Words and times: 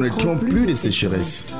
connaîtront 0.00 0.38
plus 0.38 0.64
de 0.64 0.74
sécheresse. 0.74 1.52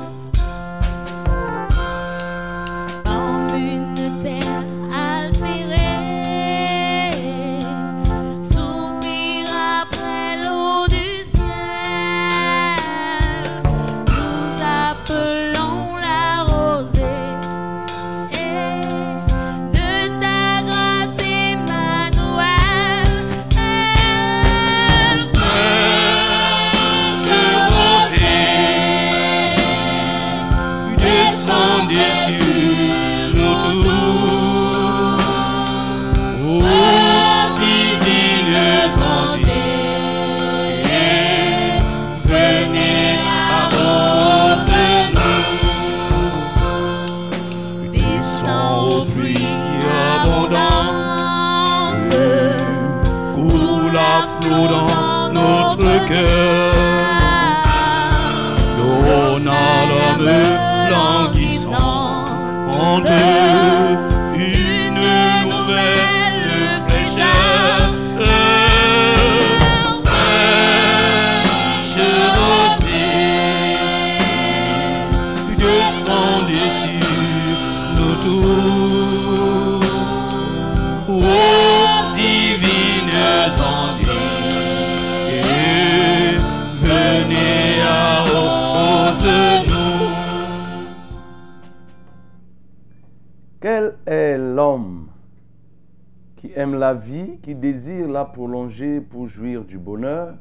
Désire 97.61 98.09
la 98.09 98.25
prolonger 98.25 98.99
pour 98.99 99.27
jouir 99.27 99.63
du 99.63 99.77
bonheur 99.77 100.35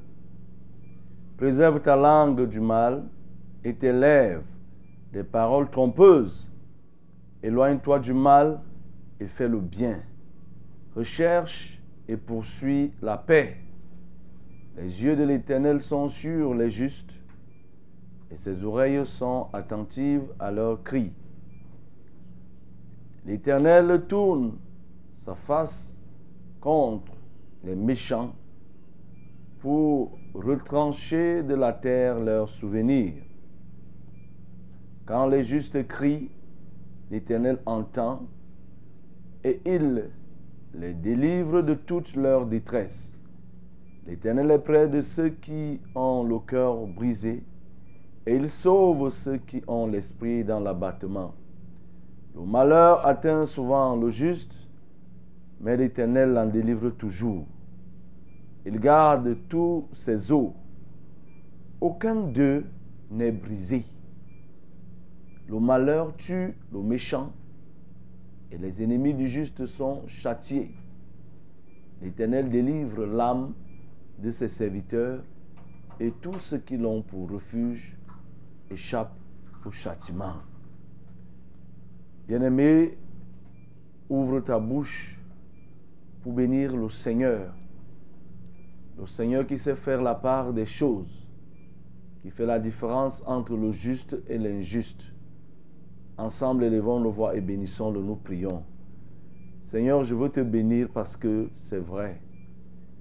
Préserve 1.37 1.81
ta 1.81 1.97
langue 1.97 2.47
du 2.49 2.61
mal 2.61 3.05
et 3.65 3.75
tes 3.75 3.93
des 5.11 5.25
paroles 5.25 5.71
trompeuses. 5.71 6.51
Éloigne-toi 7.43 7.99
du 7.99 8.13
mal 8.13 8.61
et 9.19 9.27
fais 9.27 9.49
le 9.49 9.59
bien. 9.59 10.03
Recherche 10.95 11.81
et 12.09 12.19
poursuis 12.19 12.93
la 13.01 13.17
paix. 13.17 13.57
Les 14.77 15.03
yeux 15.03 15.17
de 15.17 15.25
l'Éternel 15.25 15.83
sont 15.83 16.09
sur 16.09 16.55
les 16.55 16.71
justes 16.71 17.19
et 18.31 18.37
ses 18.37 18.63
oreilles 18.63 19.07
sont 19.07 19.49
attentives 19.55 20.27
à 20.39 20.51
leurs 20.51 20.83
cris. 20.83 21.13
L'Éternel 23.25 24.05
tourne 24.09 24.59
sa 25.15 25.35
face 25.35 25.97
contre 26.61 27.13
les 27.65 27.75
méchants 27.75 28.35
pour 29.61 30.19
retrancher 30.35 31.43
de 31.43 31.55
la 31.55 31.73
terre 31.73 32.19
leurs 32.19 32.49
souvenirs. 32.49 33.15
Quand 35.07 35.27
les 35.27 35.45
justes 35.45 35.87
crient, 35.87 36.31
l'Éternel 37.11 37.59
entend 37.67 38.23
et 39.43 39.61
il 39.67 40.11
les 40.75 40.95
délivre 40.95 41.63
de 41.63 41.75
toute 41.75 42.15
leur 42.15 42.47
détresse. 42.47 43.19
L'Éternel 44.07 44.51
est 44.53 44.59
près 44.61 44.89
de 44.89 45.01
ceux 45.01 45.31
qui 45.31 45.81
ont 45.95 46.23
le 46.23 46.39
cœur 46.39 46.87
brisé 46.87 47.45
et 48.27 48.37
il 48.37 48.49
sauve 48.49 49.11
ceux 49.11 49.39
qui 49.39 49.63
ont 49.67 49.87
l'esprit 49.87 50.45
dans 50.45 50.61
l'abattement. 50.61 51.35
Le 52.35 52.43
malheur 52.43 53.05
atteint 53.07 53.47
souvent 53.47 53.97
le 53.97 54.11
juste, 54.11 54.70
mais 55.61 55.77
l'Éternel 55.77 56.33
l'en 56.33 56.47
délivre 56.47 56.91
toujours. 56.91 57.47
Il 58.65 58.79
garde 58.79 59.37
tous 59.49 59.87
ses 59.93 60.33
os. 60.33 60.53
Aucun 61.81 62.15
d'eux 62.15 62.65
n'est 63.11 63.33
brisé. 63.33 63.85
Le 65.49 65.59
malheur 65.59 66.15
tue 66.17 66.55
le 66.73 66.81
méchant 66.81 67.33
et 68.51 68.59
les 68.59 68.83
ennemis 68.83 69.15
du 69.15 69.29
juste 69.29 69.67
sont 69.67 70.07
châtiés. 70.07 70.75
L'Éternel 72.03 72.49
délivre 72.49 73.05
l'âme 73.05 73.53
de 74.19 74.31
ses 74.31 74.49
serviteurs 74.49 75.23
et 75.99 76.13
tous 76.13 76.39
ceux 76.39 76.59
qui 76.59 76.77
l'ont 76.77 77.03
pour 77.03 77.31
refuge 77.31 77.97
échappent 78.71 79.17
au 79.65 79.71
châtiment. 79.71 80.37
Bien-aimé, 82.27 82.97
ouvre 84.09 84.41
ta 84.41 84.59
bouche 84.59 85.20
pour 86.23 86.33
bénir 86.33 86.77
le 86.77 86.89
Seigneur. 86.89 87.55
Le 88.99 89.07
Seigneur 89.07 89.47
qui 89.47 89.59
sait 89.59 89.75
faire 89.75 90.03
la 90.03 90.15
part 90.15 90.53
des 90.53 90.67
choses, 90.67 91.27
qui 92.23 92.31
fait 92.31 92.47
la 92.47 92.59
différence 92.59 93.23
entre 93.27 93.57
le 93.57 93.73
juste 93.73 94.19
et 94.29 94.37
l'injuste. 94.37 95.13
Ensemble, 96.19 96.65
élevons 96.65 97.01
nos 97.01 97.11
voix 97.11 97.35
et 97.35 97.41
bénissons-le, 97.41 98.03
nous 98.03 98.17
prions. 98.17 98.63
Seigneur, 99.61 100.05
je 100.05 100.15
veux 100.15 100.29
te 100.29 100.41
bénir 100.41 100.89
parce 100.93 101.17
que 101.17 101.49
c'est 101.55 101.79
vrai. 101.79 102.21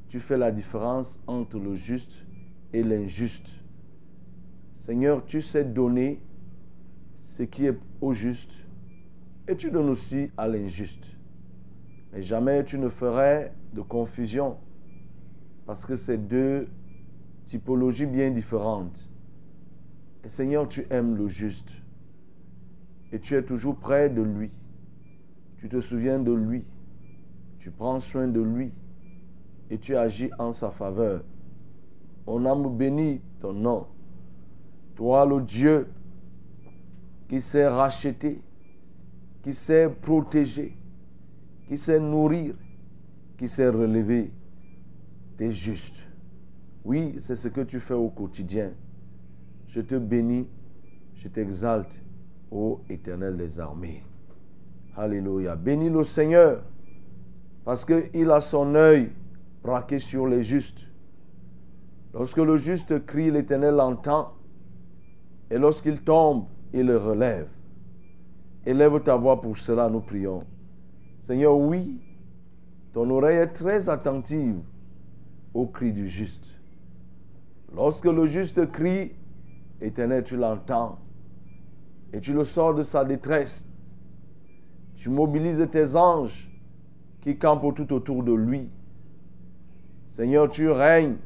Tu 0.07 0.19
fais 0.19 0.37
la 0.37 0.51
différence 0.51 1.21
entre 1.27 1.59
le 1.59 1.75
juste 1.75 2.25
et 2.71 2.83
l'injuste. 2.83 3.49
Seigneur, 4.73 5.25
tu 5.25 5.41
sais 5.41 5.65
donner 5.65 6.21
ce 7.17 7.43
qui 7.43 7.65
est 7.65 7.77
au 7.99 8.13
juste 8.13 8.65
et 9.47 9.55
tu 9.55 9.71
donnes 9.71 9.89
aussi 9.89 10.31
à 10.37 10.47
l'injuste. 10.47 11.18
Mais 12.11 12.21
jamais 12.21 12.63
tu 12.63 12.79
ne 12.79 12.89
ferais 12.89 13.53
de 13.73 13.81
confusion 13.81 14.57
parce 15.65 15.85
que 15.85 15.95
c'est 15.95 16.17
deux 16.17 16.67
typologies 17.45 18.07
bien 18.07 18.31
différentes. 18.31 19.09
Seigneur, 20.25 20.67
tu 20.67 20.85
aimes 20.89 21.15
le 21.15 21.27
juste 21.27 21.81
et 23.11 23.19
tu 23.19 23.35
es 23.35 23.43
toujours 23.43 23.75
près 23.75 24.09
de 24.09 24.21
lui. 24.21 24.51
Tu 25.57 25.69
te 25.69 25.81
souviens 25.81 26.19
de 26.19 26.31
lui. 26.31 26.65
Tu 27.57 27.71
prends 27.71 27.99
soin 27.99 28.27
de 28.27 28.39
lui 28.39 28.71
et 29.69 29.77
tu 29.77 29.95
agis 29.95 30.31
en 30.39 30.51
sa 30.51 30.71
faveur. 30.71 31.23
Mon 32.25 32.45
âme 32.45 32.75
bénit 32.75 33.21
ton 33.39 33.53
nom. 33.53 33.87
Toi, 34.95 35.25
le 35.25 35.41
Dieu 35.41 35.87
qui 37.27 37.41
sait 37.41 37.67
racheter, 37.67 38.41
qui 39.41 39.53
sait 39.53 39.89
protéger, 39.89 40.77
qui 41.69 41.77
sait 41.77 41.99
nourrir, 41.99 42.55
qui 43.37 43.47
sait 43.47 43.69
relever, 43.69 44.33
t'es 45.37 45.51
juste. 45.51 46.03
Oui, 46.83 47.13
c'est 47.19 47.35
ce 47.35 47.47
que 47.47 47.61
tu 47.61 47.79
fais 47.79 47.93
au 47.93 48.09
quotidien. 48.09 48.71
Je 49.67 49.81
te 49.81 49.93
bénis, 49.93 50.47
je 51.13 51.27
t'exalte, 51.27 52.03
ô 52.49 52.81
éternel 52.89 53.37
des 53.37 53.59
armées. 53.59 54.03
Alléluia. 54.97 55.55
Bénis 55.55 55.91
le 55.91 56.03
Seigneur, 56.03 56.63
parce 57.63 57.85
qu'il 57.85 58.31
a 58.31 58.41
son 58.41 58.73
œil 58.73 59.11
braqué 59.61 59.99
sur 59.99 60.25
les 60.25 60.41
justes. 60.41 60.89
Lorsque 62.15 62.37
le 62.37 62.57
juste 62.57 63.05
crie, 63.05 63.29
l'Éternel 63.29 63.79
entend 63.79 64.33
Et 65.51 65.59
lorsqu'il 65.59 66.01
tombe, 66.01 66.45
il 66.73 66.87
le 66.87 66.97
relève. 66.97 67.47
Élève 68.65 68.99
ta 69.03 69.15
voix 69.15 69.39
pour 69.39 69.55
cela, 69.55 69.87
nous 69.87 70.01
prions. 70.01 70.43
Seigneur, 71.19 71.57
oui, 71.57 71.99
ton 72.93 73.09
oreille 73.09 73.37
est 73.37 73.47
très 73.47 73.89
attentive 73.89 74.55
au 75.53 75.67
cri 75.67 75.91
du 75.91 76.07
juste. 76.07 76.55
Lorsque 77.75 78.05
le 78.05 78.25
juste 78.25 78.71
crie, 78.71 79.11
éternel, 79.81 80.23
tu 80.23 80.37
l'entends 80.37 80.97
et 82.13 82.19
tu 82.19 82.33
le 82.33 82.43
sors 82.45 82.73
de 82.73 82.83
sa 82.83 83.05
détresse. 83.05 83.69
Tu 84.95 85.09
mobilises 85.09 85.65
tes 85.69 85.95
anges 85.95 86.49
qui 87.21 87.37
campent 87.37 87.75
tout 87.75 87.93
autour 87.93 88.23
de 88.23 88.33
lui. 88.33 88.69
Seigneur, 90.07 90.49
tu 90.49 90.69
règnes 90.69 91.17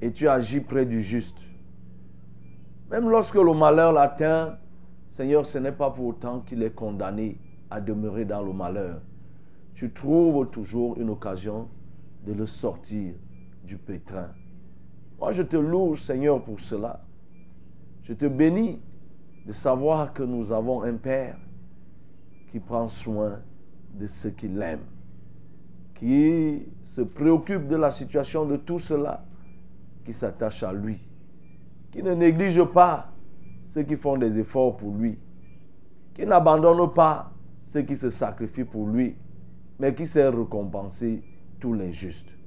et 0.00 0.10
tu 0.10 0.26
agis 0.26 0.60
près 0.60 0.86
du 0.86 1.02
juste. 1.02 1.46
Même 2.90 3.08
lorsque 3.08 3.36
le 3.36 3.52
malheur 3.52 3.92
l'atteint, 3.92 4.58
Seigneur, 5.08 5.46
ce 5.46 5.58
n'est 5.58 5.72
pas 5.72 5.90
pour 5.90 6.06
autant 6.06 6.40
qu'il 6.40 6.62
est 6.62 6.74
condamné 6.74 7.38
à 7.70 7.80
demeurer 7.80 8.24
dans 8.24 8.42
le 8.42 8.52
malheur. 8.52 9.00
Tu 9.74 9.92
trouves 9.92 10.48
toujours 10.50 10.98
une 10.98 11.10
occasion 11.10 11.68
de 12.24 12.32
le 12.32 12.46
sortir 12.46 13.14
du 13.64 13.76
pétrin. 13.76 14.30
Moi, 15.18 15.32
je 15.32 15.42
te 15.42 15.56
loue, 15.56 15.96
Seigneur, 15.96 16.42
pour 16.42 16.60
cela. 16.60 17.04
Je 18.02 18.12
te 18.12 18.26
bénis 18.26 18.80
de 19.46 19.52
savoir 19.52 20.12
que 20.12 20.22
nous 20.22 20.52
avons 20.52 20.82
un 20.82 20.94
Père 20.94 21.36
qui 22.48 22.60
prend 22.60 22.88
soin 22.88 23.40
de 23.94 24.06
ceux 24.06 24.30
qui 24.30 24.48
l'aiment, 24.48 24.86
qui 25.94 26.66
se 26.82 27.00
préoccupe 27.00 27.66
de 27.66 27.76
la 27.76 27.90
situation 27.90 28.44
de 28.44 28.56
tout 28.56 28.78
cela, 28.78 29.24
qui 30.04 30.12
s'attache 30.12 30.62
à 30.62 30.72
lui, 30.72 30.98
qui 31.90 32.02
ne 32.02 32.12
néglige 32.12 32.62
pas 32.64 33.12
ceux 33.62 33.82
qui 33.82 33.96
font 33.96 34.16
des 34.16 34.38
efforts 34.38 34.76
pour 34.76 34.94
lui, 34.94 35.18
qui 36.14 36.24
n'abandonne 36.24 36.92
pas 36.92 37.32
ceux 37.66 37.82
qui 37.82 37.96
se 37.96 38.10
sacrifient 38.10 38.64
pour 38.64 38.86
lui, 38.86 39.16
mais 39.80 39.92
qui 39.92 40.06
sait 40.06 40.28
récompenser 40.28 41.20
tous 41.58 41.74
les 41.74 41.92
justes. 41.92 42.38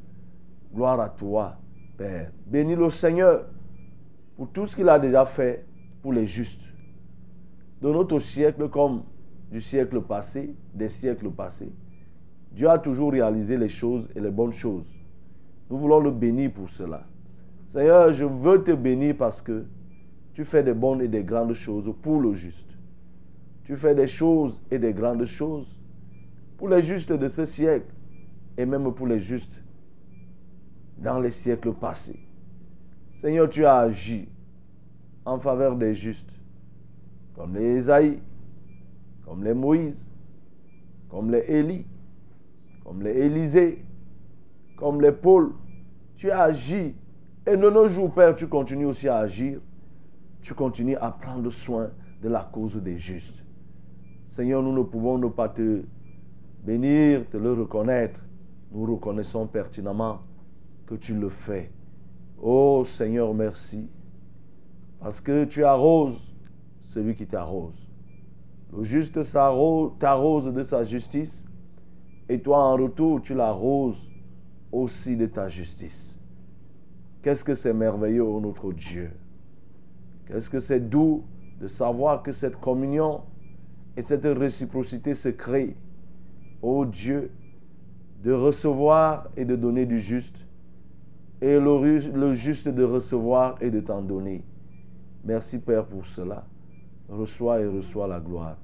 Gloire 0.73 0.97
à 1.01 1.09
toi, 1.09 1.57
Père. 1.97 2.31
Bénis 2.47 2.77
le 2.77 2.89
Seigneur 2.89 3.45
pour 4.37 4.49
tout 4.49 4.65
ce 4.65 4.77
qu'il 4.77 4.87
a 4.87 4.97
déjà 4.97 5.25
fait 5.25 5.65
pour 6.01 6.13
les 6.13 6.25
justes. 6.25 6.73
De 7.81 7.89
notre 7.89 8.17
siècle 8.19 8.69
comme 8.69 9.03
du 9.51 9.59
siècle 9.59 9.99
passé, 10.01 10.55
des 10.73 10.87
siècles 10.87 11.31
passés, 11.31 11.73
Dieu 12.53 12.69
a 12.69 12.79
toujours 12.79 13.11
réalisé 13.11 13.57
les 13.57 13.69
choses 13.69 14.09
et 14.15 14.21
les 14.21 14.31
bonnes 14.31 14.53
choses. 14.53 14.89
Nous 15.69 15.77
voulons 15.77 15.99
le 15.99 16.11
bénir 16.11 16.53
pour 16.53 16.69
cela. 16.69 17.05
Seigneur, 17.65 18.13
je 18.13 18.23
veux 18.23 18.63
te 18.63 18.71
bénir 18.71 19.17
parce 19.17 19.41
que 19.41 19.65
tu 20.31 20.45
fais 20.45 20.63
des 20.63 20.73
bonnes 20.73 21.01
et 21.01 21.09
des 21.09 21.25
grandes 21.25 21.53
choses 21.53 21.93
pour 22.01 22.21
le 22.21 22.33
juste. 22.33 22.78
Tu 23.69 23.75
fais 23.75 23.93
des 23.93 24.07
choses 24.07 24.63
et 24.71 24.79
des 24.79 24.95
grandes 24.95 25.25
choses 25.25 25.79
pour 26.57 26.69
les 26.69 26.81
justes 26.81 27.11
de 27.13 27.27
ce 27.27 27.45
siècle 27.45 27.93
et 28.57 28.65
même 28.65 28.91
pour 28.91 29.05
les 29.05 29.19
justes 29.19 29.61
dans 30.97 31.19
les 31.19 31.29
siècles 31.29 31.73
passés. 31.75 32.27
Seigneur, 33.11 33.47
tu 33.47 33.63
as 33.67 33.77
agi 33.81 34.27
en 35.23 35.37
faveur 35.37 35.75
des 35.75 35.93
justes, 35.93 36.41
comme 37.35 37.53
les 37.53 37.77
Isaïe, 37.77 38.17
comme 39.23 39.43
les 39.43 39.53
Moïse, 39.53 40.09
comme 41.07 41.29
les 41.29 41.45
Élie, 41.47 41.85
comme 42.83 43.03
les 43.03 43.27
Élisée, 43.27 43.85
comme 44.77 44.99
les 44.99 45.11
Paul. 45.11 45.51
Tu 46.15 46.31
as 46.31 46.41
agi. 46.41 46.95
Et 47.45 47.55
de 47.55 47.69
nos 47.69 47.87
jours, 47.87 48.11
Père, 48.11 48.33
tu 48.33 48.47
continues 48.47 48.87
aussi 48.87 49.07
à 49.07 49.17
agir. 49.17 49.61
Tu 50.41 50.55
continues 50.55 50.95
à 50.95 51.11
prendre 51.11 51.51
soin 51.51 51.91
de 52.19 52.29
la 52.29 52.49
cause 52.51 52.75
des 52.77 52.97
justes. 52.97 53.45
Seigneur, 54.29 54.61
nous 54.61 54.71
ne 54.71 54.83
pouvons 54.83 55.17
ne 55.17 55.27
pas 55.27 55.49
te 55.49 55.81
bénir, 56.63 57.27
te 57.31 57.37
le 57.37 57.51
reconnaître. 57.51 58.23
Nous 58.71 58.85
reconnaissons 58.85 59.47
pertinemment 59.47 60.19
que 60.85 60.93
tu 60.93 61.15
le 61.15 61.29
fais. 61.29 61.71
Oh 62.39 62.83
Seigneur, 62.85 63.33
merci. 63.33 63.89
Parce 64.99 65.19
que 65.19 65.45
tu 65.45 65.63
arroses 65.63 66.31
celui 66.79 67.15
qui 67.15 67.25
t'arrose. 67.25 67.89
Le 68.71 68.83
juste 68.83 69.19
t'arrose 69.97 70.53
de 70.53 70.61
sa 70.61 70.83
justice 70.83 71.47
et 72.29 72.39
toi 72.39 72.59
en 72.59 72.73
retour 72.73 73.23
tu 73.23 73.33
l'arroses 73.33 74.11
aussi 74.71 75.17
de 75.17 75.25
ta 75.25 75.49
justice. 75.49 76.19
Qu'est-ce 77.23 77.43
que 77.43 77.55
c'est 77.55 77.73
merveilleux, 77.73 78.39
notre 78.39 78.73
Dieu. 78.73 79.09
Qu'est-ce 80.27 80.51
que 80.51 80.59
c'est 80.59 80.87
doux 80.87 81.23
de 81.59 81.65
savoir 81.65 82.21
que 82.21 82.31
cette 82.31 82.57
communion 82.57 83.21
et 83.99 84.01
cette 84.01 84.23
réciprocité 84.23 85.13
se 85.13 85.27
crée. 85.27 85.75
Oh 86.61 86.85
Dieu, 86.85 87.31
de 88.23 88.31
recevoir 88.31 89.27
et 89.35 89.43
de 89.43 89.57
donner 89.57 89.85
du 89.85 89.99
juste, 89.99 90.47
et 91.41 91.59
le, 91.59 91.97
le 92.15 92.33
juste 92.33 92.69
de 92.69 92.83
recevoir 92.83 93.57
et 93.59 93.69
de 93.69 93.81
t'en 93.81 94.01
donner. 94.01 94.45
Merci 95.25 95.59
Père 95.59 95.85
pour 95.85 96.05
cela. 96.05 96.47
Reçois 97.09 97.59
et 97.59 97.67
reçois 97.67 98.07
la 98.07 98.21
gloire. 98.21 98.57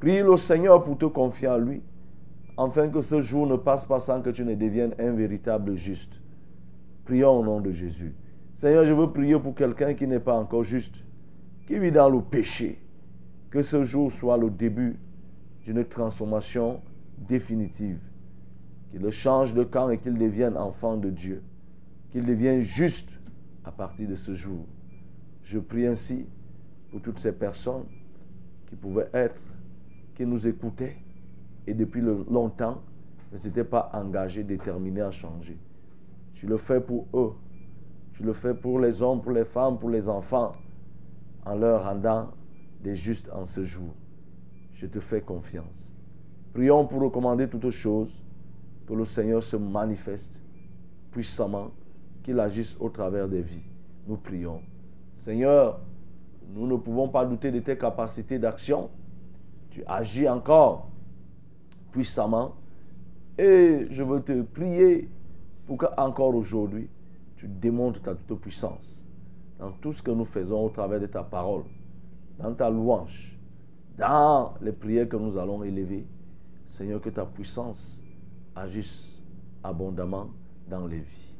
Prie 0.00 0.22
le 0.22 0.38
Seigneur 0.38 0.82
pour 0.82 0.96
te 0.96 1.04
confier 1.04 1.48
à 1.48 1.58
lui, 1.58 1.82
afin 2.56 2.88
que 2.88 3.02
ce 3.02 3.20
jour 3.20 3.46
ne 3.46 3.56
passe 3.56 3.84
pas 3.84 4.00
sans 4.00 4.22
que 4.22 4.30
tu 4.30 4.42
ne 4.42 4.54
deviennes 4.54 4.94
un 4.98 5.10
véritable 5.10 5.76
juste. 5.76 6.22
Prions 7.04 7.40
au 7.40 7.44
nom 7.44 7.60
de 7.60 7.72
Jésus. 7.72 8.14
Seigneur, 8.54 8.86
je 8.86 8.94
veux 8.94 9.12
prier 9.12 9.38
pour 9.38 9.54
quelqu'un 9.54 9.92
qui 9.92 10.06
n'est 10.06 10.18
pas 10.18 10.34
encore 10.34 10.64
juste, 10.64 11.04
qui 11.66 11.78
vit 11.78 11.92
dans 11.92 12.08
le 12.08 12.22
péché. 12.22 12.78
Que 13.52 13.62
ce 13.62 13.84
jour 13.84 14.10
soit 14.10 14.38
le 14.38 14.48
début 14.48 14.98
d'une 15.62 15.84
transformation 15.84 16.80
définitive. 17.18 18.00
Qu'il 18.90 19.10
change 19.10 19.52
de 19.52 19.62
camp 19.62 19.90
et 19.90 19.98
qu'il 19.98 20.16
devienne 20.16 20.56
enfant 20.56 20.96
de 20.96 21.10
Dieu. 21.10 21.42
Qu'il 22.10 22.24
devienne 22.24 22.62
juste 22.62 23.20
à 23.62 23.70
partir 23.70 24.08
de 24.08 24.14
ce 24.14 24.32
jour. 24.32 24.64
Je 25.42 25.58
prie 25.58 25.86
ainsi 25.86 26.24
pour 26.90 27.02
toutes 27.02 27.18
ces 27.18 27.32
personnes 27.32 27.84
qui 28.64 28.74
pouvaient 28.74 29.10
être, 29.12 29.42
qui 30.14 30.24
nous 30.24 30.48
écoutaient 30.48 30.96
et 31.66 31.74
depuis 31.74 32.00
longtemps 32.00 32.80
ne 33.32 33.36
s'étaient 33.36 33.64
pas 33.64 33.90
engagés, 33.92 34.44
déterminés 34.44 35.02
à 35.02 35.10
changer. 35.10 35.58
Tu 36.32 36.46
le 36.46 36.56
fais 36.56 36.80
pour 36.80 37.06
eux. 37.12 37.34
Tu 38.14 38.22
le 38.22 38.32
fais 38.32 38.54
pour 38.54 38.80
les 38.80 39.02
hommes, 39.02 39.20
pour 39.20 39.32
les 39.32 39.44
femmes, 39.44 39.78
pour 39.78 39.90
les 39.90 40.08
enfants, 40.08 40.52
en 41.44 41.54
leur 41.54 41.84
rendant 41.84 42.30
des 42.82 42.96
justes 42.96 43.30
en 43.32 43.46
ce 43.46 43.64
jour. 43.64 43.94
Je 44.72 44.86
te 44.86 45.00
fais 45.00 45.20
confiance. 45.20 45.92
Prions 46.52 46.86
pour 46.86 47.00
recommander 47.00 47.48
toutes 47.48 47.70
choses, 47.70 48.22
que 48.86 48.94
le 48.94 49.04
Seigneur 49.04 49.42
se 49.42 49.56
manifeste 49.56 50.42
puissamment, 51.10 51.70
qu'il 52.22 52.38
agisse 52.40 52.76
au 52.80 52.88
travers 52.88 53.28
des 53.28 53.42
vies. 53.42 53.64
Nous 54.06 54.16
prions. 54.16 54.60
Seigneur, 55.12 55.80
nous 56.54 56.66
ne 56.66 56.76
pouvons 56.76 57.08
pas 57.08 57.24
douter 57.24 57.50
de 57.50 57.60
tes 57.60 57.78
capacités 57.78 58.38
d'action. 58.38 58.90
Tu 59.70 59.82
agis 59.86 60.28
encore 60.28 60.90
puissamment. 61.92 62.56
Et 63.38 63.86
je 63.90 64.02
veux 64.02 64.20
te 64.20 64.42
prier 64.42 65.08
pour 65.66 65.78
que 65.78 65.86
encore 65.96 66.34
aujourd'hui, 66.34 66.88
tu 67.36 67.46
démontres 67.46 68.02
ta 68.02 68.14
toute 68.14 68.40
puissance 68.40 69.06
dans 69.58 69.70
tout 69.70 69.92
ce 69.92 70.02
que 70.02 70.10
nous 70.10 70.24
faisons 70.24 70.64
au 70.64 70.68
travers 70.70 71.00
de 71.00 71.06
ta 71.06 71.22
parole, 71.22 71.62
dans 72.38 72.54
ta 72.54 72.70
louange, 72.70 73.38
dans 73.96 74.54
les 74.60 74.72
prières 74.72 75.08
que 75.08 75.16
nous 75.16 75.36
allons 75.36 75.62
élever. 75.62 76.06
Seigneur, 76.66 77.00
que 77.00 77.10
ta 77.10 77.26
puissance 77.26 78.02
agisse 78.54 79.22
abondamment 79.62 80.30
dans 80.68 80.86
les 80.86 81.00
vies. 81.00 81.36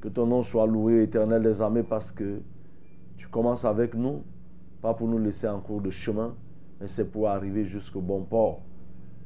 Que 0.00 0.08
ton 0.08 0.26
nom 0.26 0.42
soit 0.42 0.66
loué, 0.66 1.02
éternel 1.02 1.42
des 1.42 1.60
armées, 1.60 1.82
parce 1.82 2.12
que 2.12 2.40
tu 3.16 3.28
commences 3.28 3.64
avec 3.64 3.94
nous, 3.94 4.22
pas 4.80 4.94
pour 4.94 5.08
nous 5.08 5.18
laisser 5.18 5.48
en 5.48 5.60
cours 5.60 5.80
de 5.80 5.90
chemin, 5.90 6.34
mais 6.80 6.86
c'est 6.86 7.10
pour 7.10 7.28
arriver 7.28 7.64
jusqu'au 7.64 8.00
bon 8.00 8.22
port. 8.22 8.62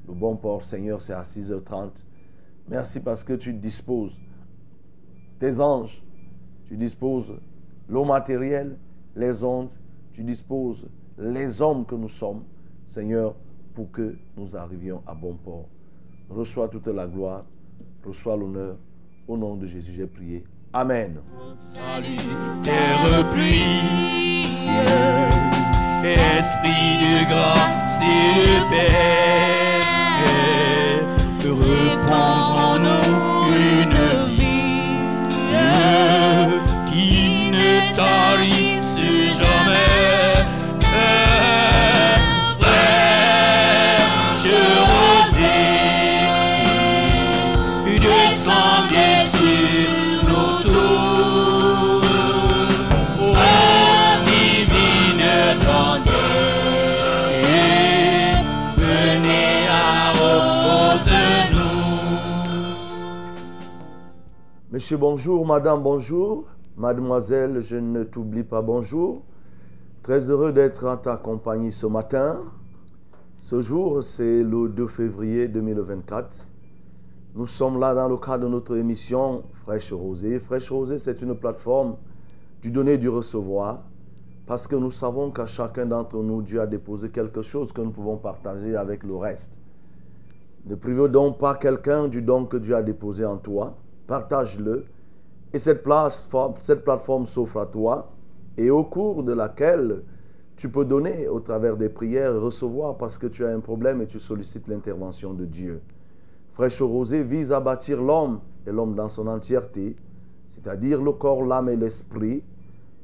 Le 0.07 0.15
bon 0.15 0.37
port, 0.37 0.63
Seigneur, 0.63 1.03
c'est 1.03 1.13
à 1.13 1.23
6h30. 1.23 2.05
Merci 2.69 3.01
parce 3.01 3.25
que 3.25 3.33
tu 3.33 3.53
disposes 3.53 4.21
tes 5.39 5.61
anges, 5.61 6.03
tu 6.67 6.77
disposes 6.77 7.35
l'eau 7.89 8.05
matérielle, 8.05 8.79
les 9.17 9.43
ondes, 9.45 9.71
tu 10.19 10.25
disposes 10.25 10.89
les 11.17 11.63
hommes 11.63 11.87
que 11.87 11.95
nous 11.95 12.09
sommes, 12.09 12.43
Seigneur, 12.89 13.37
pour 13.73 13.89
que 13.93 14.17
nous 14.37 14.57
arrivions 14.57 15.01
à 15.07 15.15
bon 15.15 15.35
port. 15.35 15.69
Reçois 16.29 16.67
toute 16.67 16.89
la 16.89 17.07
gloire, 17.07 17.45
reçois 18.05 18.37
l'honneur. 18.37 18.79
Au 19.29 19.37
nom 19.37 19.55
de 19.55 19.65
Jésus, 19.67 19.93
j'ai 19.93 20.09
prié. 20.09 20.43
Amen. 20.73 21.21
Salut, 21.73 22.17
terre 22.65 23.31
pluie, 23.31 23.71
esprit 26.03 26.99
de 26.99 27.31
grâce 27.31 28.01
et 28.03 28.35
de 28.41 28.71
paix, 28.71 29.19
Monsieur, 64.79 64.97
bonjour. 64.97 65.45
Madame, 65.45 65.83
bonjour. 65.83 66.45
Mademoiselle, 66.77 67.61
je 67.63 67.75
ne 67.75 68.05
t'oublie 68.05 68.45
pas, 68.45 68.63
bonjour. 68.63 69.23
Très 70.05 70.31
heureux 70.31 70.53
d'être 70.53 70.87
en 70.87 70.97
ta 70.97 71.17
compagnie 71.17 71.73
ce 71.73 71.89
matin. 71.89 72.45
Ce 73.39 73.61
jour, 73.61 74.05
c'est 74.05 74.45
le 74.45 74.69
2 74.69 74.87
février 74.87 75.49
2024. 75.49 76.47
Nous 77.35 77.47
sommes 77.47 77.81
là 77.81 77.93
dans 77.93 78.09
le 78.09 78.19
cadre 78.19 78.45
de 78.45 78.49
notre 78.49 78.77
émission 78.77 79.43
Fraîche 79.53 79.93
Rosée. 79.93 80.39
Fraîche 80.39 80.71
Rosée, 80.71 80.99
c'est 80.99 81.23
une 81.23 81.35
plateforme 81.35 81.97
du 82.63 82.71
donner 82.71 82.99
du 82.99 83.09
recevoir. 83.09 83.83
Parce 84.47 84.69
que 84.69 84.77
nous 84.77 84.93
savons 84.93 85.33
qu'à 85.33 85.47
chacun 85.47 85.87
d'entre 85.87 86.23
nous, 86.23 86.41
Dieu 86.41 86.61
a 86.61 86.69
déposé 86.69 87.09
quelque 87.09 87.43
chose 87.43 87.73
que 87.73 87.81
nous 87.81 87.91
pouvons 87.91 88.17
partager 88.17 88.77
avec 88.77 89.03
le 89.03 89.17
reste. 89.17 89.59
Ne 90.67 90.77
privez 90.77 91.09
donc 91.09 91.39
pas 91.41 91.57
quelqu'un 91.57 92.07
du 92.07 92.23
don 92.23 92.45
que 92.45 92.59
Dieu 92.59 92.77
a 92.77 92.83
déposé 92.83 93.25
en 93.25 93.39
toi. 93.39 93.75
Partage-le. 94.09 94.87
Et 95.53 95.59
cette 95.59 95.85
plateforme, 95.85 96.55
cette 96.61 96.83
plateforme 96.83 97.27
s'offre 97.27 97.59
à 97.59 97.67
toi 97.67 98.11
et 98.57 98.71
au 98.71 98.83
cours 98.83 99.23
de 99.23 99.33
laquelle 99.33 100.03
tu 100.57 100.69
peux 100.69 100.85
donner 100.85 101.29
au 101.29 101.41
travers 101.41 101.77
des 101.77 101.89
prières 101.89 102.41
recevoir 102.41 102.97
parce 102.97 103.17
que 103.17 103.29
tu 103.29 103.47
as 103.47 103.51
un 103.51 103.61
problème 103.61 104.03
et 104.03 104.07
tu 104.07 104.19
sollicites 104.19 104.67
l'intervention 104.67 105.33
de 105.33 105.45
Dieu. 105.45 105.81
Fraîche 106.53 106.83
Rosée 106.83 107.23
vise 107.23 107.53
à 107.53 107.61
bâtir 107.61 108.03
l'homme 108.03 108.41
et 108.67 108.73
l'homme 108.73 108.95
dans 108.95 109.09
son 109.09 109.29
entièreté, 109.29 109.95
c'est-à-dire 110.49 111.01
le 111.01 111.13
corps, 111.13 111.45
l'âme 111.45 111.69
et 111.69 111.77
l'esprit, 111.77 112.43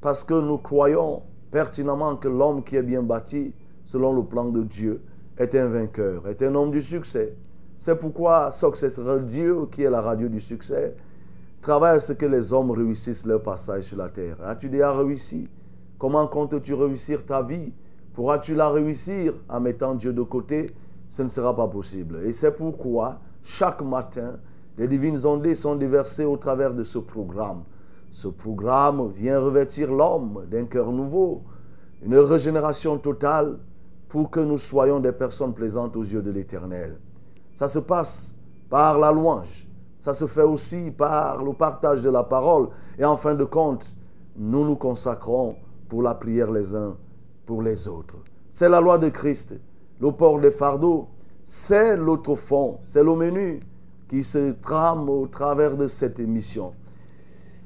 parce 0.00 0.24
que 0.24 0.34
nous 0.34 0.58
croyons 0.58 1.22
pertinemment 1.50 2.16
que 2.16 2.28
l'homme 2.28 2.64
qui 2.64 2.76
est 2.76 2.82
bien 2.82 3.02
bâti, 3.02 3.54
selon 3.84 4.12
le 4.12 4.24
plan 4.24 4.46
de 4.46 4.62
Dieu, 4.62 5.02
est 5.38 5.54
un 5.54 5.68
vainqueur, 5.68 6.26
est 6.26 6.42
un 6.42 6.54
homme 6.54 6.72
du 6.72 6.82
succès. 6.82 7.36
C'est 7.76 7.96
pourquoi 7.96 8.50
Success 8.52 8.98
Radio, 8.98 9.66
qui 9.66 9.82
est 9.82 9.90
la 9.90 10.00
radio 10.00 10.28
du 10.28 10.40
succès, 10.40 10.94
travaille 11.60 11.96
à 11.96 12.00
ce 12.00 12.12
que 12.12 12.26
les 12.26 12.52
hommes 12.52 12.70
réussissent 12.70 13.26
leur 13.26 13.42
passage 13.42 13.84
sur 13.84 13.96
la 13.96 14.08
terre. 14.08 14.36
As-tu 14.44 14.68
déjà 14.68 14.92
réussi? 14.92 15.48
Comment 15.98 16.26
comptes-tu 16.26 16.74
réussir 16.74 17.24
ta 17.24 17.42
vie? 17.42 17.72
Pourras-tu 18.14 18.54
la 18.54 18.70
réussir? 18.70 19.34
En 19.48 19.60
mettant 19.60 19.94
Dieu 19.94 20.12
de 20.12 20.22
côté 20.22 20.74
Ce 21.08 21.22
ne 21.22 21.28
sera 21.28 21.54
pas 21.54 21.68
possible. 21.68 22.20
Et 22.24 22.32
c'est 22.32 22.52
pourquoi 22.52 23.18
chaque 23.42 23.82
matin, 23.82 24.38
les 24.78 24.88
divines 24.88 25.26
ondées 25.26 25.54
sont 25.54 25.76
déversées 25.76 26.24
au 26.24 26.36
travers 26.36 26.74
de 26.74 26.82
ce 26.82 26.98
programme. 26.98 27.64
Ce 28.10 28.28
programme 28.28 29.08
vient 29.10 29.40
revêtir 29.40 29.92
l'homme 29.92 30.46
d'un 30.50 30.64
cœur 30.64 30.92
nouveau, 30.92 31.42
une 32.02 32.16
régénération 32.16 32.96
totale 32.98 33.58
pour 34.08 34.30
que 34.30 34.40
nous 34.40 34.58
soyons 34.58 35.00
des 35.00 35.12
personnes 35.12 35.52
plaisantes 35.52 35.96
aux 35.96 36.02
yeux 36.02 36.22
de 36.22 36.30
l'Éternel. 36.30 36.98
Ça 37.54 37.68
se 37.68 37.78
passe 37.78 38.36
par 38.68 38.98
la 38.98 39.10
louange. 39.10 39.66
Ça 39.96 40.12
se 40.12 40.26
fait 40.26 40.42
aussi 40.42 40.90
par 40.90 41.42
le 41.42 41.54
partage 41.54 42.02
de 42.02 42.10
la 42.10 42.24
parole. 42.24 42.68
Et 42.98 43.04
en 43.04 43.16
fin 43.16 43.34
de 43.34 43.44
compte, 43.44 43.94
nous 44.36 44.66
nous 44.66 44.76
consacrons 44.76 45.56
pour 45.88 46.02
la 46.02 46.14
prière 46.14 46.50
les 46.50 46.74
uns 46.74 46.96
pour 47.46 47.62
les 47.62 47.88
autres. 47.88 48.16
C'est 48.48 48.68
la 48.68 48.80
loi 48.80 48.98
de 48.98 49.08
Christ. 49.08 49.54
Le 50.00 50.10
port 50.10 50.40
des 50.40 50.50
fardeaux, 50.50 51.08
c'est 51.44 51.96
l'autre 51.96 52.34
fond, 52.34 52.78
c'est 52.82 53.02
le 53.02 53.14
menu 53.14 53.60
qui 54.08 54.24
se 54.24 54.52
trame 54.52 55.08
au 55.08 55.26
travers 55.28 55.76
de 55.76 55.88
cette 55.88 56.18
émission. 56.18 56.72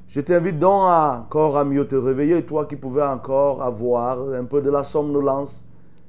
Je 0.07 0.21
t'invite 0.21 0.59
donc 0.59 0.89
encore 0.89 1.57
à 1.57 1.63
mieux 1.63 1.87
te 1.87 1.95
réveiller, 1.95 2.45
toi 2.45 2.65
qui 2.65 2.75
pouvais 2.75 3.03
encore 3.03 3.63
avoir 3.63 4.33
un 4.33 4.45
peu 4.45 4.61
de 4.61 4.69
la 4.69 4.83
somnolence. 4.83 5.65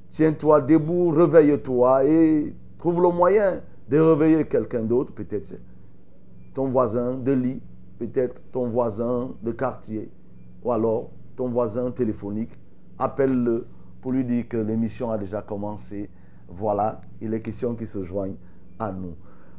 Tiens-toi 0.09 0.61
debout, 0.61 1.09
réveille-toi 1.09 2.05
et 2.05 2.55
trouve 2.77 3.01
le 3.01 3.09
moyen 3.09 3.61
de 3.91 3.99
réveiller 3.99 4.45
quelqu'un 4.45 4.83
d'autre, 4.83 5.11
peut-être 5.11 5.53
ton 6.53 6.69
voisin 6.69 7.15
de 7.15 7.33
lit, 7.33 7.61
peut-être 7.99 8.41
ton 8.49 8.67
voisin 8.69 9.31
de 9.43 9.51
quartier, 9.51 10.09
ou 10.63 10.71
alors 10.71 11.11
ton 11.35 11.49
voisin 11.49 11.91
téléphonique. 11.91 12.51
Appelle-le 12.97 13.67
pour 14.01 14.13
lui 14.13 14.23
dire 14.23 14.47
que 14.47 14.55
l'émission 14.55 15.11
a 15.11 15.17
déjà 15.17 15.41
commencé. 15.41 16.09
Voilà, 16.47 17.01
il 17.19 17.33
est 17.33 17.41
question 17.41 17.75
qu'il 17.75 17.87
se 17.87 18.03
joigne 18.03 18.35
à 18.79 18.93
nous. 18.93 19.15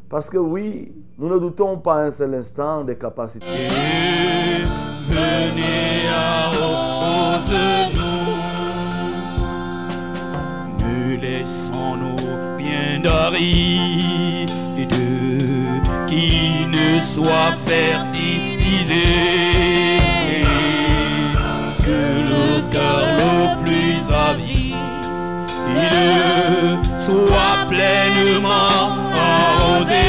Parce 0.08 0.30
que 0.30 0.38
oui, 0.38 0.94
nous 1.18 1.28
ne 1.28 1.38
doutons 1.38 1.78
pas 1.78 2.02
un 2.02 2.10
seul 2.10 2.34
instant 2.34 2.84
des 2.84 2.96
capacités. 2.96 3.44
Venez 5.08 6.08
à 6.08 6.50
nous. 6.56 6.72
Laissons-nous 11.22 12.16
rien 12.56 13.00
d'aride 13.00 14.11
soit 17.12 17.52
fertilisé. 17.66 19.04
Que 21.84 22.00
le 22.30 22.70
cœur 22.70 23.04
le 23.22 23.62
plus 23.62 24.00
avide 24.30 24.76
soit 26.98 27.66
pleinement 27.68 28.78
arrosé. 29.14 30.06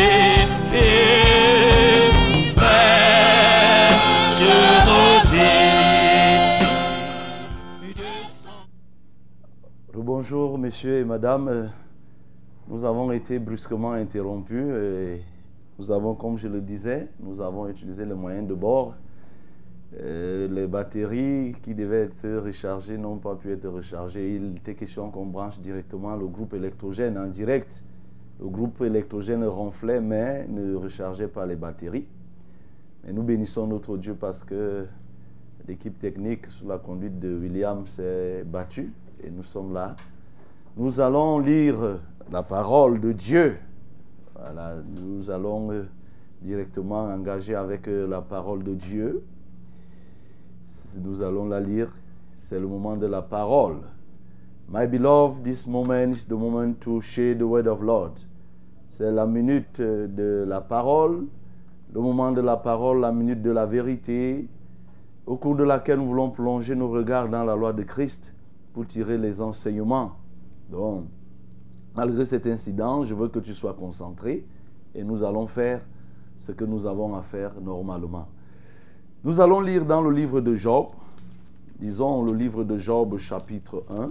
Bonjour, 9.93 10.57
messieurs 10.57 10.99
et 10.99 11.03
madame. 11.03 11.69
Nous 12.69 12.85
avons 12.85 13.11
été 13.11 13.39
brusquement 13.39 13.91
interrompus 13.91 14.73
et 14.73 15.21
nous 15.79 15.91
avons, 15.91 16.15
comme 16.15 16.37
je 16.37 16.47
le 16.47 16.61
disais, 16.61 17.07
nous 17.19 17.41
avons 17.41 17.67
utilisé 17.67 18.05
les 18.05 18.13
moyens 18.13 18.47
de 18.47 18.53
bord. 18.53 18.95
Euh, 19.99 20.47
les 20.47 20.65
batteries 20.67 21.55
qui 21.61 21.75
devaient 21.75 22.03
être 22.03 22.27
rechargées 22.43 22.97
n'ont 22.97 23.17
pas 23.17 23.35
pu 23.35 23.51
être 23.51 23.67
rechargées. 23.67 24.35
Il 24.35 24.57
était 24.57 24.75
question 24.75 25.09
qu'on 25.09 25.25
branche 25.25 25.59
directement 25.59 26.15
le 26.15 26.27
groupe 26.27 26.53
électrogène 26.53 27.17
en 27.17 27.27
direct. 27.27 27.83
Le 28.39 28.47
groupe 28.47 28.81
électrogène 28.81 29.43
ronflait 29.45 30.01
mais 30.01 30.47
ne 30.47 30.75
rechargeait 30.75 31.27
pas 31.27 31.45
les 31.45 31.55
batteries. 31.55 32.07
Et 33.07 33.13
nous 33.13 33.23
bénissons 33.23 33.67
notre 33.67 33.97
Dieu 33.97 34.15
parce 34.15 34.43
que 34.43 34.85
l'équipe 35.67 35.99
technique 35.99 36.47
sous 36.47 36.67
la 36.67 36.77
conduite 36.77 37.19
de 37.19 37.35
William 37.37 37.85
s'est 37.85 38.43
battue 38.45 38.91
et 39.23 39.29
nous 39.29 39.43
sommes 39.43 39.73
là. 39.73 39.95
Nous 40.75 40.99
allons 40.99 41.39
lire 41.39 41.99
la 42.31 42.43
parole 42.43 42.99
de 42.99 43.11
Dieu. 43.11 43.57
Nous 45.01 45.29
allons 45.29 45.71
euh, 45.71 45.83
directement 46.41 47.05
engager 47.05 47.55
avec 47.55 47.87
euh, 47.87 48.07
la 48.07 48.21
parole 48.21 48.63
de 48.63 48.73
Dieu. 48.73 49.23
Nous 51.01 51.21
allons 51.21 51.47
la 51.47 51.59
lire. 51.59 51.95
C'est 52.33 52.59
le 52.59 52.67
moment 52.67 52.97
de 52.97 53.05
la 53.05 53.21
parole. 53.21 53.77
My 54.69 54.87
beloved, 54.87 55.43
this 55.43 55.67
moment 55.67 56.13
is 56.13 56.25
the 56.27 56.33
moment 56.33 56.75
to 56.81 56.99
share 56.99 57.35
the 57.35 57.43
word 57.43 57.67
of 57.67 57.81
Lord. 57.81 58.13
C'est 58.87 59.11
la 59.11 59.25
minute 59.25 59.79
euh, 59.79 60.07
de 60.07 60.45
la 60.47 60.61
parole, 60.61 61.25
le 61.93 62.01
moment 62.01 62.31
de 62.31 62.41
la 62.41 62.57
parole, 62.57 62.99
la 62.99 63.11
minute 63.11 63.41
de 63.41 63.51
la 63.51 63.65
vérité, 63.65 64.47
au 65.25 65.37
cours 65.37 65.55
de 65.55 65.63
laquelle 65.63 65.99
nous 65.99 66.07
voulons 66.07 66.29
plonger 66.29 66.75
nos 66.75 66.89
regards 66.89 67.29
dans 67.29 67.43
la 67.43 67.55
loi 67.55 67.71
de 67.71 67.83
Christ 67.83 68.33
pour 68.73 68.85
tirer 68.87 69.17
les 69.17 69.41
enseignements. 69.41 70.11
Donc, 70.69 71.05
malgré 71.95 72.25
cet 72.25 72.47
incident, 72.47 73.03
je 73.03 73.13
veux 73.13 73.27
que 73.27 73.39
tu 73.39 73.53
sois 73.53 73.73
concentré 73.73 74.45
et 74.95 75.03
nous 75.03 75.23
allons 75.23 75.47
faire 75.47 75.81
ce 76.37 76.51
que 76.51 76.65
nous 76.65 76.85
avons 76.85 77.15
à 77.15 77.21
faire 77.21 77.53
normalement. 77.61 78.27
Nous 79.23 79.39
allons 79.39 79.61
lire 79.61 79.85
dans 79.85 80.01
le 80.01 80.11
livre 80.11 80.41
de 80.41 80.55
Job, 80.55 80.87
disons 81.79 82.23
le 82.23 82.33
livre 82.33 82.63
de 82.63 82.77
Job 82.77 83.17
chapitre 83.17 83.83
1. 83.89 84.09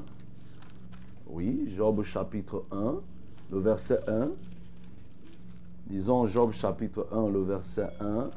Oui, 1.28 1.64
Job 1.68 2.02
chapitre 2.02 2.64
1, 2.70 2.94
le 3.50 3.58
verset 3.58 4.00
1. 4.08 4.30
Disons 5.86 6.26
Job 6.26 6.52
chapitre 6.52 7.08
1, 7.12 7.28
le 7.28 7.42
verset 7.42 7.88
1. 8.00 8.30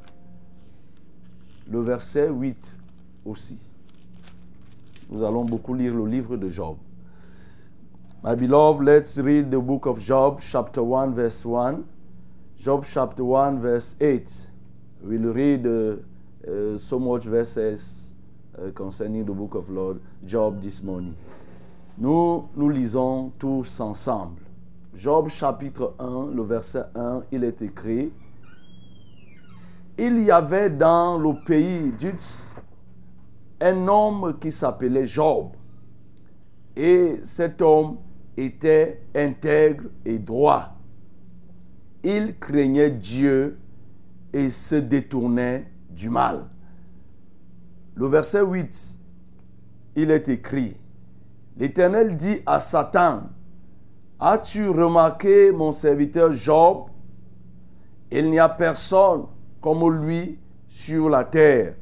Le 1.71 1.79
verset 1.79 2.29
8 2.29 2.75
aussi. 3.25 3.65
Nous 5.09 5.23
allons 5.23 5.45
beaucoup 5.45 5.73
lire 5.73 5.95
le 5.95 6.05
livre 6.05 6.35
de 6.35 6.49
Job. 6.49 6.77
My 8.25 8.33
beloved, 8.33 8.83
let's 8.83 9.19
read 9.19 9.51
the 9.51 9.59
book 9.59 9.85
of 9.85 10.01
Job, 10.01 10.41
chapter 10.41 10.81
1, 10.81 11.13
verse 11.13 11.45
1. 11.45 11.85
Job, 12.57 12.83
chapter 12.83 13.23
1, 13.23 13.61
verse 13.61 13.95
8. 14.01 14.47
We'll 15.03 15.31
read 15.31 15.67
uh, 15.67 15.97
uh, 16.49 16.75
so 16.79 16.97
much 16.97 17.25
verses 17.25 18.15
uh, 18.57 18.71
concerning 18.71 19.25
the 19.25 19.31
book 19.31 19.53
of 19.53 19.69
Lord 19.69 20.01
Job 20.25 20.59
this 20.59 20.81
morning. 20.81 21.15
Nous, 21.99 22.49
nous 22.55 22.69
lisons 22.71 23.31
tous 23.37 23.79
ensemble. 23.79 24.41
Job, 24.95 25.29
chapitre 25.29 25.93
1, 25.99 26.31
le 26.33 26.41
verset 26.41 26.85
1, 26.95 27.25
il 27.31 27.43
est 27.43 27.61
écrit 27.61 28.11
Il 29.99 30.23
y 30.23 30.31
avait 30.31 30.71
dans 30.71 31.19
le 31.19 31.35
pays 31.45 31.91
d'Utz 31.91 32.55
un 33.61 33.87
homme 33.87 34.35
qui 34.41 34.51
s'appelait 34.51 35.05
Job. 35.05 35.51
Et 36.75 37.19
cet 37.23 37.61
homme 37.61 37.97
était 38.37 39.01
intègre 39.15 39.85
et 40.05 40.19
droit. 40.19 40.77
Il 42.03 42.37
craignait 42.37 42.91
Dieu 42.91 43.57
et 44.33 44.51
se 44.51 44.75
détournait 44.75 45.71
du 45.89 46.09
mal. 46.09 46.45
Le 47.95 48.07
verset 48.07 48.41
8, 48.41 48.99
il 49.95 50.11
est 50.11 50.27
écrit, 50.27 50.75
L'Éternel 51.57 52.17
dit 52.17 52.41
à 52.45 52.59
Satan, 52.59 53.29
As-tu 54.19 54.67
remarqué 54.69 55.51
mon 55.51 55.71
serviteur 55.71 56.33
Job? 56.33 56.87
Il 58.11 58.29
n'y 58.29 58.39
a 58.39 58.49
personne 58.49 59.25
comme 59.61 59.89
lui 60.05 60.37
sur 60.67 61.09
la 61.09 61.23
terre. 61.23 61.75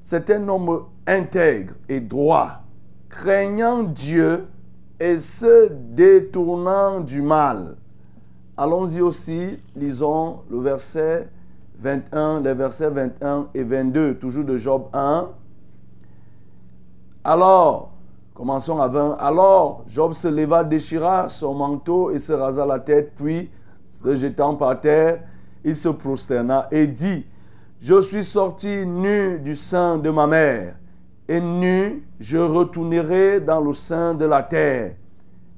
C'est 0.00 0.30
un 0.30 0.46
homme 0.48 0.86
intègre 1.06 1.74
et 1.88 2.00
droit, 2.00 2.62
craignant 3.08 3.82
Dieu 3.82 4.46
et 5.02 5.18
se 5.18 5.68
détournant 5.72 7.00
du 7.00 7.22
mal. 7.22 7.74
Allons-y 8.56 9.00
aussi, 9.00 9.58
lisons 9.74 10.42
le 10.48 10.60
verset 10.60 11.28
21, 11.80 12.40
les 12.40 12.54
versets 12.54 12.88
21 12.88 13.48
et 13.52 13.64
22, 13.64 14.14
toujours 14.14 14.44
de 14.44 14.56
Job 14.56 14.84
1. 14.92 15.28
Alors, 17.24 17.90
commençons 18.32 18.80
à 18.80 18.86
20. 18.86 19.16
Alors, 19.18 19.82
Job 19.88 20.12
se 20.12 20.28
leva, 20.28 20.62
déchira 20.62 21.28
son 21.28 21.54
manteau 21.54 22.12
et 22.12 22.20
se 22.20 22.32
rasa 22.32 22.64
la 22.64 22.78
tête, 22.78 23.10
puis, 23.16 23.50
se 23.82 24.14
jetant 24.14 24.54
par 24.54 24.80
terre, 24.80 25.24
il 25.64 25.74
se 25.74 25.88
prosterna 25.88 26.68
et 26.70 26.86
dit, 26.86 27.26
je 27.80 28.00
suis 28.00 28.22
sorti 28.22 28.86
nu 28.86 29.40
du 29.40 29.56
sein 29.56 29.98
de 29.98 30.10
ma 30.10 30.28
mère, 30.28 30.76
et 31.28 31.40
nu 31.40 32.04
je 32.20 32.38
retournerai 32.38 33.40
dans 33.40 33.60
le 33.60 33.74
sein 33.74 34.14
de 34.14 34.24
la 34.24 34.42
terre. 34.42 34.96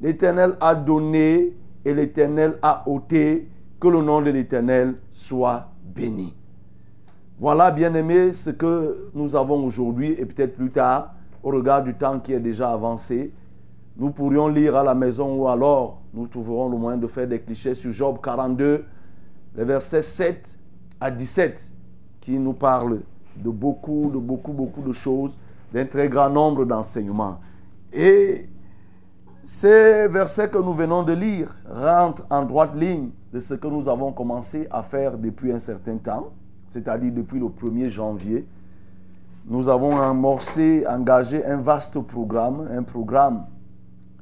L'Éternel 0.01 0.57
a 0.61 0.75
donné 0.75 1.53
et 1.85 1.95
l'Éternel 1.95 2.59
a 2.63 2.89
ôté, 2.89 3.49
que 3.81 3.89
le 3.89 4.01
nom 4.01 4.23
de 4.23 4.31
l'Éternel 4.31 4.95
soit 5.11 5.69
béni. 5.95 6.35
Voilà, 7.39 7.71
bien-aimés, 7.71 8.33
ce 8.33 8.51
que 8.51 9.11
nous 9.15 9.37
avons 9.37 9.65
aujourd'hui 9.65 10.15
et 10.19 10.25
peut-être 10.25 10.57
plus 10.57 10.71
tard, 10.71 11.15
au 11.43 11.51
regard 11.51 11.83
du 11.83 11.95
temps 11.95 12.19
qui 12.21 12.33
est 12.33 12.41
déjà 12.41 12.73
avancé. 12.73 13.33
Nous 13.97 14.11
pourrions 14.11 14.49
lire 14.49 14.77
à 14.77 14.83
la 14.83 14.95
maison 14.95 15.37
ou 15.37 15.49
alors 15.49 16.01
nous 16.15 16.27
trouverons 16.27 16.69
le 16.69 16.77
moyen 16.77 16.97
de 16.97 17.07
faire 17.07 17.27
des 17.27 17.41
clichés 17.41 17.75
sur 17.75 17.91
Job 17.91 18.19
42, 18.23 18.85
les 19.57 19.65
versets 19.65 20.03
7 20.03 20.59
à 21.01 21.11
17, 21.11 21.71
qui 22.21 22.39
nous 22.39 22.55
parlent 22.55 23.01
de 23.37 23.51
beaucoup, 23.51 24.11
de 24.13 24.19
beaucoup, 24.19 24.53
beaucoup 24.53 24.83
de 24.83 24.93
choses, 24.93 25.39
d'un 25.75 25.87
très 25.87 26.09
grand 26.09 26.31
nombre 26.31 26.65
d'enseignements. 26.65 27.41
Et 27.93 28.49
ces 29.43 30.07
versets 30.07 30.49
que 30.49 30.59
nous 30.59 30.73
venons 30.73 31.03
de 31.03 31.13
lire 31.13 31.57
rentrent 31.69 32.25
en 32.31 32.45
droite 32.45 32.77
ligne 32.77 33.11
de 33.33 33.41
ce 33.41 33.55
que 33.55 33.67
nous 33.67 33.89
avons 33.89 34.13
commencé 34.13 34.69
à 34.71 34.85
faire 34.85 35.19
depuis 35.19 35.51
un 35.51 35.59
certain 35.59 35.97
temps, 35.97 36.33
c'est-à-dire 36.69 37.13
depuis 37.13 37.41
le 37.41 37.47
1er 37.47 37.89
janvier. 37.89 38.47
Nous 39.47 39.69
avons 39.69 40.01
amorcé, 40.01 40.87
engagé 40.89 41.45
un 41.45 41.57
vaste 41.57 41.99
programme, 41.99 42.69
un 42.71 42.85
programme 42.85 43.47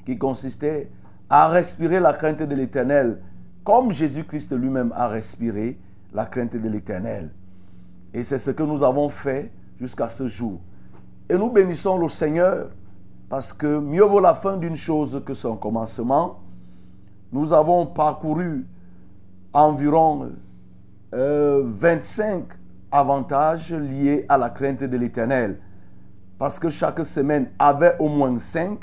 qui 0.07 0.17
consistait 0.17 0.91
à 1.29 1.49
respirer 1.49 2.01
la 2.01 2.15
crainte 2.15 2.43
de 2.43 2.55
l'Éternel, 2.55 3.21
comme 3.63 3.93
Jésus-Christ 3.93 4.57
lui-même 4.57 4.93
a 4.97 5.07
respiré 5.07 5.79
la 6.15 6.25
crainte 6.25 6.57
de 6.57 6.69
l'Éternel. 6.69 7.31
Et 8.15 8.23
c'est 8.23 8.39
ce 8.39 8.51
que 8.53 8.63
nous 8.63 8.83
avons 8.83 9.11
fait 9.11 9.53
jusqu'à 9.79 10.09
ce 10.09 10.27
jour. 10.27 10.59
Et 11.33 11.39
nous 11.39 11.49
bénissons 11.49 11.97
le 11.97 12.09
Seigneur 12.09 12.69
parce 13.31 13.55
que 13.55 13.79
mieux 13.79 14.05
vaut 14.05 14.21
la 14.21 14.35
fin 14.35 14.59
d'une 14.59 14.75
chose 14.75 15.23
que 15.25 15.33
son 15.33 15.57
commencement. 15.57 16.41
Nous 17.33 17.55
avons 17.55 17.87
parcouru 17.87 18.67
environ 19.55 20.33
euh, 21.15 21.63
25 21.65 22.45
avantages 22.91 23.73
liés 23.73 24.27
à 24.29 24.37
la 24.37 24.51
crainte 24.51 24.85
de 24.85 24.95
l'Éternel. 24.99 25.59
Parce 26.37 26.59
que 26.59 26.69
chaque 26.69 27.03
semaine 27.07 27.49
avait 27.59 27.97
au 27.99 28.11
moins 28.11 28.39
5, 28.39 28.81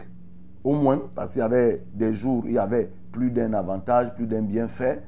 au 0.63 0.73
moins, 0.73 1.03
parce 1.13 1.33
qu'il 1.33 1.43
y 1.43 1.45
avait 1.45 1.83
des 1.93 2.15
jours, 2.15 2.45
il 2.47 2.53
y 2.53 2.57
avait 2.57 2.91
plus 3.11 3.29
d'un 3.29 3.53
avantage, 3.53 4.15
plus 4.15 4.25
d'un 4.25 4.41
bienfait. 4.41 5.03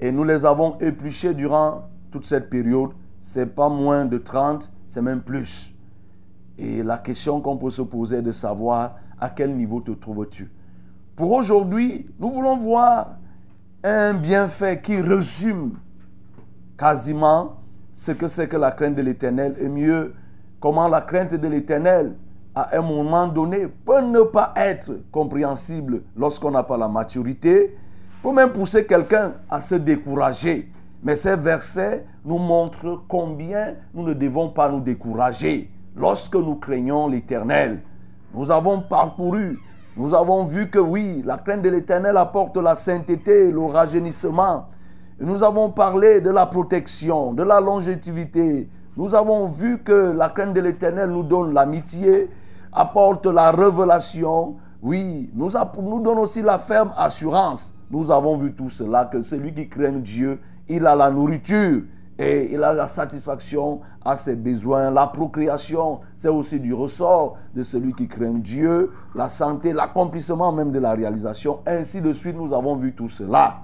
Et 0.00 0.12
nous 0.12 0.24
les 0.24 0.44
avons 0.44 0.76
épluchés 0.80 1.32
durant 1.32 1.88
toute 2.10 2.26
cette 2.26 2.50
période. 2.50 2.90
C'est 3.20 3.54
pas 3.54 3.70
moins 3.70 4.04
de 4.04 4.18
30, 4.18 4.70
c'est 4.86 5.00
même 5.00 5.22
plus. 5.22 5.73
Et 6.58 6.82
la 6.82 6.98
question 6.98 7.40
qu'on 7.40 7.56
peut 7.56 7.70
se 7.70 7.82
poser 7.82 8.18
est 8.18 8.22
de 8.22 8.32
savoir 8.32 8.96
à 9.20 9.30
quel 9.30 9.54
niveau 9.56 9.80
te 9.80 9.90
trouves-tu. 9.90 10.50
Pour 11.16 11.32
aujourd'hui, 11.32 12.08
nous 12.18 12.30
voulons 12.30 12.56
voir 12.56 13.16
un 13.82 14.14
bienfait 14.14 14.80
qui 14.80 15.00
résume 15.00 15.78
quasiment 16.78 17.56
ce 17.92 18.12
que 18.12 18.28
c'est 18.28 18.48
que 18.48 18.56
la 18.56 18.72
crainte 18.72 18.96
de 18.96 19.02
l'Éternel 19.02 19.54
et 19.58 19.68
mieux 19.68 20.14
comment 20.60 20.88
la 20.88 21.00
crainte 21.00 21.34
de 21.34 21.48
l'Éternel 21.48 22.16
à 22.54 22.76
un 22.76 22.82
moment 22.82 23.26
donné 23.26 23.66
peut 23.66 24.00
ne 24.00 24.20
pas 24.20 24.54
être 24.56 24.92
compréhensible 25.10 26.02
lorsqu'on 26.16 26.52
n'a 26.52 26.62
pas 26.62 26.76
la 26.76 26.88
maturité, 26.88 27.76
peut 28.22 28.32
même 28.32 28.52
pousser 28.52 28.86
quelqu'un 28.86 29.34
à 29.50 29.60
se 29.60 29.74
décourager. 29.74 30.70
Mais 31.02 31.16
ces 31.16 31.36
versets 31.36 32.06
nous 32.24 32.38
montrent 32.38 33.02
combien 33.08 33.74
nous 33.92 34.04
ne 34.04 34.14
devons 34.14 34.48
pas 34.48 34.70
nous 34.70 34.80
décourager 34.80 35.70
lorsque 35.96 36.34
nous 36.34 36.56
craignons 36.56 37.08
l'Éternel. 37.08 37.82
Nous 38.34 38.50
avons 38.50 38.80
parcouru, 38.80 39.58
nous 39.96 40.14
avons 40.14 40.44
vu 40.44 40.68
que 40.68 40.78
oui, 40.78 41.22
la 41.24 41.38
crainte 41.38 41.62
de 41.62 41.68
l'Éternel 41.68 42.16
apporte 42.16 42.56
la 42.56 42.74
sainteté, 42.74 43.52
le 43.52 43.64
rajeunissement. 43.66 44.66
Nous 45.20 45.44
avons 45.44 45.70
parlé 45.70 46.20
de 46.20 46.30
la 46.30 46.46
protection, 46.46 47.32
de 47.32 47.44
la 47.44 47.60
longévité. 47.60 48.68
Nous 48.96 49.14
avons 49.14 49.46
vu 49.46 49.78
que 49.78 50.12
la 50.16 50.28
crainte 50.30 50.52
de 50.54 50.60
l'Éternel 50.60 51.10
nous 51.10 51.22
donne 51.22 51.54
l'amitié, 51.54 52.28
apporte 52.72 53.26
la 53.26 53.52
révélation. 53.52 54.56
Oui, 54.82 55.30
nous, 55.34 55.50
nous 55.80 56.00
donne 56.00 56.18
aussi 56.18 56.42
la 56.42 56.58
ferme 56.58 56.90
assurance. 56.96 57.74
Nous 57.90 58.10
avons 58.10 58.36
vu 58.36 58.52
tout 58.52 58.68
cela, 58.68 59.04
que 59.04 59.22
celui 59.22 59.54
qui 59.54 59.68
craint 59.68 59.92
Dieu, 59.92 60.40
il 60.68 60.86
a 60.86 60.96
la 60.96 61.10
nourriture 61.10 61.82
et 62.18 62.54
il 62.54 62.62
a 62.62 62.72
la 62.72 62.86
satisfaction 62.86 63.80
à 64.04 64.16
ses 64.16 64.36
besoins. 64.36 64.90
La 64.90 65.08
procréation, 65.08 66.00
c'est 66.14 66.28
aussi 66.28 66.60
du 66.60 66.72
ressort 66.72 67.36
de 67.54 67.62
celui 67.62 67.92
qui 67.92 68.06
craint 68.06 68.34
Dieu. 68.34 68.92
La 69.14 69.28
santé, 69.28 69.72
l'accomplissement 69.72 70.52
même 70.52 70.70
de 70.70 70.78
la 70.78 70.92
réalisation. 70.92 71.60
Ainsi 71.66 72.00
de 72.00 72.12
suite, 72.12 72.36
nous 72.36 72.54
avons 72.54 72.76
vu 72.76 72.94
tout 72.94 73.08
cela. 73.08 73.62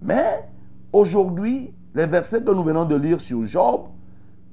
Mais 0.00 0.48
aujourd'hui, 0.92 1.74
les 1.94 2.06
versets 2.06 2.42
que 2.42 2.52
nous 2.52 2.62
venons 2.62 2.86
de 2.86 2.96
lire 2.96 3.20
sur 3.20 3.42
Job 3.44 3.82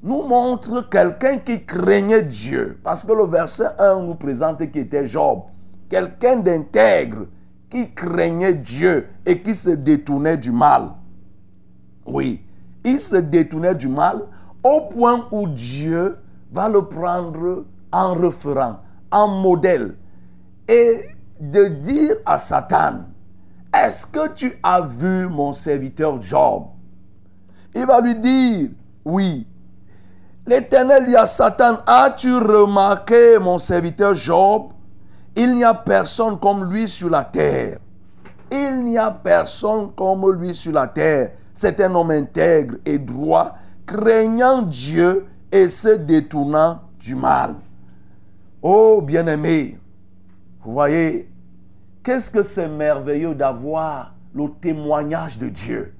nous 0.03 0.23
montrent 0.23 0.89
quelqu'un 0.89 1.37
qui 1.37 1.65
craignait 1.65 2.23
Dieu. 2.23 2.79
Parce 2.83 3.05
que 3.05 3.13
le 3.13 3.25
verset 3.25 3.67
1 3.79 4.01
nous 4.01 4.15
présente 4.15 4.69
qui 4.71 4.79
était 4.79 5.07
Job. 5.07 5.43
Quelqu'un 5.89 6.37
d'intègre 6.37 7.27
qui 7.69 7.93
craignait 7.93 8.53
Dieu 8.53 9.07
et 9.25 9.41
qui 9.41 9.55
se 9.55 9.69
détournait 9.69 10.37
du 10.37 10.51
mal. 10.51 10.91
Oui, 12.05 12.44
il 12.85 13.01
se 13.01 13.17
détournait 13.17 13.75
du 13.75 13.89
mal 13.89 14.21
au 14.63 14.81
point 14.81 15.27
où 15.31 15.47
Dieu 15.47 16.17
va 16.53 16.69
le 16.69 16.83
prendre 16.83 17.65
en 17.91 18.13
référent, 18.13 18.79
en 19.11 19.27
modèle, 19.27 19.95
et 20.67 21.01
de 21.39 21.65
dire 21.65 22.15
à 22.25 22.39
Satan, 22.39 23.05
est-ce 23.73 24.07
que 24.07 24.29
tu 24.29 24.53
as 24.63 24.81
vu 24.81 25.27
mon 25.27 25.51
serviteur 25.51 26.21
Job? 26.21 26.67
Il 27.73 27.85
va 27.85 27.99
lui 27.99 28.15
dire, 28.15 28.69
oui. 29.03 29.45
L'Éternel 30.47 31.05
dit 31.05 31.15
à 31.15 31.25
Satan, 31.25 31.79
as-tu 31.85 32.35
remarqué 32.37 33.37
mon 33.39 33.59
serviteur 33.59 34.15
Job? 34.15 34.69
Il 35.35 35.55
n'y 35.55 35.63
a 35.63 35.73
personne 35.73 36.39
comme 36.39 36.71
lui 36.71 36.87
sur 36.87 37.09
la 37.09 37.25
terre. 37.25 37.79
Il 38.51 38.85
n'y 38.85 38.97
a 38.97 39.11
personne 39.11 39.91
comme 39.93 40.31
lui 40.31 40.55
sur 40.55 40.71
la 40.71 40.87
terre. 40.87 41.31
C'est 41.55 41.79
un 41.79 41.95
homme 41.95 42.11
intègre 42.11 42.75
et 42.85 42.99
droit, 42.99 43.55
craignant 43.85 44.61
Dieu 44.61 45.25
et 45.53 45.69
se 45.69 45.87
détournant 45.87 46.81
du 46.99 47.15
mal. 47.15 47.55
Oh 48.61 49.01
bien-aimé, 49.01 49.79
vous 50.63 50.73
voyez, 50.73 51.31
qu'est-ce 52.03 52.29
que 52.29 52.43
c'est 52.43 52.67
merveilleux 52.67 53.35
d'avoir 53.35 54.13
le 54.33 54.49
témoignage 54.59 55.37
de 55.39 55.47
Dieu. 55.47 55.93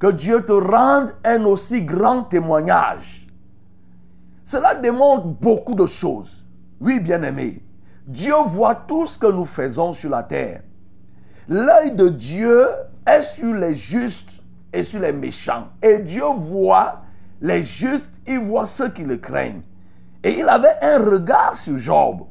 Que 0.00 0.10
Dieu 0.10 0.44
te 0.44 0.52
rende 0.52 1.14
un 1.24 1.44
aussi 1.44 1.82
grand 1.82 2.24
témoignage. 2.24 3.28
Cela 4.42 4.74
démontre 4.74 5.26
beaucoup 5.26 5.76
de 5.76 5.86
choses. 5.86 6.44
Oui, 6.80 6.98
bien-aimé, 6.98 7.62
Dieu 8.08 8.34
voit 8.48 8.74
tout 8.74 9.06
ce 9.06 9.18
que 9.20 9.30
nous 9.30 9.44
faisons 9.44 9.92
sur 9.92 10.10
la 10.10 10.24
terre. 10.24 10.62
L'œil 11.48 11.94
de 11.94 12.08
Dieu 12.08 12.66
est 13.06 13.22
sur 13.22 13.54
les 13.54 13.76
justes 13.76 14.43
et 14.74 14.82
sur 14.82 15.00
les 15.00 15.12
méchants. 15.12 15.68
Et 15.80 15.98
Dieu 16.00 16.24
voit 16.36 17.02
les 17.40 17.62
justes, 17.62 18.20
il 18.26 18.40
voit 18.40 18.66
ceux 18.66 18.88
qui 18.88 19.04
le 19.04 19.16
craignent. 19.16 19.62
Et 20.22 20.38
il 20.40 20.48
avait 20.48 20.76
un 20.82 20.98
regard 20.98 21.56
sur 21.56 21.78
Job. 21.78 22.22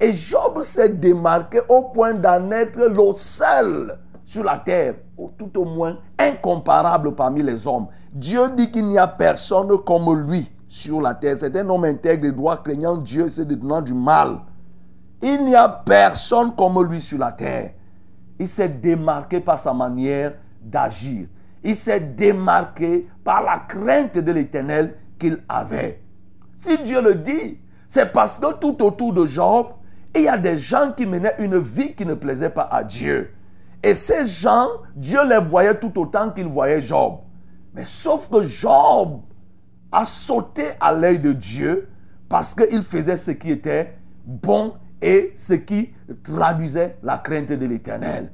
Et 0.00 0.12
Job 0.12 0.62
s'est 0.62 0.88
démarqué 0.88 1.60
au 1.68 1.84
point 1.84 2.14
d'en 2.14 2.50
être 2.50 2.80
le 2.80 3.14
seul 3.14 3.98
sur 4.24 4.42
la 4.42 4.56
terre, 4.56 4.94
ou 5.16 5.30
tout 5.36 5.58
au 5.58 5.64
moins 5.64 5.98
incomparable 6.18 7.14
parmi 7.14 7.42
les 7.42 7.66
hommes. 7.66 7.86
Dieu 8.12 8.40
dit 8.56 8.70
qu'il 8.70 8.88
n'y 8.88 8.98
a 8.98 9.06
personne 9.06 9.76
comme 9.84 10.26
lui 10.26 10.50
sur 10.68 11.00
la 11.00 11.14
terre. 11.14 11.36
C'est 11.38 11.56
un 11.56 11.68
homme 11.68 11.84
intègre 11.84 12.26
et 12.26 12.32
droit, 12.32 12.56
craignant 12.56 12.96
Dieu 12.96 13.26
et 13.26 13.30
se 13.30 13.42
détenant 13.42 13.82
du 13.82 13.94
mal. 13.94 14.38
Il 15.22 15.44
n'y 15.44 15.54
a 15.54 15.68
personne 15.68 16.54
comme 16.56 16.82
lui 16.82 17.00
sur 17.00 17.18
la 17.18 17.30
terre. 17.30 17.72
Il 18.38 18.48
s'est 18.48 18.68
démarqué 18.68 19.40
par 19.40 19.58
sa 19.58 19.72
manière 19.72 20.34
d'agir. 20.60 21.26
Il 21.64 21.76
s'est 21.76 22.00
démarqué 22.00 23.08
par 23.24 23.42
la 23.42 23.58
crainte 23.68 24.18
de 24.18 24.32
l'éternel 24.32 24.96
qu'il 25.18 25.42
avait. 25.48 26.02
Si 26.54 26.78
Dieu 26.82 27.00
le 27.00 27.14
dit, 27.14 27.60
c'est 27.88 28.12
parce 28.12 28.38
que 28.38 28.54
tout 28.54 28.82
autour 28.82 29.12
de 29.12 29.24
Job, 29.24 29.68
il 30.14 30.22
y 30.22 30.28
a 30.28 30.36
des 30.36 30.58
gens 30.58 30.92
qui 30.96 31.06
menaient 31.06 31.34
une 31.38 31.58
vie 31.58 31.94
qui 31.94 32.04
ne 32.04 32.14
plaisait 32.14 32.50
pas 32.50 32.68
à 32.70 32.82
Dieu. 32.84 33.32
Et 33.82 33.94
ces 33.94 34.26
gens, 34.26 34.68
Dieu 34.94 35.20
les 35.28 35.38
voyait 35.38 35.78
tout 35.78 35.98
autant 35.98 36.30
qu'il 36.30 36.46
voyait 36.46 36.80
Job. 36.80 37.18
Mais 37.74 37.84
sauf 37.84 38.28
que 38.30 38.42
Job 38.42 39.22
a 39.90 40.04
sauté 40.04 40.64
à 40.80 40.92
l'œil 40.92 41.18
de 41.18 41.32
Dieu 41.32 41.88
parce 42.28 42.54
qu'il 42.54 42.82
faisait 42.82 43.16
ce 43.16 43.30
qui 43.30 43.50
était 43.50 43.96
bon 44.24 44.74
et 45.00 45.32
ce 45.34 45.54
qui 45.54 45.94
traduisait 46.22 46.96
la 47.02 47.18
crainte 47.18 47.52
de 47.52 47.66
l'éternel. 47.66 48.32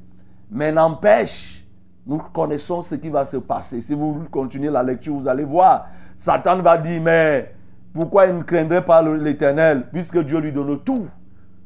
Mais 0.50 0.70
n'empêche, 0.72 1.66
nous 2.08 2.18
connaissons 2.32 2.80
ce 2.80 2.94
qui 2.94 3.10
va 3.10 3.26
se 3.26 3.36
passer. 3.36 3.82
Si 3.82 3.92
vous 3.92 4.24
continuez 4.30 4.70
la 4.70 4.82
lecture, 4.82 5.14
vous 5.14 5.28
allez 5.28 5.44
voir. 5.44 5.88
Satan 6.16 6.62
va 6.62 6.78
dire, 6.78 7.02
mais 7.02 7.54
pourquoi 7.92 8.26
il 8.26 8.38
ne 8.38 8.42
craindrait 8.42 8.84
pas 8.84 9.02
l'éternel? 9.02 9.88
Puisque 9.92 10.18
Dieu 10.24 10.40
lui 10.40 10.50
donne 10.50 10.82
tout 10.82 11.06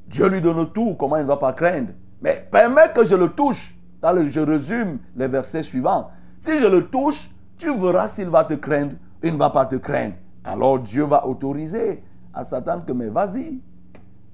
Dieu 0.09 0.28
lui 0.28 0.42
donne 0.42 0.70
tout, 0.72 0.94
comment 0.98 1.16
il 1.16 1.22
ne 1.22 1.28
va 1.28 1.38
pas 1.38 1.52
craindre? 1.52 1.92
Mais 2.20 2.46
permets 2.50 2.92
que 2.94 3.05
je 3.05 3.14
le 3.14 3.28
touche. 3.28 3.74
Je 4.02 4.40
résume 4.40 4.98
les 5.16 5.28
versets 5.28 5.62
suivants. 5.62 6.11
Si 6.38 6.59
je 6.59 6.66
le 6.66 6.88
touche, 6.88 7.31
tu 7.57 7.72
verras 7.78 8.09
s'il 8.09 8.28
va 8.28 8.44
te 8.44 8.55
craindre, 8.55 8.94
il 9.22 9.35
ne 9.35 9.38
va 9.38 9.50
pas 9.50 9.64
te 9.64 9.76
craindre. 9.76 10.16
Alors 10.44 10.81
Dieu 10.81 11.05
va 11.05 11.24
autoriser 11.26 12.02
à 12.35 12.44
Satan 12.44 12.81
que, 12.81 12.92
mais 12.92 13.09
vas-y, 13.09 13.61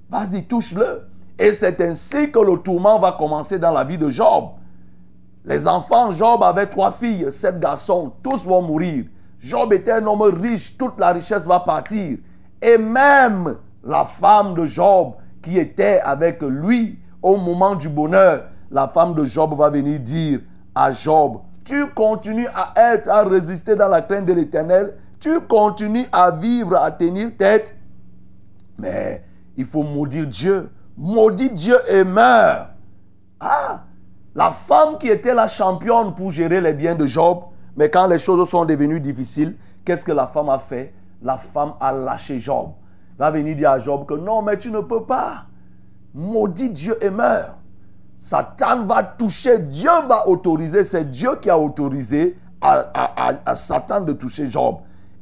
vas-y, 0.09 0.45
touche-le. 0.45 1.03
Et 1.37 1.53
c'est 1.53 1.79
ainsi 1.81 2.31
que 2.31 2.39
le 2.39 2.57
tourment 2.57 2.99
va 2.99 3.11
commencer 3.11 3.59
dans 3.59 3.71
la 3.71 3.83
vie 3.83 3.97
de 3.97 4.09
Job. 4.09 4.45
Les 5.49 5.67
enfants, 5.67 6.11
Job 6.11 6.43
avait 6.43 6.67
trois 6.67 6.91
filles, 6.91 7.31
sept 7.31 7.59
garçons, 7.59 8.13
tous 8.21 8.45
vont 8.45 8.61
mourir. 8.61 9.05
Job 9.39 9.73
était 9.73 9.93
un 9.93 10.05
homme 10.05 10.21
riche, 10.21 10.77
toute 10.77 10.99
la 10.99 11.07
richesse 11.07 11.47
va 11.47 11.59
partir. 11.61 12.19
Et 12.61 12.77
même 12.77 13.55
la 13.83 14.05
femme 14.05 14.53
de 14.53 14.67
Job 14.67 15.13
qui 15.41 15.57
était 15.57 16.01
avec 16.01 16.43
lui 16.43 16.99
au 17.23 17.37
moment 17.37 17.73
du 17.73 17.89
bonheur, 17.89 18.43
la 18.69 18.87
femme 18.87 19.15
de 19.15 19.25
Job 19.25 19.57
va 19.57 19.71
venir 19.71 19.99
dire 19.99 20.41
à 20.75 20.91
Job, 20.91 21.39
tu 21.65 21.87
continues 21.95 22.47
à 22.53 22.93
être, 22.93 23.09
à 23.09 23.23
résister 23.23 23.75
dans 23.75 23.87
la 23.87 24.03
crainte 24.03 24.25
de 24.25 24.33
l'éternel, 24.33 24.97
tu 25.19 25.41
continues 25.41 26.05
à 26.11 26.29
vivre, 26.29 26.75
à 26.75 26.91
tenir 26.91 27.35
tête, 27.35 27.75
mais 28.77 29.23
il 29.57 29.65
faut 29.65 29.81
maudire 29.81 30.27
Dieu. 30.27 30.69
Maudit 30.95 31.49
Dieu 31.49 31.75
et 31.87 32.03
meurt. 32.03 32.67
Ah, 33.39 33.85
la 34.39 34.51
femme 34.51 34.97
qui 34.97 35.09
était 35.09 35.33
la 35.33 35.49
championne 35.49 36.13
pour 36.13 36.31
gérer 36.31 36.61
les 36.61 36.71
biens 36.71 36.95
de 36.95 37.05
Job, 37.05 37.39
mais 37.75 37.89
quand 37.89 38.07
les 38.07 38.19
choses 38.19 38.47
sont 38.47 38.63
devenues 38.63 39.01
difficiles, 39.01 39.57
qu'est-ce 39.83 40.05
que 40.05 40.13
la 40.13 40.27
femme 40.27 40.47
a 40.47 40.57
fait? 40.57 40.93
La 41.21 41.37
femme 41.37 41.73
a 41.81 41.91
lâché 41.91 42.39
Job. 42.39 42.69
Va 43.17 43.31
venir 43.31 43.53
dire 43.57 43.71
à 43.71 43.79
Job 43.79 44.05
que 44.05 44.13
non, 44.13 44.41
mais 44.41 44.57
tu 44.57 44.71
ne 44.71 44.79
peux 44.79 45.03
pas. 45.03 45.43
Maudit 46.13 46.69
Dieu 46.69 46.97
et 47.03 47.09
meurt. 47.09 47.49
Satan 48.15 48.85
va 48.85 49.03
toucher, 49.03 49.59
Dieu 49.59 49.89
va 50.07 50.25
autoriser, 50.29 50.85
c'est 50.85 51.11
Dieu 51.11 51.31
qui 51.41 51.49
a 51.49 51.59
autorisé 51.59 52.37
à, 52.61 53.55
Satan 53.55 53.99
de 53.99 54.13
toucher 54.13 54.47
Job. 54.47 54.77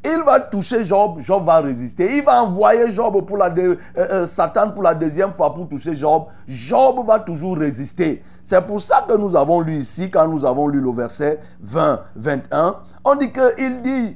Il 0.06 0.22
va 0.24 0.40
toucher 0.40 0.86
Job, 0.86 1.20
Job 1.22 1.44
va 1.44 1.60
résister. 1.60 2.18
Il 2.18 2.24
va 2.24 2.44
envoyer 2.44 2.92
Job 2.92 3.26
pour 3.26 3.38
la 3.38 3.48
euh, 3.48 3.76
euh, 3.98 4.28
Satan 4.28 4.70
pour 4.70 4.84
la 4.84 4.94
deuxième 4.94 5.32
fois 5.32 5.54
pour 5.54 5.68
toucher 5.68 5.96
Job. 5.96 6.26
Job 6.48 7.04
va 7.06 7.20
toujours 7.20 7.58
résister. 7.58 8.22
C'est 8.50 8.66
pour 8.66 8.80
ça 8.80 9.06
que 9.06 9.18
nous 9.18 9.36
avons 9.36 9.60
lu 9.60 9.80
ici, 9.80 10.10
quand 10.10 10.26
nous 10.26 10.46
avons 10.46 10.70
lu 10.70 10.80
le 10.80 10.90
verset 10.90 11.38
20, 11.60 12.00
21, 12.16 12.78
on 13.04 13.16
dit 13.16 13.30
qu'il 13.30 13.82
dit, 13.82 14.16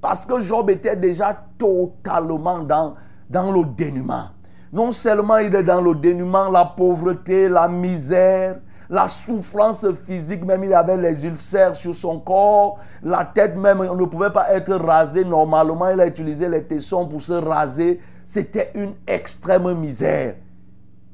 parce 0.00 0.24
que 0.24 0.38
Job 0.38 0.70
était 0.70 0.94
déjà 0.94 1.36
totalement 1.58 2.60
dans, 2.60 2.94
dans 3.28 3.50
le 3.50 3.64
dénuement. 3.64 4.26
Non 4.72 4.92
seulement 4.92 5.38
il 5.38 5.52
est 5.56 5.64
dans 5.64 5.80
le 5.80 5.92
dénuement, 5.96 6.48
la 6.52 6.66
pauvreté, 6.66 7.48
la 7.48 7.66
misère, 7.66 8.60
la 8.88 9.08
souffrance 9.08 9.84
physique, 10.06 10.44
même 10.44 10.62
il 10.62 10.72
avait 10.72 10.96
les 10.96 11.26
ulcères 11.26 11.74
sur 11.74 11.96
son 11.96 12.20
corps, 12.20 12.78
la 13.02 13.24
tête 13.24 13.56
même, 13.56 13.80
on 13.80 13.96
ne 13.96 14.04
pouvait 14.04 14.30
pas 14.30 14.52
être 14.52 14.72
rasé 14.76 15.24
normalement, 15.24 15.88
il 15.88 16.00
a 16.00 16.06
utilisé 16.06 16.48
les 16.48 16.62
tessons 16.62 17.08
pour 17.08 17.20
se 17.20 17.32
raser. 17.32 17.98
C'était 18.24 18.70
une 18.76 18.92
extrême 19.04 19.74
misère. 19.74 20.36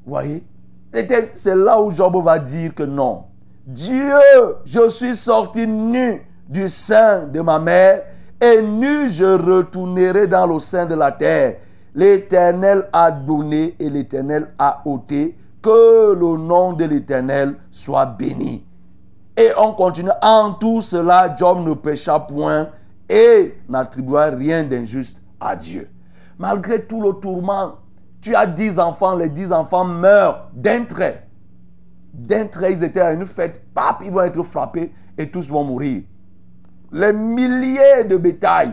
Vous 0.04 0.12
voyez? 0.12 0.44
C'est 0.92 1.54
là 1.54 1.80
où 1.80 1.90
Job 1.90 2.16
va 2.22 2.38
dire 2.38 2.74
que 2.74 2.82
non. 2.82 3.24
Dieu, 3.66 4.12
je 4.64 4.88
suis 4.88 5.14
sorti 5.14 5.66
nu 5.66 6.22
du 6.48 6.68
sein 6.68 7.26
de 7.26 7.40
ma 7.40 7.58
mère 7.58 8.02
et 8.40 8.60
nu 8.62 9.08
je 9.08 9.24
retournerai 9.24 10.26
dans 10.26 10.46
le 10.46 10.58
sein 10.58 10.86
de 10.86 10.94
la 10.94 11.12
terre. 11.12 11.56
L'Éternel 11.94 12.88
a 12.92 13.10
donné 13.10 13.76
et 13.78 13.90
l'Éternel 13.90 14.48
a 14.58 14.82
ôté. 14.84 15.36
Que 15.62 16.14
le 16.14 16.38
nom 16.38 16.72
de 16.72 16.86
l'Éternel 16.86 17.54
soit 17.70 18.06
béni. 18.06 18.64
Et 19.36 19.50
on 19.58 19.72
continue. 19.72 20.10
En 20.22 20.52
tout 20.52 20.80
cela, 20.80 21.36
Job 21.36 21.58
ne 21.58 21.74
pécha 21.74 22.18
point 22.18 22.68
et 23.08 23.56
n'attribua 23.68 24.30
rien 24.30 24.62
d'injuste 24.62 25.20
à 25.38 25.54
Dieu. 25.54 25.90
Malgré 26.38 26.82
tout 26.86 27.02
le 27.02 27.12
tourment, 27.12 27.74
tu 28.20 28.34
as 28.34 28.46
dix 28.46 28.78
enfants, 28.78 29.16
les 29.16 29.28
dix 29.28 29.52
enfants 29.52 29.84
meurent 29.84 30.48
d'un 30.52 30.84
trait. 30.84 31.26
D'un 32.12 32.46
trait, 32.46 32.72
ils 32.72 32.84
étaient 32.84 33.00
à 33.00 33.12
une 33.12 33.26
fête, 33.26 33.62
pap, 33.72 34.02
ils 34.04 34.10
vont 34.10 34.22
être 34.22 34.42
frappés 34.42 34.92
et 35.16 35.30
tous 35.30 35.48
vont 35.48 35.64
mourir. 35.64 36.02
Les 36.92 37.12
milliers 37.12 38.04
de 38.04 38.16
bétail, 38.16 38.72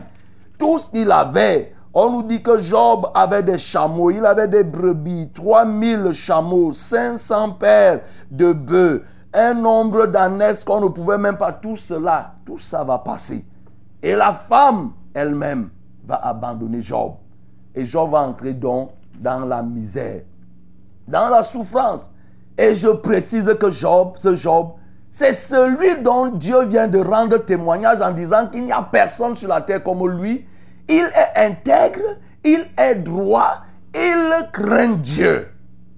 tout 0.58 0.78
ce 0.78 0.90
qu'il 0.90 1.10
avait, 1.10 1.72
on 1.94 2.10
nous 2.10 2.22
dit 2.22 2.42
que 2.42 2.58
Job 2.58 3.06
avait 3.14 3.42
des 3.42 3.58
chameaux, 3.58 4.10
il 4.10 4.24
avait 4.26 4.48
des 4.48 4.64
brebis, 4.64 5.30
3000 5.32 6.12
chameaux, 6.12 6.72
500 6.72 7.52
paires 7.52 8.00
de 8.30 8.52
bœufs, 8.52 9.04
un 9.32 9.54
nombre 9.54 10.06
d'ânesses 10.06 10.64
qu'on 10.64 10.80
ne 10.80 10.88
pouvait 10.88 11.18
même 11.18 11.36
pas. 11.36 11.52
Tout 11.52 11.76
cela, 11.76 12.34
tout 12.44 12.58
ça 12.58 12.84
va 12.84 12.98
passer. 12.98 13.44
Et 14.02 14.14
la 14.14 14.32
femme 14.32 14.92
elle-même 15.14 15.70
va 16.04 16.16
abandonner 16.16 16.80
Job. 16.80 17.14
Et 17.74 17.86
Job 17.86 18.10
va 18.10 18.20
entrer 18.20 18.54
donc 18.54 18.90
dans 19.18 19.40
la 19.40 19.62
misère, 19.62 20.22
dans 21.06 21.28
la 21.28 21.42
souffrance. 21.42 22.12
Et 22.56 22.74
je 22.74 22.88
précise 22.88 23.52
que 23.60 23.70
Job, 23.70 24.12
ce 24.16 24.34
Job, 24.34 24.72
c'est 25.08 25.32
celui 25.32 26.02
dont 26.02 26.26
Dieu 26.26 26.64
vient 26.64 26.88
de 26.88 26.98
rendre 26.98 27.38
témoignage 27.38 28.00
en 28.00 28.10
disant 28.10 28.46
qu'il 28.46 28.64
n'y 28.64 28.72
a 28.72 28.82
personne 28.82 29.34
sur 29.34 29.48
la 29.48 29.60
terre 29.60 29.82
comme 29.82 30.06
lui 30.08 30.44
il 30.88 31.04
est 31.04 31.38
intègre, 31.38 32.16
il 32.44 32.64
est 32.78 32.96
droit, 32.96 33.62
il 33.94 34.48
craint 34.52 34.94
Dieu. 34.94 35.48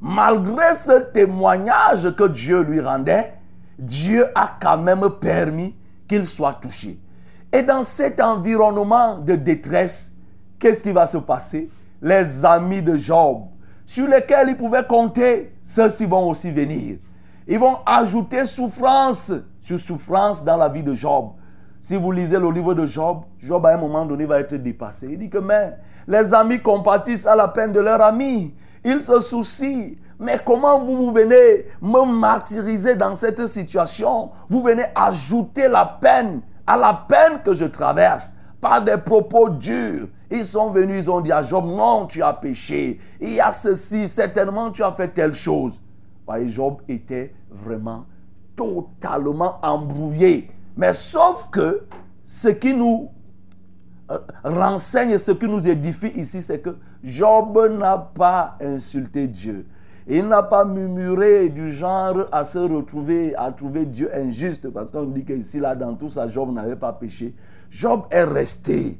Malgré 0.00 0.74
ce 0.74 1.00
témoignage 1.12 2.14
que 2.16 2.26
Dieu 2.26 2.62
lui 2.62 2.80
rendait, 2.80 3.34
Dieu 3.78 4.26
a 4.34 4.56
quand 4.60 4.78
même 4.78 5.08
permis 5.20 5.76
qu'il 6.08 6.26
soit 6.26 6.54
touché. 6.54 6.98
Et 7.52 7.62
dans 7.62 7.84
cet 7.84 8.20
environnement 8.20 9.18
de 9.18 9.34
détresse, 9.34 10.12
qu'est-ce 10.58 10.82
qui 10.82 10.92
va 10.92 11.06
se 11.06 11.18
passer? 11.18 11.70
Les 12.02 12.44
amis 12.44 12.82
de 12.82 12.96
Job, 12.96 13.42
sur 13.84 14.08
lesquels 14.08 14.48
il 14.48 14.56
pouvait 14.56 14.86
compter, 14.86 15.54
ceux-ci 15.62 16.06
vont 16.06 16.28
aussi 16.28 16.50
venir. 16.50 16.98
Ils 17.46 17.58
vont 17.58 17.78
ajouter 17.84 18.44
souffrance 18.44 19.32
sur 19.60 19.78
souffrance 19.78 20.44
dans 20.44 20.56
la 20.56 20.68
vie 20.68 20.82
de 20.82 20.94
Job. 20.94 21.30
Si 21.82 21.96
vous 21.96 22.12
lisez 22.12 22.38
le 22.38 22.50
livre 22.50 22.74
de 22.74 22.86
Job, 22.86 23.22
Job 23.38 23.64
à 23.66 23.74
un 23.74 23.78
moment 23.78 24.04
donné 24.04 24.26
va 24.26 24.38
être 24.38 24.54
dépassé. 24.54 25.08
Il 25.10 25.18
dit 25.18 25.30
que 25.30 25.38
mais 25.38 25.76
les 26.06 26.32
amis 26.34 26.60
compatissent 26.60 27.26
à 27.26 27.34
la 27.34 27.48
peine 27.48 27.72
de 27.72 27.80
leurs 27.80 28.00
amis. 28.00 28.54
Ils 28.84 29.02
se 29.02 29.20
soucient. 29.20 29.94
Mais 30.18 30.38
comment 30.44 30.78
vous, 30.78 30.96
vous 30.96 31.12
venez 31.12 31.66
me 31.80 32.20
martyriser 32.20 32.94
dans 32.94 33.14
cette 33.14 33.46
situation? 33.46 34.30
Vous 34.48 34.62
venez 34.62 34.84
ajouter 34.94 35.68
la 35.68 35.86
peine 35.86 36.42
à 36.66 36.76
la 36.76 37.06
peine 37.08 37.40
que 37.42 37.54
je 37.54 37.64
traverse 37.64 38.34
par 38.60 38.84
des 38.84 38.98
propos 38.98 39.48
durs. 39.48 40.06
Ils 40.30 40.44
sont 40.44 40.70
venus, 40.70 41.04
ils 41.04 41.10
ont 41.10 41.20
dit 41.20 41.32
à 41.32 41.42
Job, 41.42 41.64
non, 41.66 42.06
tu 42.06 42.22
as 42.22 42.32
péché. 42.32 42.98
Il 43.20 43.34
y 43.34 43.40
a 43.40 43.50
ceci, 43.50 44.08
certainement 44.08 44.70
tu 44.70 44.82
as 44.82 44.92
fait 44.92 45.08
telle 45.08 45.34
chose. 45.34 45.80
Job 46.46 46.76
était 46.88 47.34
vraiment 47.50 48.04
totalement 48.54 49.58
embrouillé 49.62 50.48
mais 50.80 50.94
sauf 50.94 51.50
que 51.50 51.82
ce 52.24 52.48
qui 52.48 52.72
nous 52.72 53.10
euh, 54.10 54.18
renseigne, 54.44 55.18
ce 55.18 55.32
qui 55.32 55.46
nous 55.46 55.68
édifie 55.68 56.12
ici, 56.16 56.40
c'est 56.42 56.60
que 56.60 56.70
Job 57.02 57.58
n'a 57.78 57.98
pas 57.98 58.56
insulté 58.60 59.26
Dieu. 59.26 59.66
Il 60.06 60.26
n'a 60.26 60.42
pas 60.42 60.64
murmuré 60.64 61.50
du 61.50 61.70
genre 61.70 62.24
à 62.32 62.44
se 62.44 62.58
retrouver, 62.58 63.34
à 63.36 63.52
trouver 63.52 63.84
Dieu 63.84 64.10
injuste, 64.14 64.70
parce 64.70 64.90
qu'on 64.90 65.04
dit 65.04 65.24
qu'ici, 65.24 65.60
là, 65.60 65.74
dans 65.74 65.94
tout 65.94 66.08
ça, 66.08 66.26
Job 66.28 66.52
n'avait 66.52 66.76
pas 66.76 66.92
péché. 66.94 67.34
Job 67.70 68.04
est 68.10 68.24
resté. 68.24 68.98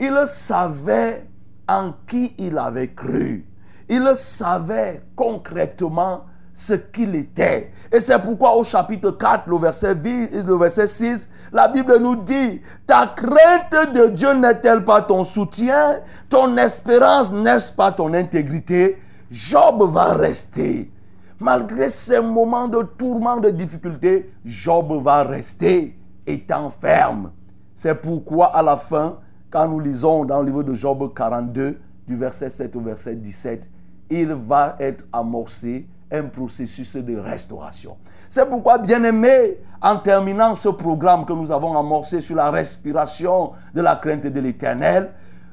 Il 0.00 0.18
savait 0.26 1.28
en 1.68 1.92
qui 2.06 2.34
il 2.38 2.56
avait 2.58 2.92
cru. 2.94 3.46
Il 3.88 4.10
savait 4.16 5.02
concrètement 5.14 6.24
ce 6.52 6.72
qu'il 6.72 7.14
était. 7.14 7.70
Et 7.92 8.00
c'est 8.00 8.18
pourquoi 8.18 8.56
au 8.56 8.64
chapitre 8.64 9.10
4, 9.10 9.48
le 9.48 9.58
verset, 9.58 9.94
le 9.94 10.56
verset 10.56 10.88
6, 10.88 11.30
la 11.52 11.68
Bible 11.68 11.98
nous 11.98 12.16
dit, 12.16 12.62
ta 12.86 13.08
crainte 13.08 13.94
de 13.94 14.08
Dieu 14.08 14.32
n'est-elle 14.34 14.84
pas 14.84 15.02
ton 15.02 15.24
soutien? 15.24 16.00
Ton 16.28 16.56
espérance 16.56 17.32
n'est-ce 17.32 17.72
pas 17.72 17.92
ton 17.92 18.14
intégrité? 18.14 19.00
Job 19.30 19.82
va 19.90 20.14
rester. 20.14 20.90
Malgré 21.38 21.88
ces 21.88 22.20
moments 22.20 22.68
de 22.68 22.82
tourment, 22.82 23.38
de 23.38 23.50
difficulté, 23.50 24.32
Job 24.44 25.02
va 25.02 25.24
rester 25.24 25.98
étant 26.26 26.70
ferme. 26.70 27.32
C'est 27.74 27.94
pourquoi 27.94 28.54
à 28.54 28.62
la 28.62 28.76
fin, 28.76 29.18
quand 29.50 29.68
nous 29.68 29.80
lisons 29.80 30.24
dans 30.24 30.40
le 30.40 30.46
livre 30.46 30.62
de 30.62 30.74
Job 30.74 31.12
42, 31.14 31.78
du 32.06 32.16
verset 32.16 32.50
7 32.50 32.76
au 32.76 32.80
verset 32.80 33.16
17, 33.16 33.70
il 34.10 34.32
va 34.32 34.76
être 34.78 35.04
amorcé 35.12 35.86
un 36.10 36.24
processus 36.24 36.96
de 36.96 37.16
restauration. 37.16 37.96
C'est 38.28 38.48
pourquoi, 38.48 38.78
bien 38.78 39.02
aimé, 39.04 39.58
en 39.80 39.96
terminant 39.96 40.54
ce 40.54 40.68
programme 40.68 41.24
que 41.24 41.32
nous 41.32 41.50
avons 41.52 41.76
amorcé 41.78 42.20
sur 42.20 42.36
la 42.36 42.50
respiration 42.50 43.52
de 43.74 43.80
la 43.80 43.96
crainte 43.96 44.26
de 44.26 44.40
l'éternel, 44.40 45.10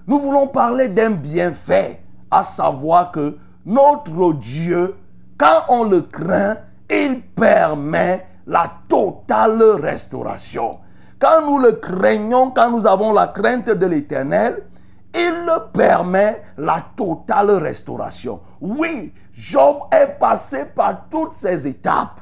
nous 0.07 0.19
voulons 0.19 0.47
parler 0.47 0.88
d'un 0.88 1.12
bienfait, 1.12 2.01
à 2.31 2.43
savoir 2.43 3.12
que 3.12 3.38
notre 3.65 4.33
Dieu, 4.33 4.95
quand 5.38 5.63
on 5.69 5.83
le 5.83 6.01
craint, 6.01 6.57
il 6.89 7.21
permet 7.21 8.25
la 8.45 8.71
totale 8.88 9.62
restauration. 9.81 10.79
Quand 11.19 11.45
nous 11.47 11.58
le 11.60 11.71
craignons, 11.73 12.51
quand 12.51 12.69
nous 12.69 12.86
avons 12.86 13.12
la 13.12 13.27
crainte 13.27 13.69
de 13.69 13.86
l'éternel, 13.88 14.63
il 15.15 15.47
permet 15.73 16.43
la 16.58 16.86
totale 16.95 17.51
restauration. 17.51 18.39
Oui, 18.62 19.13
Job 19.34 19.77
est 19.91 20.19
passé 20.19 20.65
par 20.65 21.08
toutes 21.10 21.34
ces 21.34 21.67
étapes. 21.67 22.19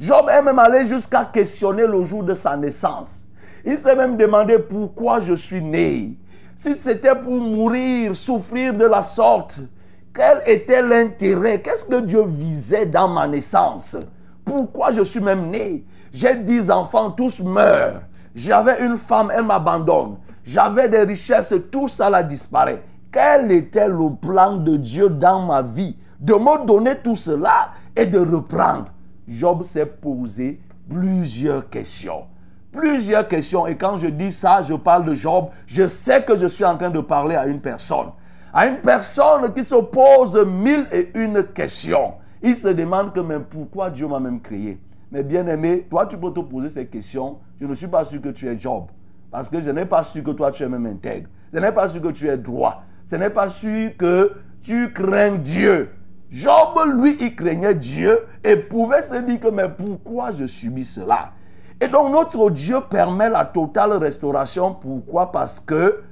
Job 0.00 0.26
est 0.28 0.42
même 0.42 0.58
allé 0.58 0.86
jusqu'à 0.86 1.24
questionner 1.24 1.86
le 1.86 2.04
jour 2.04 2.24
de 2.24 2.34
sa 2.34 2.56
naissance. 2.56 3.28
Il 3.64 3.78
s'est 3.78 3.94
même 3.94 4.16
demandé 4.16 4.58
pourquoi 4.58 5.20
je 5.20 5.34
suis 5.34 5.62
né. 5.62 6.18
Si 6.54 6.74
c'était 6.74 7.14
pour 7.14 7.34
mourir, 7.34 8.16
souffrir 8.16 8.74
de 8.74 8.86
la 8.86 9.02
sorte, 9.02 9.56
quel 10.12 10.42
était 10.46 10.82
l'intérêt? 10.82 11.60
Qu'est-ce 11.60 11.84
que 11.84 12.00
Dieu 12.00 12.24
visait 12.26 12.86
dans 12.86 13.08
ma 13.08 13.28
naissance? 13.28 13.96
Pourquoi 14.44 14.90
je 14.90 15.02
suis 15.02 15.20
même 15.20 15.48
né? 15.48 15.84
J'ai 16.12 16.34
dix 16.36 16.70
enfants, 16.70 17.10
tous 17.10 17.40
meurent. 17.40 18.00
J'avais 18.36 18.84
une 18.84 18.98
femme, 18.98 19.32
elle 19.34 19.44
m'abandonne. 19.44 20.18
J'avais 20.44 20.90
des 20.90 21.00
richesses, 21.04 21.54
tout 21.72 21.88
ça 21.88 22.10
là 22.10 22.22
disparaît. 22.22 22.82
Quel 23.10 23.50
était 23.50 23.88
le 23.88 24.14
plan 24.14 24.58
de 24.58 24.76
Dieu 24.76 25.08
dans 25.08 25.40
ma 25.40 25.62
vie 25.62 25.96
De 26.20 26.34
me 26.34 26.66
donner 26.66 26.96
tout 26.96 27.14
cela 27.14 27.70
et 27.96 28.04
de 28.04 28.18
reprendre? 28.18 28.92
Job 29.26 29.62
s'est 29.62 29.86
posé 29.86 30.60
plusieurs 30.86 31.70
questions. 31.70 32.24
Plusieurs 32.70 33.26
questions. 33.26 33.66
Et 33.66 33.74
quand 33.74 33.96
je 33.96 34.08
dis 34.08 34.30
ça, 34.30 34.62
je 34.62 34.74
parle 34.74 35.06
de 35.06 35.14
Job. 35.14 35.46
Je 35.66 35.88
sais 35.88 36.22
que 36.22 36.36
je 36.36 36.46
suis 36.46 36.64
en 36.64 36.76
train 36.76 36.90
de 36.90 37.00
parler 37.00 37.36
à 37.36 37.46
une 37.46 37.60
personne. 37.60 38.08
À 38.52 38.66
une 38.66 38.76
personne 38.76 39.52
qui 39.54 39.64
se 39.64 39.76
pose 39.76 40.36
mille 40.46 40.84
et 40.92 41.10
une 41.18 41.42
questions. 41.42 42.12
Il 42.42 42.54
se 42.54 42.68
demande 42.68 43.14
que 43.14 43.20
pourquoi 43.38 43.88
Dieu 43.88 44.06
m'a 44.06 44.20
même 44.20 44.42
créé? 44.42 44.78
Mais 45.10 45.22
bien 45.22 45.46
aimé, 45.46 45.86
toi 45.88 46.06
tu 46.06 46.16
peux 46.16 46.32
te 46.32 46.40
poser 46.40 46.68
ces 46.68 46.86
questions. 46.86 47.38
Je 47.60 47.66
ne 47.66 47.74
suis 47.74 47.86
pas 47.86 48.04
sûr 48.04 48.20
que 48.20 48.28
tu 48.30 48.48
es 48.48 48.58
Job. 48.58 48.84
Parce 49.30 49.48
que 49.48 49.60
je 49.60 49.70
n'ai 49.70 49.86
pas 49.86 50.02
su 50.02 50.22
que 50.22 50.30
toi 50.30 50.50
tu 50.50 50.62
es 50.62 50.68
même 50.68 50.86
intègre. 50.86 51.28
Je 51.52 51.58
n'ai 51.58 51.72
pas 51.72 51.88
su 51.88 52.00
que 52.00 52.08
tu 52.08 52.28
es 52.28 52.36
droit. 52.36 52.82
Ce 53.04 53.16
n'est 53.16 53.30
pas 53.30 53.48
sûr 53.48 53.96
que 53.96 54.32
tu 54.60 54.92
crains 54.92 55.36
Dieu. 55.36 55.90
Job, 56.28 56.76
lui, 56.92 57.16
il 57.20 57.36
craignait 57.36 57.74
Dieu 57.74 58.18
et 58.42 58.56
pouvait 58.56 59.02
se 59.02 59.14
dire 59.14 59.38
que 59.38 59.48
mais 59.48 59.68
pourquoi 59.68 60.32
je 60.32 60.46
subis 60.46 60.84
cela? 60.84 61.30
Et 61.80 61.88
donc 61.88 62.10
notre 62.10 62.50
Dieu 62.50 62.78
permet 62.90 63.28
la 63.28 63.44
totale 63.44 63.92
restauration. 63.92 64.74
Pourquoi? 64.74 65.30
Parce 65.30 65.60
que 65.60 66.02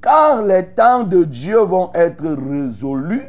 quand 0.00 0.42
les 0.42 0.64
temps 0.64 1.02
de 1.02 1.24
Dieu 1.24 1.58
vont 1.58 1.90
être 1.92 2.24
résolus 2.24 3.26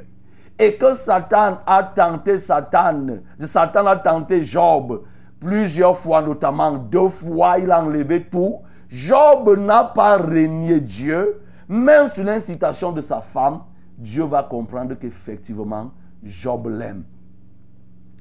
et 0.60 0.76
que 0.76 0.93
Satan 0.93 1.60
a 1.65 1.84
tenté 1.84 2.38
Satan, 2.38 3.08
Satan 3.39 3.88
a 3.88 3.95
tenté 3.95 4.43
Job 4.43 5.04
plusieurs 5.39 5.98
fois, 5.98 6.22
notamment 6.22 6.74
deux 6.74 7.08
fois, 7.08 7.58
il 7.60 7.72
a 7.72 7.82
enlevé 7.82 8.26
tout. 8.26 8.58
Job 8.89 9.58
n'a 9.58 9.86
pas 9.86 10.17
régné 10.17 10.82
Dieu, 10.82 11.41
même 11.69 12.10
sur 12.10 12.26
l'incitation 12.26 12.91
de 12.91 13.00
sa 13.00 13.22
femme, 13.22 13.62
Dieu 13.98 14.26
va 14.26 14.43
comprendre 14.43 14.95
qu'effectivement, 14.95 15.91
Job 16.22 16.67
l'aime. 16.67 17.04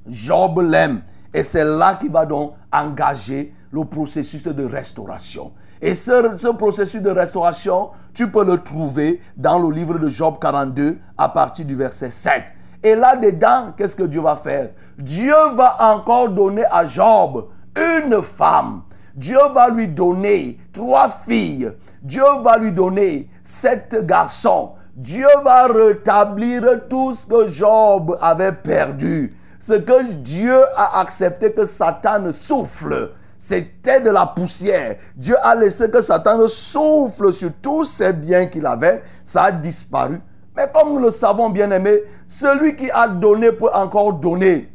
Job 0.07 0.61
l'aime. 0.61 1.03
Et 1.35 1.43
c'est 1.43 1.65
là 1.65 1.97
qu'il 1.97 2.11
va 2.11 2.25
donc 2.25 2.55
engager 2.73 3.53
le 3.73 3.85
processus 3.85 4.45
de 4.45 4.65
restauration. 4.65 5.53
Et 5.81 5.95
ce, 5.95 6.35
ce, 6.35 6.49
processus 6.49 7.03
de 7.03 7.11
restauration, 7.11 7.91
tu 8.15 8.31
peux 8.31 8.45
le 8.45 8.59
trouver 8.59 9.21
dans 9.37 9.59
le 9.59 9.71
livre 9.75 9.99
de 9.99 10.09
Job 10.09 10.37
42 10.41 10.99
à 11.17 11.29
partir 11.29 11.65
du 11.67 11.75
verset 11.75 12.11
7. 12.11 12.43
Et 12.83 12.95
là-dedans, 12.95 13.73
qu'est-ce 13.77 13.97
que 13.97 14.05
Dieu 14.05 14.21
va 14.21 14.37
faire? 14.37 14.71
Dieu 14.99 15.35
va 15.55 15.77
encore 15.81 16.31
donner 16.31 16.65
à 16.71 16.85
Job 16.85 17.47
une 17.77 18.23
femme 18.23 18.83
Dieu 19.19 19.41
va 19.53 19.69
lui 19.69 19.89
donner 19.89 20.59
trois 20.73 21.11
filles. 21.11 21.73
Dieu 22.03 22.23
va 22.41 22.57
lui 22.57 22.71
donner 22.71 23.29
sept 23.43 24.07
garçons. 24.07 24.75
Dieu 24.95 25.27
va 25.43 25.67
rétablir 25.67 26.63
tout 26.89 27.13
ce 27.13 27.27
que 27.27 27.49
Job 27.49 28.17
avait 28.21 28.53
perdu. 28.53 29.35
Ce 29.59 29.73
que 29.73 30.13
Dieu 30.13 30.63
a 30.77 31.01
accepté 31.01 31.53
que 31.53 31.65
Satan 31.67 32.31
souffle, 32.31 33.11
c'était 33.39 34.01
de 34.01 34.11
la 34.11 34.27
poussière. 34.27 34.97
Dieu 35.17 35.37
a 35.43 35.55
laissé 35.55 35.89
que 35.89 36.01
Satan 36.03 36.47
souffle 36.49 37.33
sur 37.33 37.53
tous 37.63 37.85
ses 37.85 38.13
biens 38.13 38.47
qu'il 38.47 38.67
avait. 38.67 39.03
Ça 39.25 39.45
a 39.45 39.53
disparu. 39.53 40.21
Mais 40.57 40.69
comme 40.75 40.93
nous 40.93 40.99
le 40.99 41.11
savons, 41.11 41.49
bien 41.49 41.71
aimé, 41.71 42.03
celui 42.27 42.75
qui 42.75 42.91
a 42.91 43.07
donné 43.07 43.53
peut 43.53 43.71
encore 43.73 44.15
donner, 44.15 44.69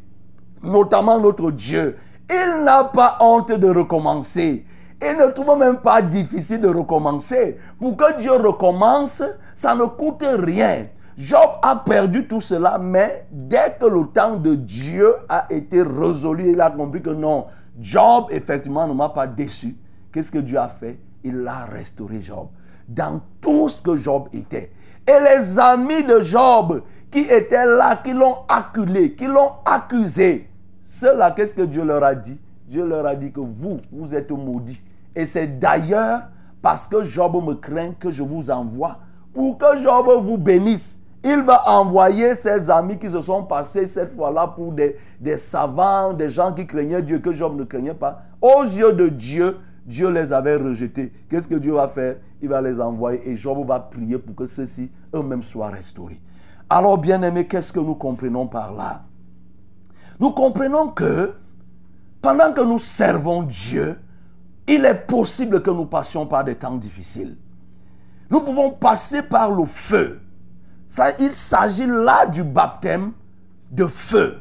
notamment 0.63 1.19
notre 1.19 1.51
Dieu. 1.51 1.97
Il 2.29 2.63
n'a 2.63 2.85
pas 2.85 3.17
honte 3.19 3.51
de 3.51 3.67
recommencer. 3.67 4.65
Il 5.01 5.17
ne 5.17 5.29
trouve 5.31 5.57
même 5.57 5.81
pas 5.81 6.01
difficile 6.01 6.61
de 6.61 6.69
recommencer. 6.69 7.57
Pour 7.77 7.97
que 7.97 8.17
Dieu 8.17 8.31
recommence, 8.31 9.21
ça 9.53 9.75
ne 9.75 9.83
coûte 9.83 10.23
rien. 10.25 10.87
Job 11.17 11.49
a 11.61 11.75
perdu 11.75 12.27
tout 12.27 12.39
cela, 12.39 12.77
mais 12.77 13.27
dès 13.29 13.75
que 13.79 13.85
le 13.85 14.07
temps 14.07 14.37
de 14.37 14.55
Dieu 14.55 15.13
a 15.27 15.47
été 15.49 15.83
résolu, 15.83 16.53
il 16.53 16.61
a 16.61 16.71
compris 16.71 17.01
que 17.01 17.09
non, 17.09 17.45
Job 17.79 18.27
effectivement 18.29 18.87
ne 18.87 18.93
m'a 18.93 19.09
pas 19.09 19.27
déçu. 19.27 19.75
Qu'est-ce 20.11 20.31
que 20.31 20.39
Dieu 20.39 20.57
a 20.57 20.67
fait? 20.67 20.99
Il 21.23 21.47
a 21.47 21.65
restauré 21.65 22.21
Job 22.21 22.47
dans 22.87 23.21
tout 23.41 23.69
ce 23.69 23.81
que 23.81 23.95
Job 23.95 24.27
était. 24.33 24.71
Et 25.07 25.19
les 25.19 25.59
amis 25.59 26.03
de 26.03 26.19
Job 26.19 26.83
qui 27.09 27.19
étaient 27.19 27.65
là, 27.65 27.97
qui 27.97 28.13
l'ont 28.13 28.37
acculé, 28.47 29.13
qui 29.13 29.25
l'ont 29.25 29.53
accusé, 29.65 30.49
ceux-là, 30.81 31.31
qu'est-ce 31.31 31.55
que 31.55 31.61
Dieu 31.61 31.83
leur 31.83 32.03
a 32.03 32.15
dit? 32.15 32.39
Dieu 32.67 32.85
leur 32.85 33.05
a 33.05 33.15
dit 33.15 33.31
que 33.31 33.39
vous, 33.39 33.79
vous 33.91 34.15
êtes 34.15 34.31
maudits. 34.31 34.83
Et 35.15 35.25
c'est 35.25 35.59
d'ailleurs 35.59 36.23
parce 36.61 36.87
que 36.87 37.03
Job 37.03 37.35
me 37.43 37.53
craint 37.53 37.93
que 37.99 38.11
je 38.11 38.23
vous 38.23 38.49
envoie. 38.49 38.99
Pour 39.33 39.57
que 39.57 39.77
Job 39.81 40.07
vous 40.21 40.37
bénisse. 40.37 41.02
Il 41.23 41.41
va 41.43 41.69
envoyer 41.69 42.35
ses 42.35 42.69
amis 42.69 42.99
qui 42.99 43.09
se 43.09 43.21
sont 43.21 43.43
passés 43.43 43.87
cette 43.87 44.11
fois-là 44.11 44.47
pour 44.47 44.73
des, 44.73 44.97
savants, 45.37 46.13
des 46.13 46.29
gens 46.29 46.53
qui 46.53 46.67
craignaient 46.67 47.01
Dieu, 47.01 47.19
que 47.19 47.33
Job 47.33 47.55
ne 47.55 47.63
craignait 47.63 47.93
pas. 47.93 48.23
Aux 48.41 48.63
yeux 48.63 48.91
de 48.91 49.07
Dieu, 49.07 49.57
Dieu 49.85 50.09
les 50.09 50.33
avait 50.33 50.57
rejetés. 50.57 51.13
Qu'est-ce 51.29 51.47
que 51.47 51.55
Dieu 51.55 51.73
va 51.73 51.87
faire? 51.87 52.17
Il 52.41 52.49
va 52.49 52.61
les 52.61 52.81
envoyer 52.81 53.29
et 53.29 53.35
Job 53.37 53.65
va 53.65 53.79
prier 53.79 54.17
pour 54.17 54.35
que 54.35 54.45
ceux-ci 54.45 54.91
eux-mêmes 55.15 55.43
soient 55.43 55.69
restaurés. 55.69 56.19
Alors, 56.69 56.97
bien 56.97 57.21
aimé, 57.21 57.47
qu'est-ce 57.47 57.71
que 57.71 57.79
nous 57.79 57.95
comprenons 57.95 58.47
par 58.47 58.73
là? 58.73 59.03
Nous 60.19 60.31
comprenons 60.31 60.89
que 60.89 61.33
pendant 62.21 62.51
que 62.51 62.61
nous 62.61 62.79
servons 62.79 63.43
Dieu, 63.43 63.97
il 64.67 64.85
est 64.85 65.07
possible 65.07 65.61
que 65.61 65.71
nous 65.71 65.85
passions 65.85 66.25
par 66.25 66.43
des 66.43 66.55
temps 66.55 66.75
difficiles. 66.75 67.37
Nous 68.29 68.41
pouvons 68.41 68.71
passer 68.71 69.23
par 69.23 69.51
le 69.51 69.65
feu. 69.65 70.19
Il 71.19 71.31
s'agit 71.31 71.87
là 71.87 72.25
du 72.25 72.43
baptême 72.43 73.13
de 73.71 73.87
feu. 73.87 74.39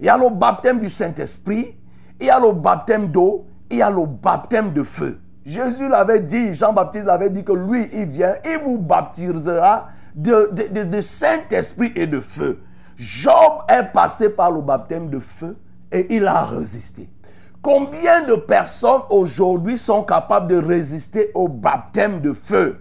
Il 0.00 0.06
y 0.06 0.08
a 0.08 0.16
le 0.16 0.34
baptême 0.34 0.80
du 0.80 0.88
Saint-Esprit, 0.88 1.76
il 2.20 2.26
y 2.26 2.30
a 2.30 2.38
le 2.38 2.52
baptême 2.52 3.08
d'eau, 3.08 3.46
il 3.70 3.78
y 3.78 3.82
a 3.82 3.90
le 3.90 4.06
baptême 4.06 4.72
de 4.72 4.82
feu. 4.82 5.20
Jésus 5.44 5.88
l'avait 5.88 6.20
dit, 6.20 6.54
Jean-Baptiste 6.54 7.06
l'avait 7.06 7.30
dit 7.30 7.42
que 7.42 7.52
lui, 7.52 7.88
il 7.92 8.06
vient, 8.06 8.34
il 8.44 8.58
vous 8.64 8.78
baptisera 8.78 9.88
de, 10.14 10.50
de, 10.52 10.84
de 10.84 11.00
Saint-Esprit 11.00 11.92
et 11.96 12.06
de 12.06 12.20
feu. 12.20 12.60
Job 12.96 13.62
est 13.68 13.92
passé 13.92 14.28
par 14.28 14.50
le 14.50 14.60
baptême 14.60 15.08
de 15.08 15.18
feu 15.18 15.56
et 15.90 16.14
il 16.16 16.26
a 16.26 16.44
résisté. 16.44 17.08
Combien 17.62 18.24
de 18.26 18.34
personnes 18.34 19.02
aujourd'hui 19.10 19.78
sont 19.78 20.02
capables 20.02 20.48
de 20.48 20.56
résister 20.56 21.30
au 21.34 21.48
baptême 21.48 22.20
de 22.20 22.32
feu? 22.32 22.78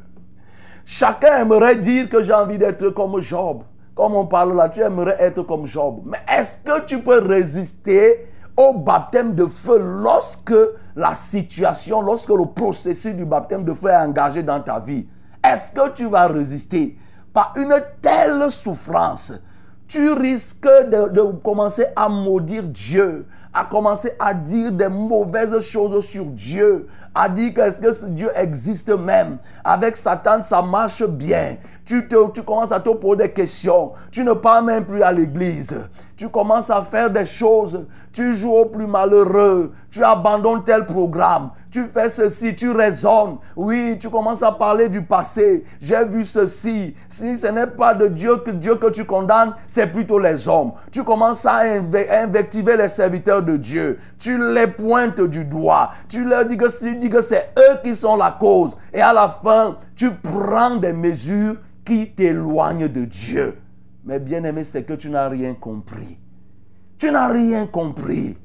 Chacun 0.90 1.42
aimerait 1.42 1.76
dire 1.76 2.08
que 2.08 2.22
j'ai 2.22 2.32
envie 2.32 2.58
d'être 2.58 2.92
comme 2.92 3.20
Job. 3.20 3.64
Comme 3.94 4.16
on 4.16 4.26
parle 4.26 4.56
là, 4.56 4.70
tu 4.70 4.80
aimerais 4.80 5.18
être 5.20 5.42
comme 5.44 5.66
Job. 5.66 6.00
Mais 6.06 6.20
est-ce 6.34 6.60
que 6.64 6.86
tu 6.86 7.00
peux 7.00 7.20
résister 7.20 8.26
au 8.56 8.72
baptême 8.72 9.36
de 9.36 9.46
feu 9.48 9.80
lorsque 9.80 10.56
la 10.96 11.14
situation, 11.14 12.02
lorsque 12.02 12.30
le 12.30 12.46
processus 12.46 13.14
du 13.14 13.26
baptême 13.26 13.66
de 13.66 13.74
feu 13.74 13.90
est 13.90 13.98
engagé 13.98 14.44
dans 14.44 14.62
ta 14.62 14.80
vie? 14.80 15.06
Est-ce 15.44 15.74
que 15.74 15.90
tu 15.90 16.08
vas 16.08 16.28
résister? 16.28 16.98
Par 17.34 17.52
une 17.58 17.76
telle 18.02 18.50
souffrance 18.50 19.34
tu 19.88 20.12
risques 20.12 20.68
de, 20.68 21.10
de 21.10 21.22
commencer 21.44 21.86
à 21.96 22.10
maudire 22.10 22.64
Dieu, 22.64 23.26
à 23.58 23.66
commencer 23.66 24.12
à 24.20 24.36
dire 24.36 24.72
des 24.72 24.88
mauvaises 24.88 25.60
choses 25.62 26.06
sur 26.06 26.26
Dieu, 26.26 26.88
à 27.16 27.28
dire 27.28 27.56
que 27.56 27.62
est-ce 27.62 27.82
que 27.82 28.06
Dieu 28.10 28.30
existe 28.36 28.90
même? 28.90 29.40
Avec 29.64 29.98
Satan, 29.98 30.44
ça 30.44 30.62
marche 30.62 31.04
bien. 31.04 31.58
Tu, 31.84 32.08
te, 32.08 32.30
tu 32.32 32.44
commences 32.44 32.72
à 32.72 32.80
te 32.80 32.90
poser 32.90 33.24
des 33.24 33.32
questions. 33.32 33.94
Tu 34.12 34.24
ne 34.24 34.34
pars 34.34 34.62
même 34.62 34.86
plus 34.86 35.02
à 35.02 35.12
l'église. 35.12 35.76
Tu 36.18 36.30
commences 36.30 36.72
à 36.72 36.82
faire 36.82 37.12
des 37.12 37.28
choses. 37.28 37.86
Tu 38.12 38.34
joues 38.34 38.56
au 38.56 38.66
plus 38.66 38.88
malheureux. 38.88 39.72
Tu 39.92 40.04
abandonnes 40.04 40.64
tel 40.64 40.88
programme. 40.88 41.52
Tu 41.70 41.86
fais 41.86 42.10
ceci. 42.10 42.56
Tu 42.56 42.72
raisonnes. 42.72 43.38
Oui, 43.56 43.98
tu 44.00 44.10
commences 44.10 44.42
à 44.42 44.52
parler 44.52 44.90
du 44.90 45.04
passé. 45.04 45.64
J'ai 45.80 46.04
vu 46.06 46.26
ceci. 46.26 46.96
Si 47.08 47.38
ce 47.38 47.46
n'est 47.48 47.68
pas 47.68 47.94
de 47.94 48.08
Dieu 48.08 48.38
que 48.38 48.90
tu 48.90 49.06
condamnes, 49.06 49.54
c'est 49.68 49.94
plutôt 49.94 50.18
les 50.18 50.48
hommes. 50.48 50.72
Tu 50.92 51.04
commences 51.04 51.46
à 51.46 51.60
invectiver 52.24 52.78
les 52.78 52.90
serviteurs 52.90 53.44
de 53.44 53.56
Dieu. 53.56 54.00
Tu 54.18 54.44
les 54.54 54.66
pointes 54.66 55.22
du 55.22 55.46
doigt. 55.46 55.92
Tu 56.10 56.26
leur 56.26 56.46
dis 56.46 56.58
que 56.58 56.68
c'est 56.70 57.54
eux 57.60 57.78
qui 57.84 57.96
sont 57.96 58.16
la 58.16 58.32
cause. 58.32 58.76
Et 58.92 59.02
à 59.02 59.14
la 59.14 59.30
fin, 59.44 59.78
tu 59.96 60.10
prends 60.10 60.78
des 60.78 60.94
mesures 60.94 61.58
qui 61.86 62.12
t'éloignent 62.12 62.88
de 62.88 63.06
Dieu. 63.06 63.56
Mais 64.08 64.20
bien 64.20 64.46
aimé, 64.46 64.64
c'est 64.64 64.84
que 64.84 64.94
tu 64.94 65.10
n'as 65.10 65.28
rien 65.28 65.54
compris. 65.54 66.18
Tu 66.98 67.12
n'as 67.12 67.28
rien 67.28 67.68
compris. 67.68 68.38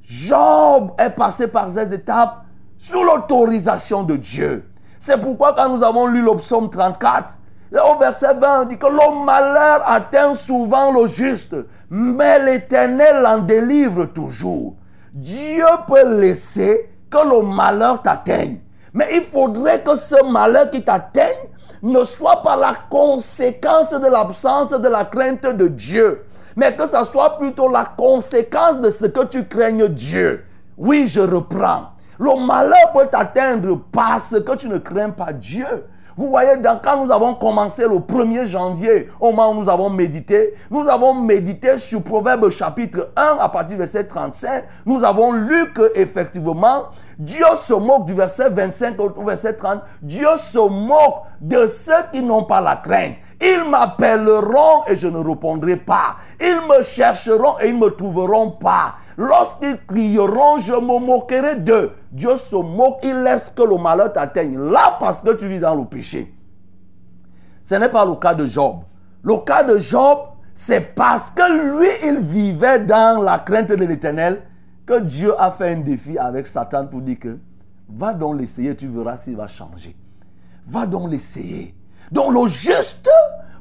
Job 0.00 0.92
est 0.98 1.10
passé 1.10 1.48
par 1.48 1.68
ces 1.68 1.92
étapes 1.92 2.44
sous 2.78 3.02
l'autorisation 3.02 4.04
de 4.04 4.14
Dieu. 4.14 4.70
C'est 5.00 5.20
pourquoi 5.20 5.52
quand 5.52 5.68
nous 5.68 5.82
avons 5.82 6.06
lu 6.06 6.22
le 6.22 6.36
psaume 6.36 6.70
34, 6.70 7.38
au 7.72 7.98
verset 7.98 8.34
20, 8.34 8.62
on 8.62 8.64
dit 8.66 8.78
que 8.78 8.86
le 8.86 9.24
malheur 9.24 9.82
atteint 9.84 10.36
souvent 10.36 10.92
le 10.92 11.08
juste, 11.08 11.56
mais 11.90 12.38
l'Éternel 12.38 13.20
l'en 13.20 13.38
délivre 13.38 14.04
toujours. 14.04 14.76
Dieu 15.12 15.66
peut 15.88 16.20
laisser 16.20 16.86
que 17.10 17.18
le 17.18 17.42
malheur 17.42 18.00
t'atteigne. 18.00 18.60
Mais 18.92 19.08
il 19.12 19.22
faudrait 19.22 19.82
que 19.82 19.96
ce 19.96 20.30
malheur 20.30 20.70
qui 20.70 20.84
t'atteigne 20.84 21.43
ne 21.84 22.02
soit 22.02 22.42
pas 22.42 22.56
la 22.56 22.74
conséquence 22.88 23.90
de 23.90 24.06
l'absence 24.06 24.70
de 24.70 24.88
la 24.88 25.04
crainte 25.04 25.44
de 25.44 25.68
Dieu, 25.68 26.24
mais 26.56 26.74
que 26.74 26.86
ça 26.86 27.04
soit 27.04 27.38
plutôt 27.38 27.68
la 27.68 27.84
conséquence 27.84 28.80
de 28.80 28.88
ce 28.88 29.06
que 29.06 29.24
tu 29.26 29.46
craignes 29.46 29.88
Dieu. 29.88 30.44
Oui, 30.78 31.06
je 31.08 31.20
reprends. 31.20 31.90
Le 32.18 32.46
malheur 32.46 32.92
peut 32.94 33.06
t'atteindre 33.10 33.80
parce 33.92 34.34
que 34.40 34.56
tu 34.56 34.68
ne 34.68 34.78
crains 34.78 35.10
pas 35.10 35.32
Dieu. 35.32 35.66
Vous 36.16 36.28
voyez, 36.28 36.50
quand 36.82 37.04
nous 37.04 37.12
avons 37.12 37.34
commencé 37.34 37.82
le 37.82 37.96
1er 37.96 38.46
janvier, 38.46 39.08
au 39.20 39.30
moment 39.30 39.50
où 39.50 39.62
nous 39.62 39.68
avons 39.68 39.90
médité, 39.90 40.54
nous 40.70 40.88
avons 40.88 41.14
médité 41.14 41.78
sur 41.78 42.02
Proverbe 42.02 42.50
chapitre 42.50 43.10
1 43.16 43.38
à 43.40 43.48
partir 43.48 43.76
du 43.76 43.80
verset 43.80 44.04
35. 44.04 44.64
Nous 44.86 45.04
avons 45.04 45.32
lu 45.32 45.72
que 45.74 45.92
effectivement, 45.96 46.84
Dieu 47.18 47.44
se 47.56 47.74
moque 47.74 48.06
du 48.06 48.14
verset 48.14 48.48
25 48.48 48.96
au 48.98 49.24
verset 49.24 49.54
30. 49.54 49.80
Dieu 50.02 50.28
se 50.36 50.58
moque 50.58 51.24
de 51.40 51.66
ceux 51.66 51.92
qui 52.12 52.22
n'ont 52.22 52.44
pas 52.44 52.60
la 52.60 52.76
crainte. 52.76 53.16
Ils 53.40 53.64
m'appelleront 53.68 54.84
et 54.86 54.96
je 54.96 55.08
ne 55.08 55.18
répondrai 55.18 55.76
pas. 55.76 56.16
Ils 56.40 56.60
me 56.68 56.82
chercheront 56.82 57.58
et 57.60 57.68
ils 57.68 57.78
ne 57.78 57.84
me 57.84 57.90
trouveront 57.90 58.50
pas. 58.50 58.96
Lorsqu'ils 59.16 59.78
crieront, 59.86 60.58
je 60.58 60.72
me 60.72 60.98
moquerai 60.98 61.56
d'eux. 61.56 61.92
Dieu 62.10 62.36
se 62.36 62.56
moque, 62.56 63.00
il 63.02 63.22
laisse 63.22 63.50
que 63.50 63.62
le 63.62 63.76
malheur 63.76 64.12
t'atteigne. 64.12 64.58
Là, 64.58 64.96
parce 64.98 65.20
que 65.20 65.30
tu 65.34 65.48
vis 65.48 65.60
dans 65.60 65.74
le 65.74 65.84
péché. 65.84 66.34
Ce 67.62 67.74
n'est 67.74 67.88
pas 67.88 68.04
le 68.04 68.14
cas 68.16 68.34
de 68.34 68.46
Job. 68.46 68.80
Le 69.22 69.38
cas 69.38 69.64
de 69.64 69.78
Job, 69.78 70.18
c'est 70.52 70.94
parce 70.94 71.30
que 71.30 71.78
lui, 71.78 71.88
il 72.04 72.18
vivait 72.18 72.84
dans 72.84 73.22
la 73.22 73.38
crainte 73.38 73.68
de 73.68 73.84
l'éternel 73.84 74.42
que 74.86 75.00
Dieu 75.00 75.34
a 75.40 75.50
fait 75.50 75.72
un 75.72 75.80
défi 75.80 76.18
avec 76.18 76.46
Satan 76.46 76.86
pour 76.86 77.00
dire 77.00 77.18
que 77.18 77.38
va 77.88 78.12
donc 78.12 78.38
l'essayer, 78.38 78.76
tu 78.76 78.86
verras 78.88 79.16
s'il 79.16 79.36
va 79.36 79.48
changer. 79.48 79.96
Va 80.66 80.86
donc 80.86 81.10
l'essayer. 81.10 81.74
Donc 82.14 82.32
le 82.32 82.46
juste 82.46 83.10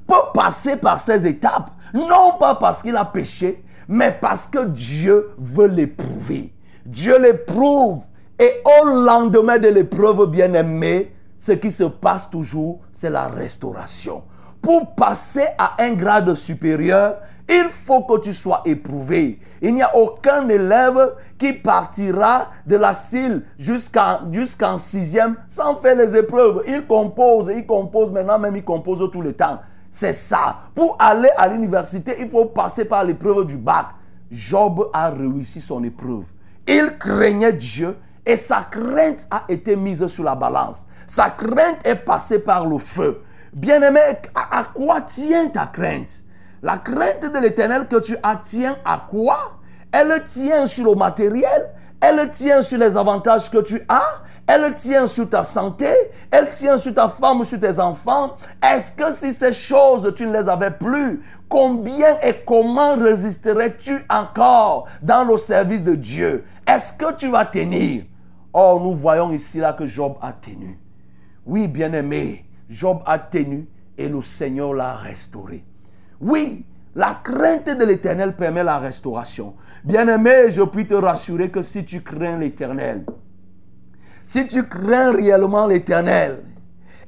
peut 0.05 0.13
passer 0.35 0.77
par 0.77 0.99
ces 0.99 1.25
étapes, 1.25 1.71
non 1.91 2.33
pas 2.39 2.53
parce 2.53 2.83
qu'il 2.83 2.95
a 2.95 3.03
péché, 3.03 3.63
mais 3.87 4.15
parce 4.21 4.45
que 4.45 4.65
Dieu 4.65 5.31
veut 5.39 5.67
l'éprouver. 5.67 6.53
Dieu 6.85 7.19
l'éprouve. 7.19 8.03
Et 8.37 8.51
au 8.81 8.89
lendemain 8.89 9.57
de 9.57 9.69
l'épreuve 9.69 10.27
bien-aimée, 10.27 11.15
ce 11.37 11.53
qui 11.53 11.71
se 11.71 11.83
passe 11.85 12.29
toujours, 12.29 12.81
c'est 12.91 13.09
la 13.09 13.27
restauration. 13.27 14.23
Pour 14.61 14.93
passer 14.93 15.45
à 15.57 15.81
un 15.83 15.93
grade 15.93 16.35
supérieur, 16.35 17.15
il 17.49 17.67
faut 17.69 18.03
que 18.03 18.19
tu 18.19 18.33
sois 18.33 18.61
éprouvé. 18.65 19.39
Il 19.61 19.75
n'y 19.75 19.81
a 19.81 19.95
aucun 19.95 20.47
élève 20.47 21.15
qui 21.37 21.53
partira 21.53 22.47
de 22.65 22.77
la 22.77 22.93
CIL 22.93 23.43
jusqu'en 23.57 24.77
sixième 24.77 25.35
sans 25.47 25.75
faire 25.75 25.95
les 25.95 26.15
épreuves. 26.15 26.63
Il 26.67 26.85
compose, 26.87 27.51
il 27.55 27.65
compose 27.65 28.11
maintenant 28.11 28.39
même, 28.39 28.55
il 28.55 28.63
compose 28.63 29.09
tout 29.11 29.21
le 29.21 29.33
temps. 29.33 29.59
C'est 29.89 30.13
ça. 30.13 30.57
Pour 30.73 30.97
aller 30.99 31.29
à 31.37 31.47
l'université, 31.47 32.15
il 32.19 32.29
faut 32.29 32.45
passer 32.45 32.85
par 32.85 33.03
l'épreuve 33.03 33.45
du 33.45 33.57
bac. 33.57 33.87
Job 34.31 34.89
a 34.91 35.09
réussi 35.09 35.61
son 35.61 35.83
épreuve. 35.83 36.23
Il 36.67 36.97
craignait 36.97 37.53
Dieu 37.53 37.95
et 38.25 38.35
sa 38.35 38.67
crainte 38.71 39.27
a 39.29 39.43
été 39.49 39.75
mise 39.75 40.07
sur 40.07 40.23
la 40.23 40.33
balance. 40.33 40.87
Sa 41.05 41.29
crainte 41.29 41.85
est 41.85 42.03
passée 42.03 42.39
par 42.39 42.65
le 42.65 42.79
feu. 42.79 43.21
Bien-aimé, 43.53 43.99
à, 44.33 44.63
quoi 44.73 45.01
tient 45.01 45.47
ta 45.49 45.67
crainte? 45.67 46.23
La 46.63 46.77
crainte 46.77 47.25
de 47.29 47.39
l'éternel 47.39 47.87
que 47.89 47.97
tu 47.97 48.15
as 48.23 48.37
tient 48.37 48.77
à 48.85 49.05
quoi? 49.09 49.59
Elle 49.91 50.23
tient 50.23 50.65
sur 50.65 50.85
le 50.85 50.95
matériel, 50.95 51.69
elle 51.99 52.31
tient 52.31 52.61
sur 52.61 52.79
les 52.79 52.95
avantages 52.95 53.51
que 53.51 53.57
tu 53.57 53.81
as, 53.89 54.21
elle 54.47 54.73
tient 54.73 55.05
sur 55.05 55.29
ta 55.29 55.43
santé, 55.43 55.89
elle 56.31 56.49
tient 56.49 56.77
sur 56.77 56.93
ta 56.93 57.09
femme, 57.09 57.43
sur 57.43 57.59
tes 57.59 57.79
enfants. 57.79 58.37
Est-ce 58.63 58.93
que 58.93 59.11
si 59.11 59.33
ces 59.33 59.51
choses, 59.51 60.13
tu 60.15 60.25
ne 60.25 60.31
les 60.31 60.47
avais 60.47 60.71
plus, 60.71 61.21
combien 61.49 62.17
et 62.23 62.33
comment 62.45 62.95
résisterais-tu 62.95 64.05
encore 64.09 64.87
dans 65.01 65.25
le 65.25 65.37
service 65.37 65.83
de 65.83 65.95
Dieu? 65.95 66.45
Est-ce 66.65 66.93
que 66.93 67.13
tu 67.13 67.29
vas 67.29 67.45
tenir? 67.45 68.05
Or, 68.53 68.79
nous 68.79 68.93
voyons 68.93 69.33
ici 69.33 69.57
là 69.57 69.73
que 69.73 69.85
Job 69.85 70.15
a 70.21 70.31
tenu. 70.31 70.79
Oui, 71.45 71.67
bien-aimé, 71.67 72.45
Job 72.69 72.99
a 73.05 73.19
tenu 73.19 73.67
et 73.97 74.07
le 74.07 74.21
Seigneur 74.21 74.73
l'a 74.73 74.93
restauré. 74.95 75.65
Oui, 76.21 76.65
la 76.95 77.19
crainte 77.23 77.77
de 77.77 77.85
l'éternel 77.85 78.35
permet 78.35 78.63
la 78.63 78.79
restauration. 78.79 79.55
Bien-aimé, 79.83 80.49
je 80.49 80.61
puis 80.61 80.87
te 80.87 80.93
rassurer 80.93 81.49
que 81.49 81.63
si 81.63 81.83
tu 81.83 82.01
crains 82.01 82.37
l'éternel, 82.37 83.05
si 84.25 84.47
tu 84.47 84.67
crains 84.67 85.11
réellement 85.11 85.67
l'éternel, 85.67 86.43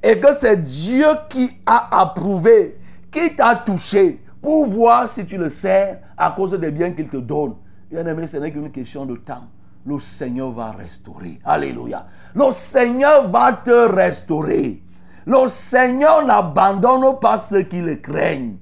et 0.03 0.20
que 0.20 0.34
c'est 0.34 0.64
Dieu 0.64 1.06
qui 1.30 1.62
a 1.66 2.01
approuvé, 2.01 2.78
qui 3.10 3.36
t'a 3.36 3.56
touché, 3.56 4.22
pour 4.41 4.68
voir 4.68 5.10
si 5.10 5.26
tu 5.26 5.38
le 5.38 5.49
sers 5.49 5.99
à 6.16 6.32
cause 6.32 6.51
des 6.60 6.72
biens 6.72 6.91
qu'il 6.91 7.10
te 7.10 7.18
donne. 7.18 7.56
Bien-aimé, 7.89 8.28
ce 8.28 8.38
n'est 8.38 8.51
qu'une 8.51 8.72
question 8.72 9.06
de 9.06 9.16
temps. 9.16 9.47
Le 9.86 9.99
Seigneur 9.99 10.51
va 10.51 10.72
restaurer. 10.72 11.39
Alléluia. 11.43 12.06
Le 12.36 12.51
Seigneur 12.51 13.30
va 13.30 13.53
te 13.53 13.72
restaurer. 13.72 14.84
Le 15.26 15.47
Seigneur 15.47 16.26
n'abandonne 16.26 17.20
pas 17.20 17.38
ceux 17.38 17.64
qui 17.64 17.82
le 17.82 17.95
craignent. 17.95 18.58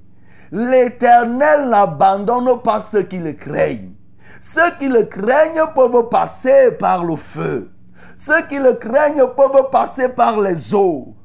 L'Éternel 0.56 1.68
n'abandonne 1.68 2.62
pas 2.62 2.80
ceux 2.80 3.02
qui 3.02 3.18
le 3.18 3.34
craignent. 3.34 3.94
Ceux 4.40 4.70
qui 4.78 4.88
le 4.88 5.02
craignent 5.02 5.66
peuvent 5.74 6.10
passer 6.10 6.74
par 6.74 7.04
le 7.04 7.16
feu. 7.16 7.72
Ceux 8.16 8.44
qui 8.44 8.60
le 8.60 8.74
craignent 8.74 9.26
peuvent 9.36 9.72
passer 9.72 10.10
par 10.10 10.40
les 10.40 10.76
eaux. 10.76 11.16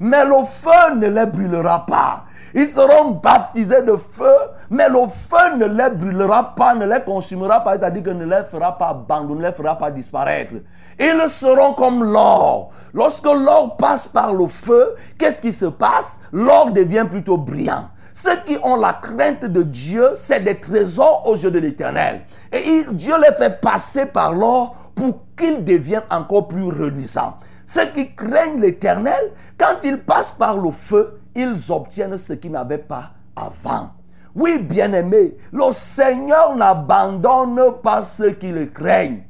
Mais 0.00 0.26
le 0.26 0.44
feu 0.44 0.96
ne 0.96 1.06
les 1.06 1.24
brûlera 1.24 1.86
pas. 1.86 2.24
Ils 2.54 2.66
seront 2.66 3.12
baptisés 3.12 3.80
de 3.80 3.96
feu, 3.96 4.34
mais 4.68 4.90
le 4.90 5.08
feu 5.08 5.56
ne 5.56 5.64
les 5.64 5.88
brûlera 5.88 6.54
pas, 6.54 6.74
ne 6.74 6.84
les 6.84 7.00
consumera 7.00 7.64
pas, 7.64 7.78
c'est-à-dire 7.78 8.02
que 8.02 8.10
ne 8.10 8.26
les 8.26 8.44
fera 8.50 8.76
pas 8.76 8.90
abandonner, 8.90 9.40
ne 9.40 9.46
les 9.46 9.52
fera 9.54 9.78
pas 9.78 9.90
disparaître. 9.90 10.56
Ils 11.00 11.28
seront 11.30 11.72
comme 11.72 12.04
l'or. 12.04 12.68
Lorsque 12.92 13.24
l'or 13.24 13.78
passe 13.78 14.06
par 14.06 14.34
le 14.34 14.46
feu, 14.46 14.94
qu'est-ce 15.18 15.40
qui 15.40 15.54
se 15.54 15.66
passe? 15.66 16.20
L'or 16.32 16.70
devient 16.70 17.06
plutôt 17.08 17.38
brillant. 17.38 17.88
Ceux 18.16 18.36
qui 18.46 18.56
ont 18.62 18.76
la 18.76 18.92
crainte 18.92 19.44
de 19.44 19.64
Dieu, 19.64 20.10
c'est 20.14 20.38
des 20.38 20.54
trésors 20.54 21.24
aux 21.26 21.34
yeux 21.34 21.50
de 21.50 21.58
l'Éternel. 21.58 22.22
Et 22.52 22.84
Dieu 22.92 23.14
les 23.18 23.34
fait 23.34 23.60
passer 23.60 24.06
par 24.06 24.32
l'or 24.32 24.92
pour 24.94 25.24
qu'ils 25.36 25.64
deviennent 25.64 26.04
encore 26.08 26.46
plus 26.46 26.62
reluisants. 26.62 27.34
Ceux 27.64 27.86
qui 27.86 28.14
craignent 28.14 28.60
l'Éternel, 28.60 29.32
quand 29.58 29.82
ils 29.82 29.98
passent 30.00 30.30
par 30.30 30.56
le 30.56 30.70
feu, 30.70 31.18
ils 31.34 31.56
obtiennent 31.72 32.16
ce 32.16 32.34
qu'ils 32.34 32.52
n'avaient 32.52 32.78
pas 32.78 33.10
avant. 33.34 33.90
Oui, 34.32 34.60
bien-aimés, 34.60 35.36
le 35.52 35.72
Seigneur 35.72 36.54
n'abandonne 36.54 37.60
pas 37.82 38.04
ceux 38.04 38.30
qui 38.30 38.52
le 38.52 38.66
craignent. 38.66 39.24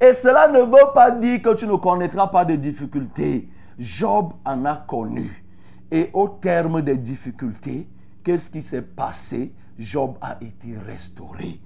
Et 0.00 0.14
cela 0.14 0.48
ne 0.48 0.60
veut 0.60 0.92
pas 0.94 1.10
dire 1.10 1.42
que 1.42 1.52
tu 1.52 1.66
ne 1.66 1.76
connaîtras 1.76 2.28
pas 2.28 2.46
de 2.46 2.54
difficultés. 2.54 3.50
Job 3.78 4.32
en 4.46 4.64
a 4.64 4.76
connu. 4.76 5.44
Et 5.90 6.08
au 6.14 6.26
terme 6.28 6.80
des 6.80 6.96
difficultés, 6.96 7.86
qu'est-ce 8.24 8.50
qui 8.50 8.62
s'est 8.62 8.82
passé? 8.82 9.54
Job 9.78 10.16
a 10.20 10.38
été 10.40 10.76
restauré. 10.86 11.60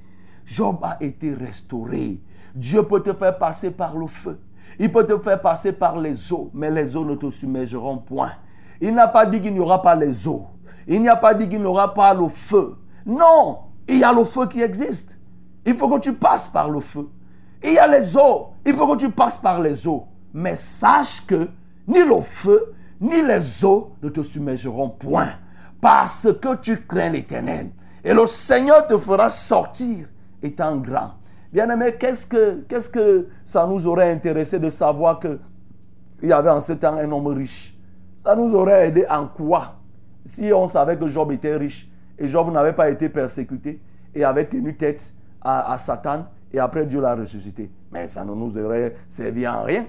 Job 0.45 0.79
a 0.83 0.97
été 1.01 1.35
restauré. 1.35 2.21
Dieu 2.55 2.83
peut 2.83 3.03
te 3.03 3.13
faire 3.13 3.39
passer 3.39 3.71
par 3.71 3.97
le 3.97 4.07
feu. 4.07 4.41
Il 4.79 4.93
peut 4.93 5.07
te 5.07 5.17
faire 5.19 5.41
passer 5.41 5.73
par 5.73 5.99
les 5.99 6.33
eaux, 6.33 6.51
mais 6.53 6.71
les 6.71 6.97
eaux 6.97 7.05
ne 7.05 7.15
te 7.15 7.31
submergeront 7.31 7.99
point. 7.99 8.33
Il 8.81 8.95
n'a 8.95 9.09
pas 9.09 9.27
dit 9.27 9.41
qu'il 9.41 9.55
n'y 9.55 9.61
aura 9.61 9.83
pas 9.83 9.95
les 9.95 10.27
eaux. 10.27 10.47
Il 10.87 11.03
n'y 11.03 11.09
pas 11.21 11.35
dit 11.35 11.49
qu'il 11.49 11.61
n'y 11.61 11.67
aura 11.67 11.95
pas 11.95 12.15
le 12.15 12.29
feu. 12.29 12.77
Non, 13.05 13.59
il 13.89 13.99
y 13.99 14.05
a 14.05 14.13
le 14.13 14.25
feu 14.25 14.47
qui 14.47 14.61
existe. 14.61 15.19
Il 15.67 15.77
faut 15.77 15.89
que 15.89 16.01
tu 16.01 16.15
passes 16.15 16.49
par 16.49 16.71
le 16.71 16.81
feu. 16.81 17.09
Il 17.63 17.73
y 17.73 17.79
a 17.79 17.87
les 17.87 18.17
eaux. 18.17 18.49
Il 18.65 18.75
faut 18.75 18.87
que 18.95 18.99
tu 18.99 19.11
passes 19.11 19.37
par 19.37 19.61
les 19.61 19.87
eaux. 19.87 20.07
Mais 20.33 20.57
sache 20.57 21.27
que 21.27 21.49
ni 21.87 22.01
le 22.01 22.21
feu, 22.23 22.75
ni 23.01 23.23
les 23.23 23.65
eaux 23.65 23.93
ne 24.03 24.09
te 24.09 24.23
submergeront 24.23 24.91
point. 24.91 25.31
Parce 25.81 26.29
que 26.41 26.57
tu 26.57 26.85
crains 26.87 27.11
l'éternel. 27.11 27.71
Et 28.03 28.13
le 28.13 28.27
Seigneur 28.27 28.87
te 28.87 28.97
fera 28.99 29.31
sortir 29.31 30.07
étant 30.43 30.77
grand. 30.77 31.13
Bien-aimé, 31.53 31.95
qu'est-ce 31.99 32.27
que, 32.27 32.65
qu'est-ce 32.69 32.89
que 32.89 33.29
ça 33.45 33.67
nous 33.67 33.87
aurait 33.87 34.13
intéressé 34.13 34.59
de 34.59 34.71
savoir 34.71 35.19
que 35.19 35.39
il 36.21 36.29
y 36.29 36.33
avait 36.33 36.51
en 36.51 36.61
ce 36.61 36.73
temps 36.73 36.95
un 36.95 37.11
homme 37.11 37.29
riche? 37.29 37.79
Ça 38.17 38.35
nous 38.35 38.55
aurait 38.55 38.89
aidé 38.89 39.07
en 39.09 39.27
quoi? 39.29 39.77
Si 40.25 40.53
on 40.53 40.67
savait 40.67 40.97
que 40.97 41.07
Job 41.07 41.33
était 41.33 41.57
riche 41.57 41.89
et 42.19 42.27
Job 42.27 42.53
n'avait 42.53 42.73
pas 42.73 42.91
été 42.91 43.09
persécuté 43.09 43.81
et 44.15 44.25
avait 44.25 44.47
tenu 44.47 44.77
tête 44.77 45.15
à, 45.41 45.73
à 45.73 45.79
Satan 45.79 46.27
et 46.53 46.59
après 46.59 46.87
Dieu 46.87 47.01
l'a 47.01 47.15
ressuscité. 47.15 47.71
Mais 47.91 48.09
ça 48.09 48.25
ne 48.25 48.35
nous 48.35 48.59
aurait 48.59 48.95
servi 49.07 49.47
en 49.47 49.63
rien. 49.63 49.87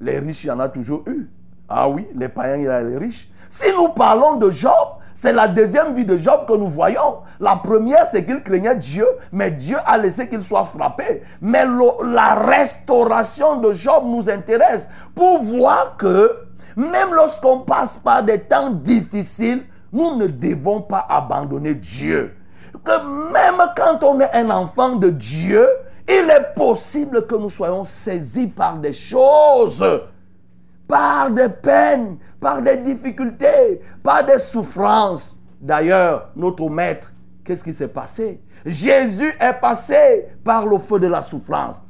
Les 0.00 0.18
riches, 0.18 0.44
il 0.44 0.48
y 0.48 0.50
en 0.50 0.60
a 0.60 0.68
toujours 0.68 1.04
eu. 1.06 1.30
Ah 1.68 1.88
oui, 1.88 2.06
les 2.14 2.28
païens, 2.28 2.56
il 2.56 2.64
y 2.64 2.68
a 2.68 2.82
les 2.82 2.96
riches. 2.98 3.30
Si 3.48 3.66
nous 3.76 3.88
parlons 3.88 4.36
de 4.36 4.50
Job, 4.50 4.97
c'est 5.20 5.32
la 5.32 5.48
deuxième 5.48 5.96
vie 5.96 6.04
de 6.04 6.16
Job 6.16 6.42
que 6.46 6.52
nous 6.52 6.68
voyons. 6.68 7.22
La 7.40 7.56
première, 7.56 8.06
c'est 8.06 8.24
qu'il 8.24 8.40
craignait 8.40 8.76
Dieu, 8.76 9.04
mais 9.32 9.50
Dieu 9.50 9.76
a 9.84 9.98
laissé 9.98 10.28
qu'il 10.28 10.42
soit 10.42 10.64
frappé. 10.64 11.22
Mais 11.40 11.64
la 12.04 12.34
restauration 12.34 13.56
de 13.56 13.72
Job 13.72 14.04
nous 14.06 14.30
intéresse 14.30 14.88
pour 15.16 15.42
voir 15.42 15.96
que 15.96 16.36
même 16.76 17.12
lorsqu'on 17.12 17.58
passe 17.58 17.96
par 17.96 18.22
des 18.22 18.42
temps 18.42 18.70
difficiles, 18.70 19.64
nous 19.92 20.14
ne 20.14 20.28
devons 20.28 20.82
pas 20.82 21.04
abandonner 21.08 21.74
Dieu. 21.74 22.36
Que 22.84 23.32
même 23.32 23.60
quand 23.76 24.04
on 24.04 24.20
est 24.20 24.32
un 24.34 24.50
enfant 24.50 24.94
de 24.94 25.10
Dieu, 25.10 25.66
il 26.08 26.30
est 26.30 26.54
possible 26.54 27.26
que 27.26 27.34
nous 27.34 27.50
soyons 27.50 27.84
saisis 27.84 28.46
par 28.46 28.76
des 28.76 28.94
choses 28.94 29.84
par 30.88 31.30
des 31.30 31.50
peines, 31.50 32.16
par 32.40 32.62
des 32.62 32.76
difficultés, 32.78 33.80
par 34.02 34.24
des 34.24 34.38
souffrances. 34.38 35.40
D'ailleurs, 35.60 36.30
notre 36.36 36.68
maître, 36.68 37.12
qu'est-ce 37.44 37.64
qui 37.64 37.72
s'est 37.72 37.88
passé? 37.88 38.40
Jésus 38.64 39.32
est 39.40 39.60
passé 39.60 40.26
par 40.44 40.66
le 40.66 40.78
feu 40.78 40.98
de 40.98 41.06
la 41.06 41.22
souffrance. 41.22 41.82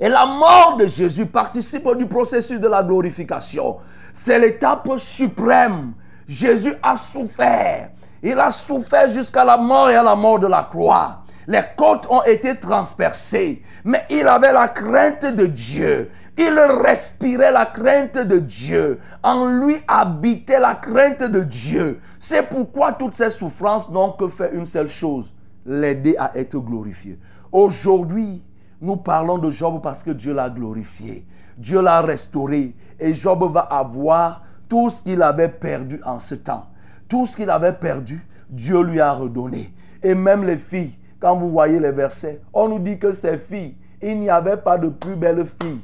Et 0.00 0.08
la 0.08 0.26
mort 0.26 0.76
de 0.78 0.86
Jésus 0.86 1.26
participe 1.26 1.88
du 1.96 2.06
processus 2.06 2.60
de 2.60 2.68
la 2.68 2.82
glorification. 2.82 3.76
C'est 4.12 4.38
l'étape 4.38 4.88
suprême. 4.98 5.92
Jésus 6.26 6.74
a 6.82 6.96
souffert. 6.96 7.90
Il 8.22 8.38
a 8.38 8.50
souffert 8.50 9.08
jusqu'à 9.10 9.44
la 9.44 9.56
mort 9.56 9.90
et 9.90 9.96
à 9.96 10.02
la 10.02 10.14
mort 10.14 10.38
de 10.38 10.46
la 10.46 10.68
croix. 10.70 11.22
Les 11.46 11.62
côtes 11.76 12.06
ont 12.08 12.22
été 12.22 12.56
transpercées, 12.56 13.62
mais 13.84 14.02
il 14.10 14.26
avait 14.28 14.52
la 14.52 14.68
crainte 14.68 15.24
de 15.24 15.46
Dieu. 15.46 16.10
Il 16.38 16.58
respirait 16.82 17.52
la 17.52 17.66
crainte 17.66 18.16
de 18.16 18.38
Dieu. 18.38 18.98
En 19.22 19.46
lui 19.46 19.76
habitait 19.86 20.60
la 20.60 20.74
crainte 20.74 21.22
de 21.22 21.40
Dieu. 21.40 22.00
C'est 22.18 22.48
pourquoi 22.48 22.92
toutes 22.92 23.14
ces 23.14 23.30
souffrances 23.30 23.90
n'ont 23.90 24.12
que 24.12 24.28
fait 24.28 24.54
une 24.54 24.64
seule 24.64 24.88
chose, 24.88 25.34
l'aider 25.66 26.16
à 26.18 26.36
être 26.36 26.58
glorifié. 26.58 27.18
Aujourd'hui, 27.50 28.42
nous 28.80 28.96
parlons 28.96 29.36
de 29.36 29.50
Job 29.50 29.80
parce 29.82 30.02
que 30.02 30.10
Dieu 30.10 30.32
l'a 30.32 30.48
glorifié. 30.48 31.26
Dieu 31.58 31.82
l'a 31.82 32.00
restauré. 32.00 32.74
Et 32.98 33.12
Job 33.12 33.44
va 33.52 33.60
avoir 33.60 34.42
tout 34.68 34.88
ce 34.88 35.02
qu'il 35.02 35.20
avait 35.20 35.50
perdu 35.50 36.00
en 36.04 36.18
ce 36.18 36.34
temps. 36.34 36.66
Tout 37.08 37.26
ce 37.26 37.36
qu'il 37.36 37.50
avait 37.50 37.74
perdu, 37.74 38.26
Dieu 38.48 38.82
lui 38.82 39.00
a 39.00 39.12
redonné. 39.12 39.74
Et 40.02 40.14
même 40.14 40.44
les 40.44 40.56
filles, 40.56 40.98
quand 41.20 41.36
vous 41.36 41.50
voyez 41.50 41.78
les 41.78 41.92
versets, 41.92 42.40
on 42.54 42.68
nous 42.68 42.78
dit 42.78 42.98
que 42.98 43.12
ces 43.12 43.36
filles, 43.36 43.76
il 44.00 44.18
n'y 44.18 44.30
avait 44.30 44.56
pas 44.56 44.78
de 44.78 44.88
plus 44.88 45.14
belles 45.14 45.44
filles 45.44 45.82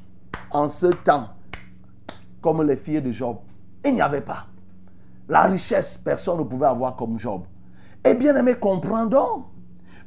en 0.51 0.69
ce 0.69 0.87
temps 0.87 1.29
comme 2.41 2.63
les 2.63 2.77
filles 2.77 3.03
de 3.03 3.13
Job. 3.13 3.39
Il 3.85 3.95
n'y 3.95 4.01
avait 4.01 4.21
pas. 4.21 4.47
La 5.29 5.43
richesse, 5.43 5.99
personne 5.99 6.39
ne 6.39 6.45
pouvait 6.45 6.67
avoir 6.67 6.97
comme 6.97 7.19
Job. 7.19 7.43
Eh 8.05 8.15
bien 8.15 8.35
aimé, 8.37 8.55
comprendons. 8.55 9.45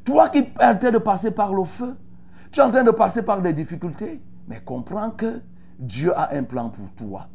Toi 0.04 0.30
qui 0.30 0.40
es 0.40 0.66
en 0.66 0.78
train 0.78 0.92
de 0.92 0.98
passer 0.98 1.32
par 1.32 1.54
le 1.54 1.64
feu, 1.64 1.96
tu 2.52 2.60
es 2.60 2.64
en 2.64 2.72
train 2.72 2.84
de 2.84 2.92
passer 2.92 3.24
par 3.24 3.42
des 3.42 3.54
difficultés, 3.54 4.22
mais 4.48 4.62
comprends 4.62 5.12
que 5.12 5.42
Dieu 5.78 6.18
a 6.18 6.34
un 6.36 6.44
plan 6.44 6.70
pour 6.70 6.90
toi. 6.96 7.28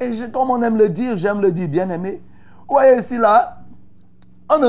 Et 0.00 0.10
comme 0.30 0.50
on 0.50 0.62
aime 0.62 0.76
le 0.76 0.88
dire, 0.88 1.16
j'aime 1.16 1.40
le 1.40 1.52
dire, 1.52 1.68
bien 1.68 1.88
aimé. 1.90 2.22
Vous 2.68 2.74
voyez 2.76 2.98
ici 2.98 3.16
là, 3.18 3.62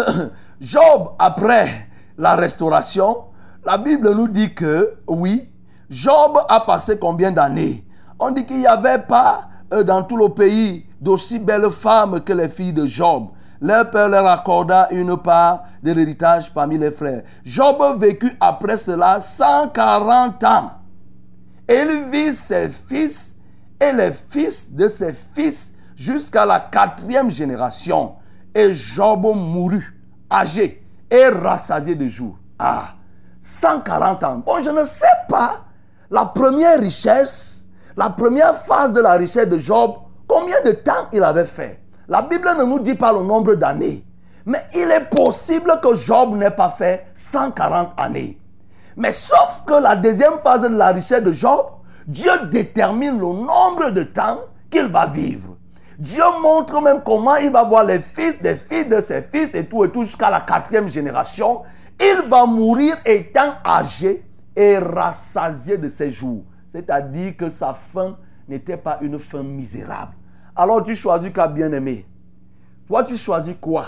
Job, 0.61 1.11
après 1.19 1.87
la 2.17 2.35
restauration, 2.35 3.25
la 3.65 3.77
Bible 3.77 4.13
nous 4.13 4.27
dit 4.27 4.53
que, 4.53 4.95
oui, 5.07 5.50
Job 5.91 6.39
a 6.47 6.61
passé 6.61 6.97
combien 6.97 7.31
d'années? 7.31 7.85
On 8.17 8.31
dit 8.31 8.45
qu'il 8.45 8.59
n'y 8.59 8.67
avait 8.67 9.01
pas 9.01 9.49
euh, 9.73 9.83
dans 9.83 10.03
tout 10.03 10.15
le 10.15 10.29
pays 10.29 10.85
d'aussi 11.01 11.37
belles 11.37 11.69
femmes 11.69 12.21
que 12.21 12.31
les 12.31 12.47
filles 12.47 12.71
de 12.71 12.85
Job. 12.85 13.27
Leur 13.59 13.91
père 13.91 14.07
leur 14.07 14.25
accorda 14.25 14.87
une 14.91 15.17
part 15.17 15.65
de 15.83 15.91
l'héritage 15.91 16.53
parmi 16.53 16.77
les 16.77 16.91
frères. 16.91 17.23
Job 17.43 17.99
vécut 17.99 18.31
après 18.39 18.77
cela 18.77 19.19
140 19.19 20.41
ans. 20.45 20.71
Et 21.67 21.81
il 21.81 22.09
vit 22.09 22.33
ses 22.33 22.69
fils 22.69 23.35
et 23.77 23.91
les 23.91 24.13
fils 24.13 24.73
de 24.73 24.87
ses 24.87 25.13
fils 25.13 25.73
jusqu'à 25.93 26.45
la 26.45 26.61
quatrième 26.61 27.29
génération. 27.29 28.13
Et 28.55 28.73
Job 28.73 29.23
mourut, 29.35 30.01
âgé 30.31 30.87
et 31.09 31.27
rassasié 31.27 31.95
de 31.95 32.07
jours. 32.07 32.37
Ah, 32.57 32.93
140 33.41 34.23
ans. 34.23 34.37
Bon, 34.37 34.63
je 34.63 34.69
ne 34.69 34.85
sais 34.85 35.05
pas 35.27 35.65
la 36.11 36.25
première 36.25 36.79
richesse, 36.79 37.65
la 37.95 38.09
première 38.09 38.57
phase 38.65 38.91
de 38.91 38.99
la 38.99 39.13
richesse 39.13 39.47
de 39.47 39.57
Job, 39.57 39.95
combien 40.27 40.61
de 40.63 40.71
temps 40.71 41.07
il 41.13 41.23
avait 41.23 41.45
fait? 41.45 41.79
La 42.07 42.21
Bible 42.21 42.49
ne 42.59 42.65
nous 42.65 42.79
dit 42.79 42.95
pas 42.95 43.13
le 43.13 43.23
nombre 43.23 43.55
d'années. 43.55 44.05
Mais 44.45 44.61
il 44.75 44.91
est 44.91 45.09
possible 45.09 45.71
que 45.81 45.95
Job 45.95 46.35
n'ait 46.35 46.51
pas 46.51 46.69
fait 46.69 47.07
140 47.13 47.93
années. 47.97 48.37
Mais 48.97 49.13
sauf 49.13 49.63
que 49.65 49.81
la 49.81 49.95
deuxième 49.95 50.39
phase 50.43 50.63
de 50.63 50.75
la 50.75 50.87
richesse 50.87 51.23
de 51.23 51.31
Job, 51.31 51.67
Dieu 52.05 52.31
détermine 52.51 53.17
le 53.17 53.27
nombre 53.27 53.91
de 53.91 54.03
temps 54.03 54.39
qu'il 54.69 54.87
va 54.87 55.05
vivre. 55.05 55.55
Dieu 55.97 56.23
montre 56.41 56.81
même 56.81 57.01
comment 57.05 57.35
il 57.35 57.51
va 57.51 57.63
voir 57.63 57.85
les 57.85 57.99
fils 57.99 58.41
des 58.41 58.55
fils 58.55 58.89
de 58.89 58.99
ses 58.99 59.21
fils 59.21 59.53
et 59.55 59.65
tout 59.65 59.85
et 59.85 59.91
tout 59.91 60.03
jusqu'à 60.03 60.29
la 60.29 60.41
quatrième 60.41 60.89
génération. 60.89 61.61
Il 62.01 62.27
va 62.27 62.45
mourir 62.45 62.97
étant 63.05 63.53
âgé 63.65 64.25
et 64.55 64.77
rassasié 64.77 65.77
de 65.77 65.87
ses 65.87 66.11
jours. 66.11 66.43
C'est-à-dire 66.67 67.35
que 67.35 67.49
sa 67.49 67.73
fin 67.73 68.17
n'était 68.47 68.77
pas 68.77 68.99
une 69.01 69.19
fin 69.19 69.43
misérable. 69.43 70.13
Alors 70.55 70.83
tu 70.83 70.95
choisis 70.95 71.31
qu'à 71.31 71.47
bien 71.47 71.71
aimer. 71.71 72.05
Toi, 72.87 73.03
tu 73.03 73.15
choisis 73.15 73.55
quoi? 73.59 73.85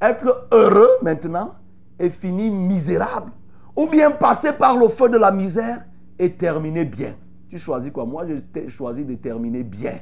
Être 0.00 0.48
heureux 0.52 0.90
maintenant 1.02 1.54
et 1.98 2.10
finir 2.10 2.52
misérable 2.52 3.32
Ou 3.74 3.88
bien 3.88 4.10
passer 4.10 4.52
par 4.52 4.76
le 4.76 4.88
feu 4.88 5.08
de 5.08 5.16
la 5.16 5.30
misère 5.30 5.84
et 6.18 6.32
terminer 6.32 6.84
bien 6.84 7.14
Tu 7.48 7.58
choisis 7.58 7.90
quoi? 7.90 8.04
Moi, 8.04 8.26
j'ai 8.26 8.68
choisi 8.68 9.04
de 9.04 9.14
terminer 9.14 9.64
bien. 9.64 9.98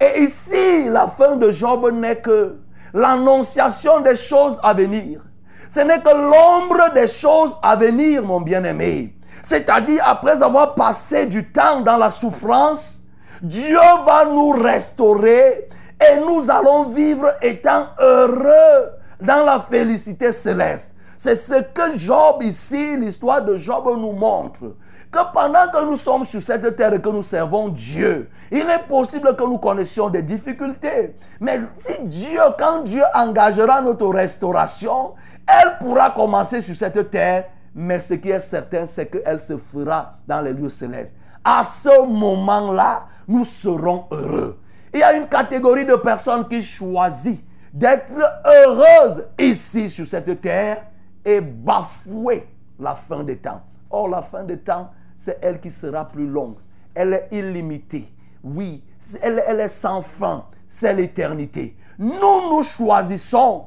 Et 0.00 0.22
ici, 0.22 0.88
la 0.88 1.06
fin 1.06 1.36
de 1.36 1.50
Job 1.50 1.92
n'est 1.92 2.20
que 2.20 2.56
l'annonciation 2.94 4.00
des 4.00 4.16
choses 4.16 4.58
à 4.62 4.72
venir. 4.72 5.29
Ce 5.70 5.78
n'est 5.78 6.00
que 6.00 6.12
l'ombre 6.12 6.92
des 6.92 7.06
choses 7.06 7.56
à 7.62 7.76
venir, 7.76 8.24
mon 8.24 8.40
bien-aimé. 8.40 9.14
C'est-à-dire, 9.40 10.02
après 10.04 10.42
avoir 10.42 10.74
passé 10.74 11.26
du 11.26 11.52
temps 11.52 11.80
dans 11.80 11.96
la 11.96 12.10
souffrance, 12.10 13.02
Dieu 13.40 13.78
va 14.04 14.24
nous 14.24 14.50
restaurer 14.50 15.68
et 16.00 16.18
nous 16.26 16.50
allons 16.50 16.88
vivre 16.88 17.32
étant 17.40 17.86
heureux 18.00 18.90
dans 19.20 19.44
la 19.44 19.60
félicité 19.60 20.32
céleste. 20.32 20.92
C'est 21.16 21.36
ce 21.36 21.62
que 21.62 21.96
Job 21.96 22.42
ici, 22.42 22.96
l'histoire 22.96 23.44
de 23.44 23.56
Job 23.56 23.84
nous 23.96 24.12
montre. 24.12 24.74
Que 25.10 25.18
pendant 25.32 25.68
que 25.72 25.84
nous 25.84 25.96
sommes 25.96 26.24
sur 26.24 26.40
cette 26.40 26.76
terre 26.76 26.94
et 26.94 27.00
que 27.00 27.08
nous 27.08 27.24
servons 27.24 27.68
Dieu, 27.68 28.30
il 28.52 28.60
est 28.60 28.86
possible 28.88 29.34
que 29.34 29.42
nous 29.42 29.58
connaissions 29.58 30.08
des 30.08 30.22
difficultés. 30.22 31.16
Mais 31.40 31.60
si 31.76 32.04
Dieu, 32.04 32.40
quand 32.56 32.82
Dieu 32.82 33.02
engagera 33.12 33.82
notre 33.82 34.06
restauration, 34.06 35.14
elle 35.48 35.78
pourra 35.80 36.10
commencer 36.10 36.60
sur 36.60 36.76
cette 36.76 37.10
terre. 37.10 37.46
Mais 37.74 37.98
ce 37.98 38.14
qui 38.14 38.30
est 38.30 38.40
certain, 38.40 38.86
c'est 38.86 39.06
qu'elle 39.06 39.40
se 39.40 39.56
fera 39.56 40.18
dans 40.28 40.40
les 40.40 40.52
lieux 40.52 40.68
célestes. 40.68 41.16
À 41.42 41.64
ce 41.64 42.06
moment-là, 42.06 43.06
nous 43.26 43.44
serons 43.44 44.04
heureux. 44.12 44.60
Il 44.94 45.00
y 45.00 45.02
a 45.02 45.16
une 45.16 45.26
catégorie 45.26 45.86
de 45.86 45.94
personnes 45.96 46.46
qui 46.46 46.62
choisit 46.62 47.44
d'être 47.72 48.16
heureuses 48.44 49.24
ici 49.38 49.88
sur 49.88 50.06
cette 50.06 50.40
terre 50.40 50.84
et 51.24 51.40
bafouer 51.40 52.48
la 52.78 52.94
fin 52.94 53.24
des 53.24 53.38
temps. 53.38 53.62
Or, 53.90 54.08
la 54.08 54.22
fin 54.22 54.44
des 54.44 54.58
temps, 54.58 54.90
c'est 55.20 55.38
elle 55.42 55.60
qui 55.60 55.70
sera 55.70 56.08
plus 56.08 56.26
longue. 56.26 56.56
Elle 56.94 57.12
est 57.12 57.28
illimitée. 57.30 58.08
Oui, 58.42 58.82
elle, 59.20 59.60
est 59.60 59.68
sans 59.68 60.00
fin. 60.00 60.46
C'est 60.66 60.94
l'éternité. 60.94 61.76
Nous, 61.98 62.48
nous 62.48 62.62
choisissons 62.62 63.66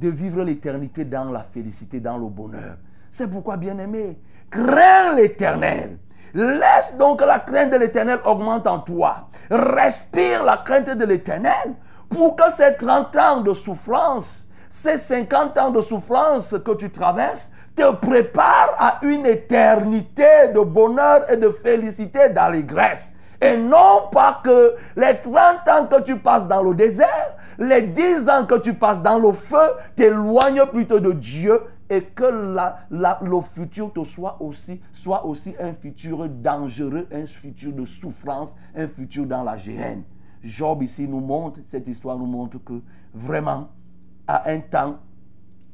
de 0.00 0.08
vivre 0.08 0.42
l'éternité 0.42 1.04
dans 1.04 1.30
la 1.30 1.44
félicité, 1.44 2.00
dans 2.00 2.18
le 2.18 2.26
bonheur. 2.26 2.76
C'est 3.08 3.30
pourquoi, 3.30 3.56
bien-aimé, 3.56 4.20
crains 4.50 5.14
l'éternel. 5.14 6.00
Laisse 6.34 6.96
donc 6.98 7.24
la 7.24 7.38
crainte 7.38 7.70
de 7.70 7.76
l'éternel 7.76 8.18
augmente 8.26 8.66
en 8.66 8.80
toi. 8.80 9.28
Respire 9.50 10.42
la 10.42 10.56
crainte 10.56 10.90
de 10.90 11.04
l'éternel 11.04 11.76
pour 12.08 12.34
que 12.34 12.50
ces 12.50 12.76
30 12.76 13.16
ans 13.16 13.40
de 13.42 13.54
souffrance, 13.54 14.48
ces 14.68 14.98
50 14.98 15.56
ans 15.56 15.70
de 15.70 15.80
souffrance 15.80 16.56
que 16.64 16.72
tu 16.72 16.90
traverses, 16.90 17.52
te 17.78 17.94
préparent 17.94 18.74
à 18.78 18.98
une 19.02 19.24
éternité 19.24 20.48
de 20.52 20.60
bonheur 20.60 21.30
et 21.30 21.36
de 21.36 21.50
félicité 21.50 22.28
d'allégresse. 22.30 23.14
Et 23.40 23.56
non 23.56 24.08
pas 24.10 24.40
que 24.42 24.74
les 24.96 25.16
30 25.22 25.34
ans 25.68 25.86
que 25.88 26.02
tu 26.02 26.18
passes 26.18 26.48
dans 26.48 26.60
le 26.60 26.74
désert, 26.74 27.36
les 27.56 27.82
10 27.82 28.28
ans 28.28 28.46
que 28.46 28.56
tu 28.56 28.74
passes 28.74 29.00
dans 29.00 29.18
le 29.18 29.32
feu, 29.32 29.74
t'éloignent 29.94 30.66
plutôt 30.66 30.98
de 30.98 31.12
Dieu 31.12 31.60
et 31.88 32.02
que 32.02 32.24
la, 32.24 32.80
le 32.90 33.40
futur 33.40 33.92
te 33.92 34.02
soit 34.02 34.36
aussi, 34.40 34.80
soit 34.92 35.24
aussi 35.24 35.54
un 35.60 35.72
futur 35.72 36.28
dangereux, 36.28 37.06
un 37.12 37.26
futur 37.26 37.72
de 37.72 37.86
souffrance, 37.86 38.56
un 38.76 38.88
futur 38.88 39.24
dans 39.24 39.44
la 39.44 39.56
géhenne. 39.56 40.02
Job 40.42 40.82
ici 40.82 41.06
nous 41.06 41.20
montre, 41.20 41.60
cette 41.64 41.86
histoire 41.86 42.18
nous 42.18 42.26
montre 42.26 42.58
que 42.58 42.80
vraiment, 43.14 43.68
à 44.26 44.50
un 44.50 44.58
temps, 44.58 44.98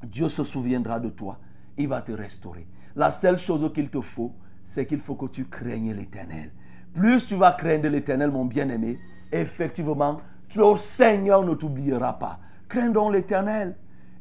Dieu 0.02 0.28
se 0.28 0.44
souviendra 0.44 1.00
de 1.00 1.08
toi. 1.08 1.38
Il 1.76 1.88
va 1.88 2.02
te 2.02 2.12
restaurer. 2.12 2.66
La 2.96 3.10
seule 3.10 3.38
chose 3.38 3.72
qu'il 3.72 3.90
te 3.90 4.00
faut, 4.00 4.32
c'est 4.62 4.86
qu'il 4.86 5.00
faut 5.00 5.16
que 5.16 5.26
tu 5.26 5.46
craignes 5.46 5.92
l'éternel. 5.92 6.52
Plus 6.94 7.26
tu 7.26 7.34
vas 7.34 7.52
craindre 7.52 7.88
l'éternel, 7.88 8.30
mon 8.30 8.44
bien-aimé, 8.44 8.98
effectivement, 9.32 10.20
le 10.54 10.76
Seigneur 10.76 11.44
ne 11.44 11.54
t'oubliera 11.54 12.18
pas. 12.18 12.38
Crains 12.68 12.90
donc 12.90 13.12
l'éternel. 13.12 13.76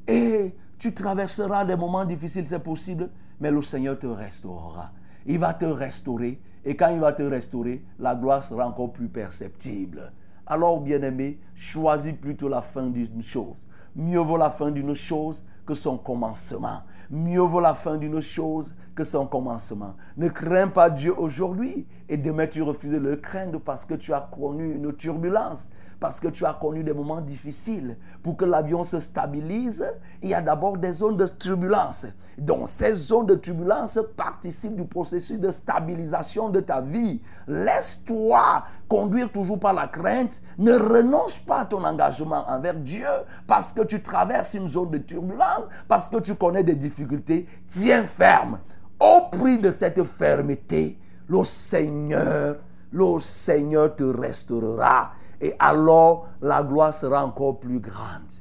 Et 0.07 0.55
tu 0.79 0.93
traverseras 0.93 1.65
des 1.65 1.75
moments 1.75 2.03
difficiles, 2.03 2.47
c'est 2.47 2.59
possible, 2.59 3.09
mais 3.39 3.51
le 3.51 3.61
Seigneur 3.61 3.97
te 3.99 4.07
restaurera. 4.07 4.91
Il 5.25 5.39
va 5.39 5.53
te 5.53 5.65
restaurer. 5.65 6.41
Et 6.65 6.75
quand 6.75 6.89
il 6.89 6.99
va 6.99 7.13
te 7.13 7.23
restaurer, 7.23 7.83
la 7.99 8.15
gloire 8.15 8.43
sera 8.43 8.67
encore 8.67 8.91
plus 8.91 9.07
perceptible. 9.07 10.11
Alors, 10.45 10.81
bien-aimé, 10.81 11.39
choisis 11.53 12.13
plutôt 12.13 12.49
la 12.49 12.61
fin 12.61 12.87
d'une 12.87 13.21
chose. 13.21 13.67
Mieux 13.95 14.19
vaut 14.19 14.37
la 14.37 14.49
fin 14.49 14.71
d'une 14.71 14.93
chose 14.93 15.45
que 15.65 15.73
son 15.73 15.97
commencement. 15.97 16.81
Mieux 17.09 17.41
vaut 17.41 17.59
la 17.59 17.73
fin 17.73 17.97
d'une 17.97 18.21
chose 18.21 18.75
que 18.95 19.03
son 19.03 19.27
commencement. 19.27 19.95
Ne 20.17 20.29
crains 20.29 20.67
pas 20.67 20.89
Dieu 20.89 21.13
aujourd'hui 21.17 21.85
et 22.09 22.17
demain 22.17 22.47
tu 22.47 22.61
refuses 22.61 22.91
de 22.91 22.97
le 22.97 23.15
craindre 23.17 23.59
parce 23.59 23.85
que 23.85 23.93
tu 23.93 24.13
as 24.13 24.21
connu 24.31 24.73
une 24.75 24.93
turbulence 24.93 25.69
parce 26.03 26.19
que 26.19 26.27
tu 26.27 26.45
as 26.45 26.51
connu 26.51 26.83
des 26.83 26.91
moments 26.91 27.21
difficiles. 27.21 27.95
Pour 28.21 28.35
que 28.35 28.43
l'avion 28.43 28.83
se 28.83 28.99
stabilise, 28.99 29.85
il 30.21 30.31
y 30.31 30.33
a 30.33 30.41
d'abord 30.41 30.77
des 30.77 30.91
zones 30.91 31.15
de 31.15 31.25
turbulence. 31.25 32.07
Donc 32.37 32.67
ces 32.67 32.93
zones 32.93 33.27
de 33.27 33.35
turbulence 33.35 33.97
participent 34.17 34.75
du 34.75 34.83
processus 34.83 35.39
de 35.39 35.49
stabilisation 35.49 36.49
de 36.49 36.59
ta 36.59 36.81
vie. 36.81 37.21
Laisse-toi 37.47 38.65
conduire 38.89 39.31
toujours 39.31 39.57
par 39.57 39.73
la 39.73 39.87
crainte. 39.87 40.43
Ne 40.57 40.73
renonce 40.73 41.39
pas 41.39 41.61
à 41.61 41.65
ton 41.65 41.81
engagement 41.85 42.43
envers 42.49 42.75
Dieu 42.75 43.07
parce 43.47 43.71
que 43.71 43.83
tu 43.83 44.03
traverses 44.03 44.55
une 44.55 44.67
zone 44.67 44.91
de 44.91 44.97
turbulence, 44.97 45.67
parce 45.87 46.09
que 46.09 46.17
tu 46.17 46.35
connais 46.35 46.63
des 46.63 46.75
difficultés. 46.75 47.47
Tiens 47.65 48.03
ferme. 48.03 48.59
Au 48.99 49.29
prix 49.31 49.57
de 49.57 49.71
cette 49.71 50.03
fermeté, 50.03 50.99
le 51.29 51.45
Seigneur, 51.45 52.57
le 52.91 53.19
Seigneur 53.21 53.95
te 53.95 54.03
restaurera 54.03 55.13
et 55.43 55.53
alors, 55.59 56.27
la 56.41 56.63
gloire 56.63 56.93
sera 56.93 57.25
encore 57.25 57.59
plus 57.59 57.81
grande. 57.81 58.31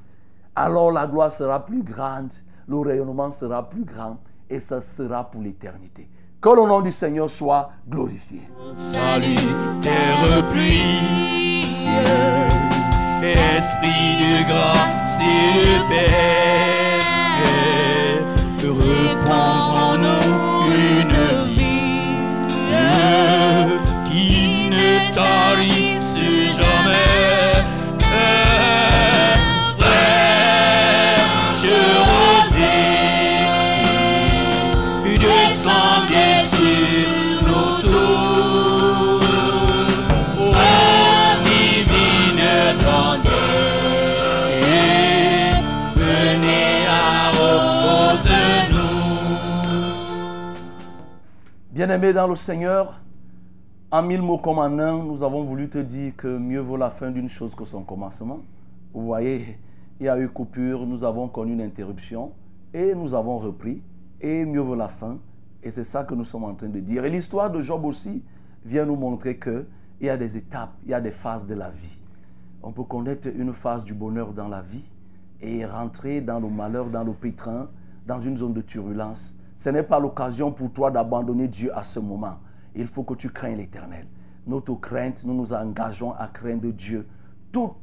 Alors, 0.55 0.93
la 0.93 1.09
gloire 1.09 1.33
sera 1.33 1.65
plus 1.65 1.83
grande, 1.83 2.33
le 2.69 2.79
rayonnement 2.79 3.33
sera 3.33 3.69
plus 3.69 3.85
grand, 3.85 4.19
et 4.49 4.61
ça 4.61 4.81
sera 4.81 5.29
pour 5.29 5.43
l'éternité. 5.43 6.09
Que 6.41 6.51
le 6.51 6.65
nom 6.65 6.81
du 6.81 6.93
Seigneur 6.93 7.29
soit 7.29 7.71
glorifié. 7.89 8.43
Salut, 8.93 9.35
terre 9.83 10.49
pluie, 10.49 11.89
esprit 13.21 14.19
de 14.23 14.47
grâce 14.47 15.19
et 15.21 15.55
de 15.59 15.89
paix, 15.89 17.01
nous 18.63 18.77
une 20.71 21.17
vie 21.49 22.13
qui 24.09 24.71
ne 24.71 25.13
tarisse 25.13 25.82
Bien-aimé 51.73 52.13
dans 52.13 52.29
le 52.29 52.37
Seigneur, 52.37 53.01
en 53.91 54.03
mille 54.03 54.21
mots 54.21 54.37
comme 54.37 54.59
en 54.59 54.79
un, 54.79 55.03
nous 55.03 55.23
avons 55.23 55.43
voulu 55.43 55.71
te 55.71 55.79
dire 55.79 56.15
que 56.15 56.37
mieux 56.37 56.61
vaut 56.61 56.77
la 56.77 56.91
fin 56.91 57.11
d'une 57.11 57.31
chose 57.31 57.55
que 57.55 57.65
son 57.65 57.83
commencement. 57.83 58.41
Vous 58.93 59.07
voyez, 59.07 59.59
il 59.99 60.05
y 60.05 60.09
a 60.11 60.19
eu 60.19 60.29
coupure, 60.29 60.87
nous 60.87 61.03
avons 61.03 61.29
connu 61.29 61.55
une 61.55 61.63
interruption 61.63 62.33
et 62.75 62.95
nous 62.95 63.15
avons 63.15 63.39
repris. 63.39 63.83
Et 64.21 64.45
mieux 64.45 64.61
vaut 64.61 64.75
la 64.75 64.89
fin. 64.89 65.17
Et 65.63 65.71
c'est 65.71 65.85
ça 65.85 66.05
que 66.05 66.15
nous 66.15 66.27
sommes 66.27 66.45
en 66.45 66.53
train 66.53 66.69
de 66.69 66.79
dire. 66.79 67.07
Et 67.07 67.11
l'histoire 67.11 67.51
de 67.51 67.63
Job 67.63 67.87
aussi 67.87 68.23
vient 68.67 68.85
nous 68.85 68.97
montrer 68.97 69.39
qu'il 69.39 69.65
y 70.03 70.11
a 70.11 70.19
des 70.19 70.37
étapes, 70.37 70.75
il 70.85 70.91
y 70.91 70.95
a 70.95 71.01
des 71.01 71.11
phases 71.11 71.47
de 71.47 71.55
la 71.55 71.71
vie. 71.71 72.03
On 72.63 72.73
peut 72.73 72.85
connaître 72.85 73.29
une 73.35 73.55
phase 73.55 73.83
du 73.83 73.95
bonheur 73.95 74.35
dans 74.35 74.49
la 74.49 74.61
vie 74.61 74.91
et 75.41 75.65
rentrer 75.65 76.21
dans 76.21 76.39
le 76.39 76.51
malheur, 76.51 76.91
dans 76.91 77.03
le 77.03 77.15
pétrin, 77.15 77.71
dans 78.07 78.21
une 78.21 78.37
zone 78.37 78.53
de 78.53 78.61
turbulence. 78.61 79.39
Ce 79.63 79.71
n'est 79.71 79.85
pas 79.85 80.01
l'occasion 80.01 80.51
pour 80.51 80.73
toi 80.73 80.91
d'abandonner 80.91 81.47
Dieu 81.47 81.71
à 81.79 81.85
ce 81.85 82.01
moment. 82.01 82.41
Il 82.75 82.89
faut 82.89 83.05
que 83.05 83.15
tu 83.15 83.31
craignes 83.31 83.59
l'éternel. 83.59 84.09
Notre 84.45 84.75
crainte, 84.75 85.25
nous 85.25 85.35
nous 85.35 85.53
engageons 85.53 86.11
à 86.15 86.27
craindre 86.27 86.73
Dieu 86.73 87.07
toute, 87.53 87.77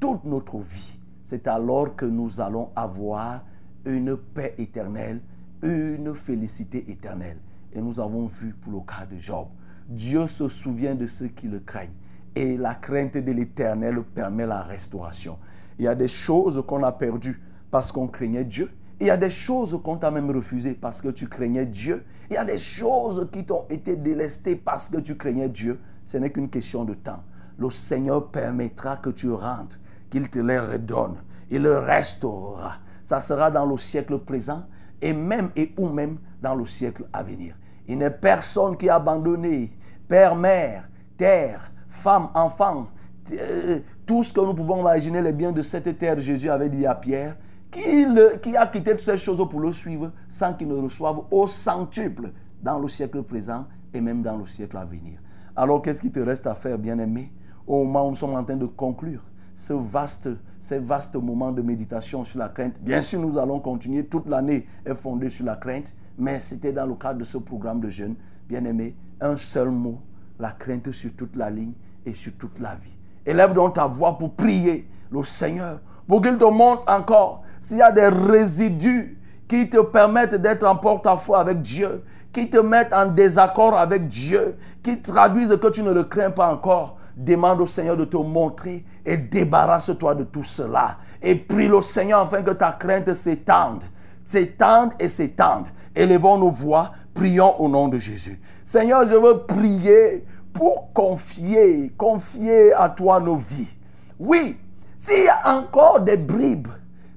toute 0.00 0.24
notre 0.24 0.58
vie. 0.58 0.98
C'est 1.22 1.46
alors 1.46 1.94
que 1.94 2.04
nous 2.04 2.40
allons 2.40 2.70
avoir 2.74 3.44
une 3.84 4.16
paix 4.16 4.56
éternelle, 4.58 5.20
une 5.62 6.16
félicité 6.16 6.90
éternelle. 6.90 7.38
Et 7.72 7.80
nous 7.80 8.00
avons 8.00 8.26
vu 8.26 8.52
pour 8.52 8.72
le 8.72 8.80
cas 8.80 9.06
de 9.06 9.16
Job. 9.16 9.46
Dieu 9.88 10.26
se 10.26 10.48
souvient 10.48 10.96
de 10.96 11.06
ceux 11.06 11.28
qui 11.28 11.46
le 11.46 11.60
craignent. 11.60 11.94
Et 12.34 12.56
la 12.56 12.74
crainte 12.74 13.16
de 13.16 13.30
l'éternel 13.30 14.02
permet 14.02 14.48
la 14.48 14.62
restauration. 14.62 15.38
Il 15.78 15.84
y 15.84 15.88
a 15.88 15.94
des 15.94 16.08
choses 16.08 16.60
qu'on 16.66 16.82
a 16.82 16.90
perdues 16.90 17.40
parce 17.70 17.92
qu'on 17.92 18.08
craignait 18.08 18.44
Dieu. 18.44 18.68
Il 19.00 19.06
y 19.06 19.10
a 19.10 19.16
des 19.16 19.30
choses 19.30 19.80
qu'on 19.82 19.96
t'a 19.96 20.10
même 20.10 20.30
refusées 20.30 20.74
parce 20.74 21.00
que 21.00 21.08
tu 21.08 21.26
craignais 21.26 21.64
Dieu. 21.64 22.04
Il 22.30 22.34
y 22.34 22.36
a 22.36 22.44
des 22.44 22.58
choses 22.58 23.28
qui 23.32 23.44
t'ont 23.44 23.64
été 23.70 23.96
délestées 23.96 24.56
parce 24.56 24.90
que 24.90 24.98
tu 24.98 25.16
craignais 25.16 25.48
Dieu. 25.48 25.80
Ce 26.04 26.18
n'est 26.18 26.30
qu'une 26.30 26.50
question 26.50 26.84
de 26.84 26.92
temps. 26.92 27.22
Le 27.58 27.70
Seigneur 27.70 28.30
permettra 28.30 28.98
que 28.98 29.10
tu 29.10 29.30
rentres, 29.30 29.78
qu'il 30.10 30.28
te 30.28 30.38
les 30.38 30.58
redonne. 30.58 31.16
Il 31.50 31.62
le 31.62 31.78
restaurera. 31.78 32.74
Ça 33.02 33.20
sera 33.20 33.50
dans 33.50 33.64
le 33.64 33.78
siècle 33.78 34.18
présent 34.18 34.64
et 35.00 35.14
même 35.14 35.50
et 35.56 35.72
ou 35.78 35.88
même 35.88 36.18
dans 36.42 36.54
le 36.54 36.66
siècle 36.66 37.06
à 37.12 37.22
venir. 37.22 37.56
Il 37.88 37.98
n'est 37.98 38.10
personne 38.10 38.76
qui 38.76 38.88
a 38.88 38.96
abandonné 38.96 39.72
père, 40.06 40.36
mère, 40.36 40.88
terre, 41.16 41.72
femme, 41.88 42.28
enfant, 42.34 42.88
euh, 43.32 43.80
tout 44.06 44.22
ce 44.22 44.32
que 44.32 44.40
nous 44.40 44.54
pouvons 44.54 44.80
imaginer, 44.80 45.22
les 45.22 45.32
biens 45.32 45.52
de 45.52 45.62
cette 45.62 45.98
terre, 45.98 46.18
Jésus 46.20 46.50
avait 46.50 46.68
dit 46.68 46.86
à 46.86 46.94
Pierre, 46.94 47.36
qui, 47.70 48.56
a 48.56 48.66
quitté 48.66 48.90
toutes 48.92 49.00
ces 49.00 49.16
choses 49.16 49.46
pour 49.48 49.60
le 49.60 49.72
suivre 49.72 50.12
sans 50.28 50.54
qu'il 50.54 50.68
ne 50.68 50.74
reçoive 50.74 51.20
au 51.30 51.46
centuple 51.46 52.32
dans 52.62 52.78
le 52.78 52.88
siècle 52.88 53.22
présent 53.22 53.66
et 53.94 54.00
même 54.00 54.22
dans 54.22 54.36
le 54.36 54.46
siècle 54.46 54.76
à 54.76 54.84
venir? 54.84 55.18
Alors 55.56 55.82
qu'est-ce 55.82 56.00
qui 56.00 56.10
te 56.10 56.20
reste 56.20 56.46
à 56.46 56.54
faire, 56.54 56.78
bien-aimé, 56.78 57.32
au 57.66 57.84
moment 57.84 58.06
où 58.06 58.10
nous 58.10 58.16
sommes 58.16 58.34
en 58.34 58.44
train 58.44 58.56
de 58.56 58.66
conclure 58.66 59.24
ce 59.54 59.74
vaste, 59.74 60.28
ces 60.58 60.78
vastes 60.78 61.16
moments 61.16 61.52
de 61.52 61.60
méditation 61.60 62.24
sur 62.24 62.38
la 62.38 62.48
crainte 62.48 62.80
Bien 62.80 63.02
sûr, 63.02 63.20
nous 63.20 63.38
allons 63.38 63.60
continuer. 63.60 64.06
Toute 64.06 64.26
l'année 64.26 64.66
est 64.86 64.94
fondée 64.94 65.28
sur 65.28 65.44
la 65.44 65.56
crainte, 65.56 65.94
mais 66.16 66.40
c'était 66.40 66.72
dans 66.72 66.86
le 66.86 66.94
cadre 66.94 67.20
de 67.20 67.24
ce 67.24 67.36
programme 67.36 67.80
de 67.80 67.90
jeûne. 67.90 68.14
Bien-aimé, 68.48 68.96
un 69.20 69.36
seul 69.36 69.70
mot, 69.70 70.00
la 70.38 70.52
crainte 70.52 70.90
sur 70.92 71.14
toute 71.14 71.36
la 71.36 71.50
ligne 71.50 71.74
et 72.06 72.14
sur 72.14 72.32
toute 72.38 72.58
la 72.58 72.74
vie. 72.74 72.96
Élève 73.26 73.52
donc 73.52 73.74
ta 73.74 73.86
voix 73.86 74.16
pour 74.16 74.34
prier 74.34 74.88
le 75.10 75.22
Seigneur, 75.22 75.80
pour 76.10 76.22
qu'il 76.22 76.38
te 76.38 76.44
montre 76.44 76.82
encore 76.88 77.42
s'il 77.60 77.76
y 77.76 77.82
a 77.82 77.92
des 77.92 78.08
résidus 78.08 79.16
qui 79.46 79.70
te 79.70 79.80
permettent 79.80 80.34
d'être 80.34 80.66
en 80.66 80.74
porte-à-faux 80.74 81.36
avec 81.36 81.62
Dieu, 81.62 82.02
qui 82.32 82.50
te 82.50 82.56
mettent 82.56 82.92
en 82.92 83.06
désaccord 83.06 83.78
avec 83.78 84.08
Dieu, 84.08 84.56
qui 84.82 85.00
traduisent 85.00 85.56
que 85.62 85.68
tu 85.68 85.84
ne 85.84 85.92
le 85.92 86.02
crains 86.02 86.32
pas 86.32 86.52
encore. 86.52 86.96
Demande 87.16 87.60
au 87.60 87.66
Seigneur 87.66 87.96
de 87.96 88.04
te 88.04 88.16
montrer 88.16 88.84
et 89.06 89.16
débarrasse-toi 89.16 90.16
de 90.16 90.24
tout 90.24 90.42
cela. 90.42 90.96
Et 91.22 91.36
prie 91.36 91.68
le 91.68 91.80
Seigneur 91.80 92.22
afin 92.22 92.42
que 92.42 92.50
ta 92.50 92.72
crainte 92.72 93.14
s'étende, 93.14 93.84
s'étende 94.24 94.94
et 94.98 95.08
s'étende. 95.08 95.68
Élevons 95.94 96.38
nos 96.38 96.50
voix, 96.50 96.90
prions 97.14 97.60
au 97.60 97.68
nom 97.68 97.86
de 97.86 97.98
Jésus. 97.98 98.40
Seigneur, 98.64 99.06
je 99.06 99.14
veux 99.14 99.44
prier 99.46 100.24
pour 100.52 100.92
confier, 100.92 101.92
confier 101.96 102.72
à 102.72 102.88
toi 102.88 103.20
nos 103.20 103.36
vies. 103.36 103.76
Oui, 104.18 104.56
s'il 105.00 105.24
y 105.24 105.28
a 105.28 105.56
encore 105.56 106.02
des 106.02 106.18
bribes, 106.18 106.68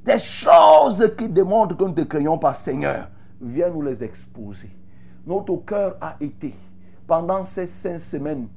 des 0.06 0.18
choses 0.18 1.14
qui 1.18 1.28
démontrent 1.28 1.76
que 1.76 1.84
nous 1.84 1.90
ne 1.90 1.96
te 1.96 2.04
craignons 2.04 2.38
pas, 2.38 2.54
Seigneur, 2.54 3.10
viens 3.42 3.70
nous 3.70 3.82
les 3.82 4.02
exposer. 4.06 4.70
Notre 5.28 5.58
cœur 5.66 5.98
a 6.00 6.16
été, 6.22 6.56
pendant 7.06 7.44
ces 7.44 7.66
cinq 7.66 7.98
semaines, 7.98 8.48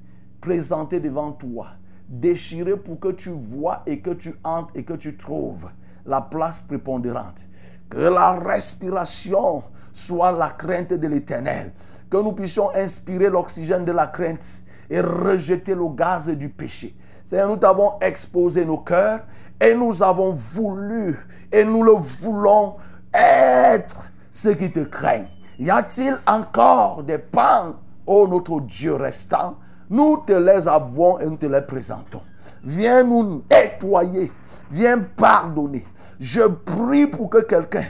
présenté 0.40 1.00
devant 1.00 1.32
toi, 1.32 1.70
déchiré 2.08 2.76
pour 2.76 3.00
que 3.00 3.08
tu 3.08 3.30
vois 3.30 3.82
et 3.84 3.98
que 3.98 4.10
tu 4.10 4.32
entres 4.44 4.70
et 4.76 4.84
que 4.84 4.92
tu 4.92 5.16
trouves 5.16 5.70
la 6.06 6.20
place 6.20 6.60
prépondérante. 6.60 7.44
Que 7.90 7.98
la 7.98 8.34
respiration 8.34 9.64
soit 9.92 10.30
la 10.30 10.50
crainte 10.50 10.92
de 10.92 11.08
l'éternel. 11.08 11.72
Que 12.08 12.18
nous 12.18 12.32
puissions 12.32 12.72
inspirer 12.76 13.28
l'oxygène 13.28 13.84
de 13.84 13.90
la 13.90 14.06
crainte 14.06 14.62
et 14.88 15.00
rejeter 15.00 15.74
le 15.74 15.88
gaz 15.88 16.28
du 16.28 16.48
péché. 16.48 16.96
Seigneur, 17.26 17.48
nous 17.48 17.56
t'avons 17.56 17.94
exposé 18.00 18.64
nos 18.64 18.78
cœurs 18.78 19.18
et 19.60 19.74
nous 19.74 20.00
avons 20.00 20.32
voulu 20.32 21.18
et 21.50 21.64
nous 21.64 21.82
le 21.82 21.94
voulons 21.94 22.76
être 23.12 24.12
ceux 24.30 24.54
qui 24.54 24.70
te 24.70 24.78
craignent. 24.78 25.26
Y 25.58 25.68
a-t-il 25.68 26.16
encore 26.24 27.02
des 27.02 27.18
pans, 27.18 27.74
ô 28.06 28.28
notre 28.28 28.60
Dieu 28.60 28.94
restant? 28.94 29.56
Nous 29.90 30.18
te 30.18 30.34
les 30.34 30.68
avons 30.68 31.18
et 31.18 31.26
nous 31.26 31.36
te 31.36 31.46
les 31.46 31.62
présentons. 31.62 32.22
Viens 32.62 33.02
nous 33.02 33.42
nettoyer, 33.50 34.30
viens 34.70 35.00
pardonner. 35.00 35.84
Je 36.20 36.42
prie 36.42 37.08
pour 37.08 37.28
que 37.28 37.38
quelqu'un 37.38 37.82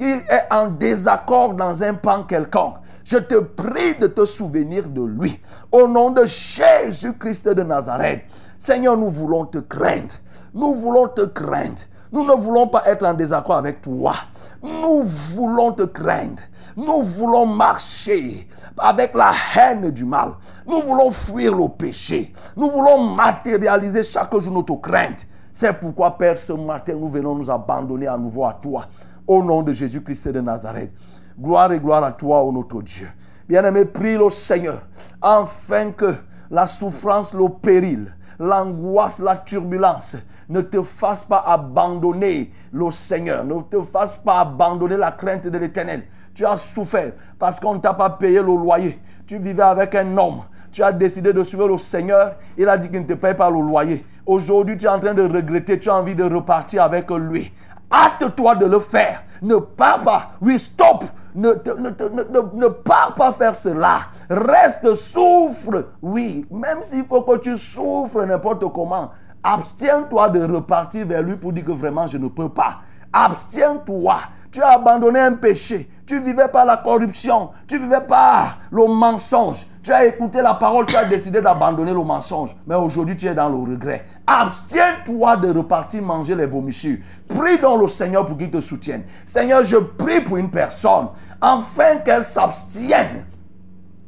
qui 0.00 0.06
est 0.06 0.46
en 0.50 0.68
désaccord 0.68 1.52
dans 1.52 1.82
un 1.82 1.92
pan 1.92 2.22
quelconque, 2.22 2.76
je 3.04 3.18
te 3.18 3.38
prie 3.38 3.98
de 4.00 4.06
te 4.06 4.24
souvenir 4.24 4.88
de 4.88 5.02
lui. 5.02 5.38
Au 5.70 5.86
nom 5.86 6.10
de 6.10 6.24
Jésus-Christ 6.24 7.50
de 7.50 7.62
Nazareth, 7.62 8.22
Seigneur, 8.58 8.96
nous 8.96 9.10
voulons 9.10 9.44
te 9.44 9.58
craindre. 9.58 10.14
Nous 10.54 10.72
voulons 10.76 11.06
te 11.08 11.26
craindre. 11.26 11.82
Nous 12.12 12.24
ne 12.24 12.32
voulons 12.32 12.66
pas 12.66 12.84
être 12.86 13.04
en 13.04 13.12
désaccord 13.12 13.56
avec 13.56 13.82
toi. 13.82 14.14
Nous 14.62 15.02
voulons 15.02 15.72
te 15.72 15.82
craindre. 15.82 16.40
Nous 16.78 17.02
voulons 17.02 17.44
marcher 17.44 18.48
avec 18.78 19.12
la 19.12 19.32
haine 19.54 19.90
du 19.90 20.06
mal. 20.06 20.30
Nous 20.66 20.80
voulons 20.80 21.10
fuir 21.10 21.54
le 21.54 21.68
péché. 21.68 22.32
Nous 22.56 22.70
voulons 22.70 23.04
matérialiser 23.14 24.02
chaque 24.02 24.34
jour 24.38 24.50
notre 24.50 24.76
crainte. 24.80 25.26
C'est 25.52 25.78
pourquoi, 25.78 26.16
Père, 26.16 26.38
ce 26.38 26.54
matin, 26.54 26.94
nous 26.94 27.08
venons 27.08 27.34
nous 27.34 27.50
abandonner 27.50 28.06
à 28.06 28.16
nouveau 28.16 28.46
à 28.46 28.58
toi. 28.62 28.86
Au 29.26 29.42
nom 29.42 29.62
de 29.62 29.72
Jésus-Christ 29.72 30.28
de 30.28 30.40
Nazareth. 30.40 30.92
Gloire 31.38 31.72
et 31.72 31.80
gloire 31.80 32.04
à 32.04 32.12
toi, 32.12 32.42
ô 32.42 32.52
notre 32.52 32.82
Dieu. 32.82 33.08
Bien-aimé, 33.48 33.84
prie 33.84 34.16
le 34.16 34.30
Seigneur, 34.30 34.82
afin 35.20 35.90
que 35.92 36.14
la 36.50 36.66
souffrance, 36.66 37.34
le 37.34 37.48
péril, 37.48 38.14
l'angoisse, 38.38 39.20
la 39.20 39.36
turbulence 39.36 40.16
ne 40.48 40.60
te 40.60 40.82
fasse 40.82 41.24
pas 41.24 41.44
abandonner 41.46 42.52
le 42.72 42.90
Seigneur, 42.90 43.44
ne 43.44 43.60
te 43.62 43.80
fasse 43.82 44.16
pas 44.16 44.40
abandonner 44.40 44.96
la 44.96 45.12
crainte 45.12 45.46
de 45.46 45.58
l'éternel. 45.58 46.04
Tu 46.34 46.44
as 46.44 46.56
souffert 46.56 47.12
parce 47.38 47.60
qu'on 47.60 47.74
ne 47.74 47.80
t'a 47.80 47.94
pas 47.94 48.10
payé 48.10 48.38
le 48.38 48.56
loyer. 48.56 48.98
Tu 49.26 49.38
vivais 49.38 49.62
avec 49.62 49.94
un 49.94 50.16
homme. 50.16 50.42
Tu 50.72 50.82
as 50.82 50.92
décidé 50.92 51.32
de 51.32 51.42
suivre 51.42 51.68
le 51.68 51.76
Seigneur. 51.76 52.36
Il 52.56 52.68
a 52.68 52.78
dit 52.78 52.88
qu'il 52.88 53.00
ne 53.00 53.06
te 53.06 53.14
paye 53.14 53.34
pas 53.34 53.50
le 53.50 53.60
loyer. 53.60 54.04
Aujourd'hui, 54.24 54.76
tu 54.76 54.86
es 54.86 54.88
en 54.88 55.00
train 55.00 55.14
de 55.14 55.22
regretter. 55.22 55.78
Tu 55.78 55.90
as 55.90 55.96
envie 55.96 56.14
de 56.14 56.22
repartir 56.22 56.82
avec 56.84 57.10
lui. 57.10 57.52
Hâte-toi 57.92 58.54
de 58.56 58.66
le 58.66 58.80
faire. 58.80 59.24
Ne 59.42 59.56
pars 59.56 60.00
pas. 60.00 60.30
Oui, 60.40 60.58
stop. 60.58 61.04
Ne, 61.34 61.48
ne- 61.50 61.88
ne- 61.88 62.60
ne 62.60 62.68
pars 62.68 63.14
pas 63.14 63.32
faire 63.32 63.54
cela. 63.54 64.00
Reste, 64.28 64.94
souffre. 64.94 65.88
Oui, 66.02 66.46
même 66.50 66.82
s'il 66.82 67.04
faut 67.06 67.22
que 67.22 67.36
tu 67.38 67.56
souffres 67.56 68.22
n'importe 68.24 68.64
comment. 68.72 69.10
Abstiens-toi 69.42 70.28
de 70.30 70.52
repartir 70.54 71.06
vers 71.06 71.22
lui 71.22 71.36
pour 71.36 71.52
dire 71.52 71.64
que 71.64 71.72
vraiment 71.72 72.06
je 72.06 72.18
ne 72.18 72.28
peux 72.28 72.48
pas. 72.48 72.78
Abstiens-toi. 73.12 74.16
Tu 74.50 74.60
as 74.60 74.70
abandonné 74.72 75.20
un 75.20 75.34
péché. 75.34 75.88
Tu 76.06 76.20
vivais 76.20 76.48
par 76.48 76.66
la 76.66 76.76
corruption. 76.78 77.50
Tu 77.68 77.78
vivais 77.78 78.04
par 78.06 78.58
le 78.72 78.86
mensonge. 78.88 79.66
Tu 79.82 79.92
as 79.92 80.04
écouté 80.06 80.42
la 80.42 80.54
parole. 80.54 80.86
Tu 80.86 80.96
as 80.96 81.04
décidé 81.04 81.40
d'abandonner 81.40 81.92
le 81.92 82.02
mensonge. 82.02 82.56
Mais 82.66 82.74
aujourd'hui, 82.74 83.16
tu 83.16 83.26
es 83.28 83.34
dans 83.34 83.48
le 83.48 83.54
regret. 83.56 84.04
Abstiens-toi 84.32 85.38
de 85.38 85.58
repartir 85.58 86.02
manger 86.02 86.36
les 86.36 86.46
vomissures. 86.46 86.98
Prie 87.26 87.58
donc 87.58 87.82
le 87.82 87.88
Seigneur 87.88 88.24
pour 88.24 88.38
qu'il 88.38 88.48
te 88.48 88.60
soutienne. 88.60 89.02
Seigneur, 89.26 89.64
je 89.64 89.76
prie 89.76 90.20
pour 90.20 90.36
une 90.36 90.52
personne. 90.52 91.08
Afin 91.40 91.96
qu'elle 91.96 92.22
s'abstienne 92.22 93.26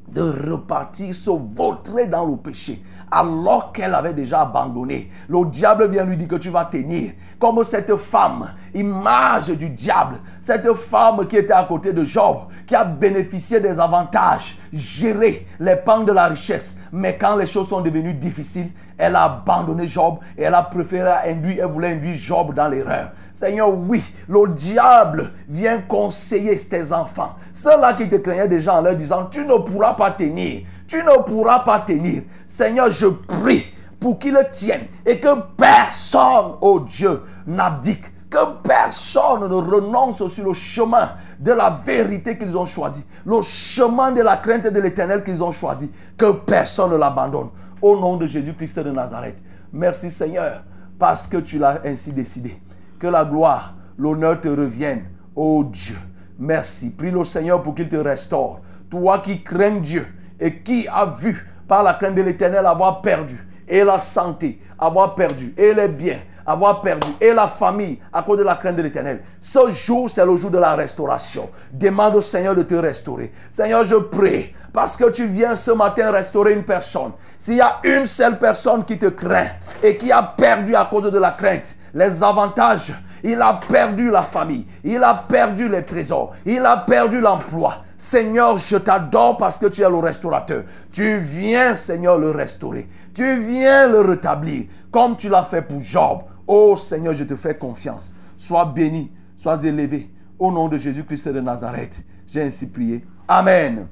de 0.06 0.22
repartir 0.48 1.12
se 1.12 1.30
vautrer 1.30 2.06
dans 2.06 2.24
le 2.24 2.36
péché 2.36 2.84
alors 3.10 3.72
qu'elle 3.72 3.94
avait 3.94 4.14
déjà 4.14 4.42
abandonné. 4.42 5.10
Le 5.28 5.44
diable 5.46 5.90
vient 5.90 6.04
lui 6.04 6.16
dire 6.16 6.28
que 6.28 6.36
tu 6.36 6.50
vas 6.50 6.66
tenir. 6.66 7.12
Comme 7.42 7.64
cette 7.64 7.96
femme, 7.96 8.52
image 8.72 9.48
du 9.48 9.68
diable, 9.68 10.20
cette 10.38 10.72
femme 10.74 11.26
qui 11.26 11.38
était 11.38 11.52
à 11.52 11.64
côté 11.64 11.92
de 11.92 12.04
Job, 12.04 12.36
qui 12.64 12.76
a 12.76 12.84
bénéficié 12.84 13.58
des 13.58 13.80
avantages, 13.80 14.56
géré 14.72 15.44
les 15.58 15.74
pans 15.74 16.04
de 16.04 16.12
la 16.12 16.26
richesse. 16.26 16.78
Mais 16.92 17.18
quand 17.18 17.34
les 17.34 17.46
choses 17.46 17.68
sont 17.68 17.80
devenues 17.80 18.14
difficiles, 18.14 18.70
elle 18.96 19.16
a 19.16 19.24
abandonné 19.24 19.88
Job 19.88 20.18
et 20.38 20.42
elle 20.42 20.54
a 20.54 20.62
préféré 20.62 21.10
induire, 21.26 21.64
elle 21.64 21.72
voulait 21.72 21.94
induire 21.94 22.14
Job 22.14 22.54
dans 22.54 22.68
l'erreur. 22.68 23.10
Seigneur, 23.32 23.76
oui, 23.76 24.04
le 24.28 24.46
diable 24.54 25.32
vient 25.48 25.80
conseiller 25.80 26.54
tes 26.54 26.92
enfants. 26.92 27.34
Ceux-là 27.50 27.94
qui 27.94 28.08
te 28.08 28.14
craignaient 28.14 28.46
déjà 28.46 28.76
en 28.76 28.82
leur 28.82 28.94
disant, 28.94 29.24
tu 29.24 29.44
ne 29.44 29.56
pourras 29.56 29.94
pas 29.94 30.12
tenir. 30.12 30.62
Tu 30.86 30.98
ne 30.98 31.22
pourras 31.24 31.64
pas 31.64 31.80
tenir. 31.80 32.22
Seigneur, 32.46 32.88
je 32.92 33.06
prie 33.06 33.71
pour 34.02 34.18
qu'ils 34.18 34.36
tiennent 34.50 34.88
et 35.06 35.18
que 35.18 35.28
personne, 35.56 36.56
oh 36.60 36.80
Dieu, 36.80 37.22
n'abdique. 37.46 38.04
Que 38.28 38.60
personne 38.66 39.42
ne 39.42 39.54
renonce 39.54 40.26
sur 40.26 40.46
le 40.46 40.54
chemin 40.54 41.10
de 41.38 41.52
la 41.52 41.68
vérité 41.68 42.38
qu'ils 42.38 42.56
ont 42.56 42.64
choisi. 42.64 43.04
Le 43.26 43.42
chemin 43.42 44.10
de 44.10 44.22
la 44.22 44.38
crainte 44.38 44.66
de 44.66 44.80
l'éternel 44.80 45.22
qu'ils 45.22 45.42
ont 45.42 45.52
choisi. 45.52 45.92
Que 46.16 46.32
personne 46.32 46.92
ne 46.92 46.96
l'abandonne. 46.96 47.50
Au 47.82 47.96
nom 47.96 48.16
de 48.16 48.26
Jésus-Christ 48.26 48.80
de 48.80 48.90
Nazareth. 48.90 49.36
Merci 49.70 50.10
Seigneur, 50.10 50.64
parce 50.98 51.26
que 51.26 51.36
tu 51.36 51.58
l'as 51.58 51.80
ainsi 51.84 52.10
décidé. 52.10 52.56
Que 52.98 53.06
la 53.06 53.24
gloire, 53.24 53.74
l'honneur 53.98 54.40
te 54.40 54.48
reviennent. 54.48 55.04
Oh 55.36 55.62
Dieu, 55.64 55.96
merci. 56.38 56.90
Prie 56.90 57.10
le 57.10 57.22
Seigneur 57.24 57.62
pour 57.62 57.74
qu'il 57.74 57.88
te 57.90 57.96
restaure. 57.96 58.60
Toi 58.90 59.18
qui 59.18 59.42
crains 59.42 59.76
Dieu 59.76 60.06
et 60.40 60.62
qui 60.62 60.88
a 60.88 61.04
vu 61.04 61.46
par 61.68 61.82
la 61.82 61.94
crainte 61.94 62.14
de 62.14 62.22
l'éternel 62.22 62.64
avoir 62.64 63.02
perdu 63.02 63.46
et 63.72 63.84
la 63.84 63.98
santé, 63.98 64.60
avoir 64.78 65.14
perdu 65.14 65.54
et 65.56 65.72
les 65.72 65.88
biens, 65.88 66.18
avoir 66.44 66.82
perdu 66.82 67.08
et 67.18 67.32
la 67.32 67.48
famille 67.48 67.98
à 68.12 68.22
cause 68.22 68.36
de 68.36 68.42
la 68.42 68.54
crainte 68.56 68.76
de 68.76 68.82
l'éternel. 68.82 69.22
Ce 69.40 69.70
jour, 69.70 70.10
c'est 70.10 70.26
le 70.26 70.36
jour 70.36 70.50
de 70.50 70.58
la 70.58 70.74
restauration. 70.74 71.48
Demande 71.72 72.16
au 72.16 72.20
Seigneur 72.20 72.54
de 72.54 72.64
te 72.64 72.74
restaurer. 72.74 73.32
Seigneur, 73.50 73.82
je 73.84 73.96
prie 73.96 74.52
parce 74.74 74.94
que 74.94 75.08
tu 75.08 75.26
viens 75.26 75.56
ce 75.56 75.70
matin 75.70 76.10
restaurer 76.10 76.52
une 76.52 76.64
personne. 76.64 77.12
S'il 77.38 77.54
y 77.54 77.60
a 77.62 77.80
une 77.82 78.04
seule 78.04 78.38
personne 78.38 78.84
qui 78.84 78.98
te 78.98 79.06
craint 79.06 79.46
et 79.82 79.96
qui 79.96 80.12
a 80.12 80.22
perdu 80.22 80.74
à 80.74 80.84
cause 80.84 81.10
de 81.10 81.18
la 81.18 81.30
crainte 81.30 81.74
les 81.94 82.22
avantages, 82.22 82.94
il 83.22 83.40
a 83.40 83.60
perdu 83.68 84.10
la 84.10 84.22
famille, 84.22 84.66
il 84.82 85.02
a 85.02 85.14
perdu 85.28 85.68
les 85.68 85.84
trésors, 85.84 86.32
il 86.46 86.64
a 86.64 86.78
perdu 86.78 87.20
l'emploi. 87.20 87.82
Seigneur, 87.96 88.58
je 88.58 88.76
t'adore 88.76 89.36
parce 89.36 89.58
que 89.58 89.66
tu 89.66 89.82
es 89.82 89.88
le 89.88 89.98
restaurateur. 89.98 90.64
Tu 90.90 91.18
viens, 91.18 91.74
Seigneur, 91.74 92.18
le 92.18 92.30
restaurer. 92.30 92.88
Tu 93.14 93.40
viens 93.40 93.86
le 93.86 94.00
rétablir 94.00 94.66
comme 94.90 95.16
tu 95.16 95.28
l'as 95.28 95.44
fait 95.44 95.62
pour 95.62 95.80
Job. 95.80 96.22
Oh 96.46 96.74
Seigneur, 96.76 97.12
je 97.12 97.24
te 97.24 97.36
fais 97.36 97.56
confiance. 97.56 98.14
Sois 98.36 98.64
béni, 98.64 99.12
sois 99.36 99.62
élevé. 99.64 100.10
Au 100.38 100.50
nom 100.50 100.68
de 100.68 100.76
Jésus-Christ 100.76 101.28
de 101.28 101.40
Nazareth, 101.40 102.04
j'ai 102.26 102.42
ainsi 102.42 102.68
prié. 102.68 103.04
Amen. 103.28 103.86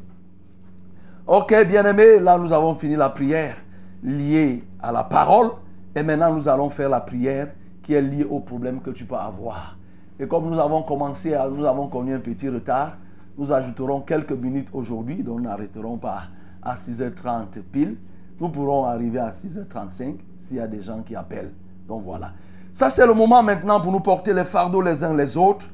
Ok, 1.27 1.55
bien-aimés, 1.69 2.19
là 2.19 2.37
nous 2.37 2.53
avons 2.53 2.75
fini 2.75 2.97
la 2.97 3.11
prière 3.11 3.55
liée 4.03 4.65
à 4.83 4.91
la 4.91 5.05
parole. 5.05 5.51
Et 5.95 6.03
maintenant 6.03 6.33
nous 6.33 6.49
allons 6.49 6.71
faire 6.71 6.89
la 6.89 7.01
prière 7.01 7.49
qui 7.91 7.97
est 7.97 8.03
liée 8.03 8.25
au 8.31 8.39
problème 8.39 8.81
que 8.81 8.91
tu 8.91 9.05
peux 9.05 9.17
avoir. 9.17 9.77
Et 10.21 10.29
comme 10.29 10.49
nous 10.49 10.61
avons 10.61 10.85
commencé, 10.85 11.37
nous 11.51 11.67
avons 11.67 11.89
connu 11.89 12.15
un 12.15 12.21
petit 12.21 12.49
retard, 12.49 12.97
nous 13.37 13.51
ajouterons 13.51 14.03
quelques 14.03 14.31
minutes 14.31 14.69
aujourd'hui, 14.73 15.25
donc 15.25 15.39
nous 15.39 15.49
n'arrêterons 15.49 15.97
pas 15.97 16.23
à 16.63 16.77
6h30 16.77 17.61
pile. 17.73 17.97
Nous 18.39 18.49
pourrons 18.49 18.85
arriver 18.85 19.19
à 19.19 19.31
6h35 19.31 20.19
s'il 20.37 20.59
y 20.59 20.61
a 20.61 20.69
des 20.69 20.79
gens 20.79 21.03
qui 21.03 21.17
appellent. 21.17 21.51
Donc 21.89 22.03
voilà. 22.05 22.31
Ça, 22.71 22.91
c'est 22.91 23.05
le 23.05 23.13
moment 23.13 23.43
maintenant 23.43 23.81
pour 23.81 23.91
nous 23.91 23.99
porter 23.99 24.33
les 24.35 24.45
fardeaux 24.45 24.83
les 24.83 25.03
uns 25.03 25.13
les 25.13 25.37
autres. 25.37 25.67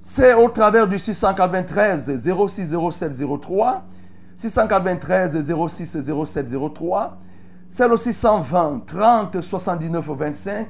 C'est 0.00 0.34
au 0.34 0.48
travers 0.48 0.88
du 0.88 0.98
693 0.98 2.16
06 2.16 2.76
07 2.90 3.12
03, 3.40 3.84
693 4.34 5.54
06 5.68 6.00
07 6.24 6.48
03, 6.74 7.16
c'est 7.68 7.88
le 7.88 7.96
620 7.96 8.82
30 8.86 9.40
79 9.40 10.10
25, 10.10 10.66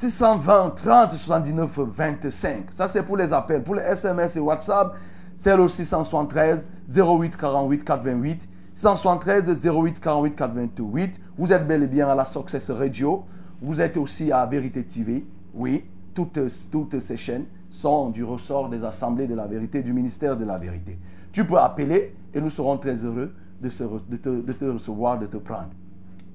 620 0.00 0.70
30 0.76 1.10
79 1.12 1.78
25. 1.78 2.66
Ça, 2.70 2.88
c'est 2.88 3.02
pour 3.02 3.18
les 3.18 3.34
appels. 3.34 3.62
Pour 3.62 3.74
les 3.74 3.82
SMS 3.82 4.34
et 4.34 4.40
WhatsApp, 4.40 4.96
c'est 5.34 5.54
le 5.54 5.68
673 5.68 6.68
08 6.88 7.36
48 7.36 7.84
88, 7.84 8.48
673 8.72 9.66
08 9.66 10.00
48 10.00 10.36
88. 10.36 11.20
Vous 11.36 11.52
êtes 11.52 11.68
bel 11.68 11.82
et 11.82 11.86
bien 11.86 12.08
à 12.08 12.14
la 12.14 12.24
Success 12.24 12.70
Radio. 12.70 13.24
Vous 13.60 13.78
êtes 13.82 13.98
aussi 13.98 14.32
à 14.32 14.46
Vérité 14.46 14.84
TV. 14.84 15.26
Oui, 15.52 15.84
toutes, 16.14 16.40
toutes 16.72 16.98
ces 16.98 17.18
chaînes 17.18 17.44
sont 17.68 18.08
du 18.08 18.24
ressort 18.24 18.70
des 18.70 18.82
assemblées 18.82 19.26
de 19.26 19.34
la 19.34 19.46
vérité, 19.46 19.82
du 19.82 19.92
ministère 19.92 20.34
de 20.34 20.46
la 20.46 20.56
vérité. 20.56 20.98
Tu 21.30 21.44
peux 21.46 21.58
appeler 21.58 22.16
et 22.32 22.40
nous 22.40 22.48
serons 22.48 22.78
très 22.78 23.04
heureux 23.04 23.34
de, 23.60 23.68
te, 24.16 24.28
de 24.28 24.52
te 24.54 24.64
recevoir, 24.64 25.18
de 25.18 25.26
te 25.26 25.36
prendre. 25.36 25.68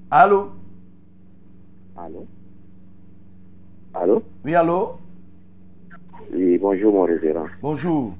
Allô? 0.08 0.52
Allô? 1.96 2.28
Allô? 4.06 4.22
Oui, 4.44 4.54
allô? 4.54 4.98
Oui, 6.32 6.58
bonjour 6.58 6.92
mon 6.92 7.02
révérend. 7.02 7.48
Bonjour. 7.60 8.14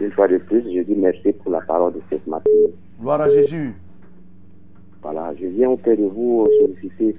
Une 0.00 0.10
fois 0.10 0.26
de 0.26 0.38
plus, 0.38 0.62
je 0.62 0.82
dis 0.82 0.96
merci 0.96 1.32
pour 1.34 1.52
la 1.52 1.60
parole 1.60 1.92
de 1.92 2.00
cette 2.10 2.26
matinée. 2.26 2.74
Gloire 3.00 3.20
à 3.20 3.28
Jésus. 3.28 3.74
Voilà, 5.02 5.32
je 5.36 5.46
viens 5.46 5.70
auprès 5.70 5.96
de 5.96 6.02
vous 6.02 6.48
solliciter 6.60 7.14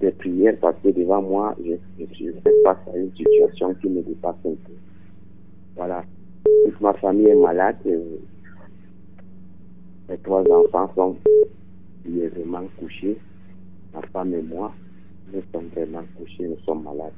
des 0.00 0.10
prières 0.10 0.56
parce 0.60 0.74
que 0.82 0.88
devant 0.88 1.22
moi, 1.22 1.54
je, 1.64 1.74
je 2.00 2.14
suis 2.14 2.32
face 2.64 2.78
à 2.92 2.96
une 2.96 3.12
situation 3.14 3.72
qui 3.74 3.88
me 3.88 4.02
dépasse 4.02 4.34
un 4.44 4.56
peu. 4.66 4.72
Voilà. 5.76 6.02
Toute 6.64 6.80
ma 6.80 6.94
famille 6.94 7.28
est 7.28 7.36
malade. 7.36 7.76
Mes 10.08 10.18
trois 10.18 10.42
enfants 10.50 10.90
sont 10.96 11.16
lièvement 12.04 12.64
couchés. 12.76 13.16
Ma 13.94 14.02
femme 14.12 14.34
et 14.34 14.42
moi, 14.42 14.74
nous 15.32 15.42
sommes 15.52 15.68
vraiment 15.74 16.04
couchés, 16.16 16.48
nous 16.48 16.58
sommes 16.64 16.82
malades. 16.84 17.12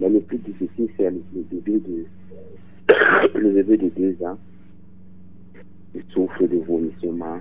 Mais 0.00 0.08
le 0.08 0.20
plus 0.20 0.38
difficile, 0.38 0.88
c'est 0.96 1.10
le, 1.10 1.22
bébé 1.34 1.80
de 1.80 2.06
le 3.38 3.52
bébé 3.52 3.76
de 3.76 3.88
deux 3.90 4.26
ans. 4.26 4.38
Il 5.94 6.02
souffre 6.10 6.42
de 6.46 6.56
vomissements, 6.58 7.40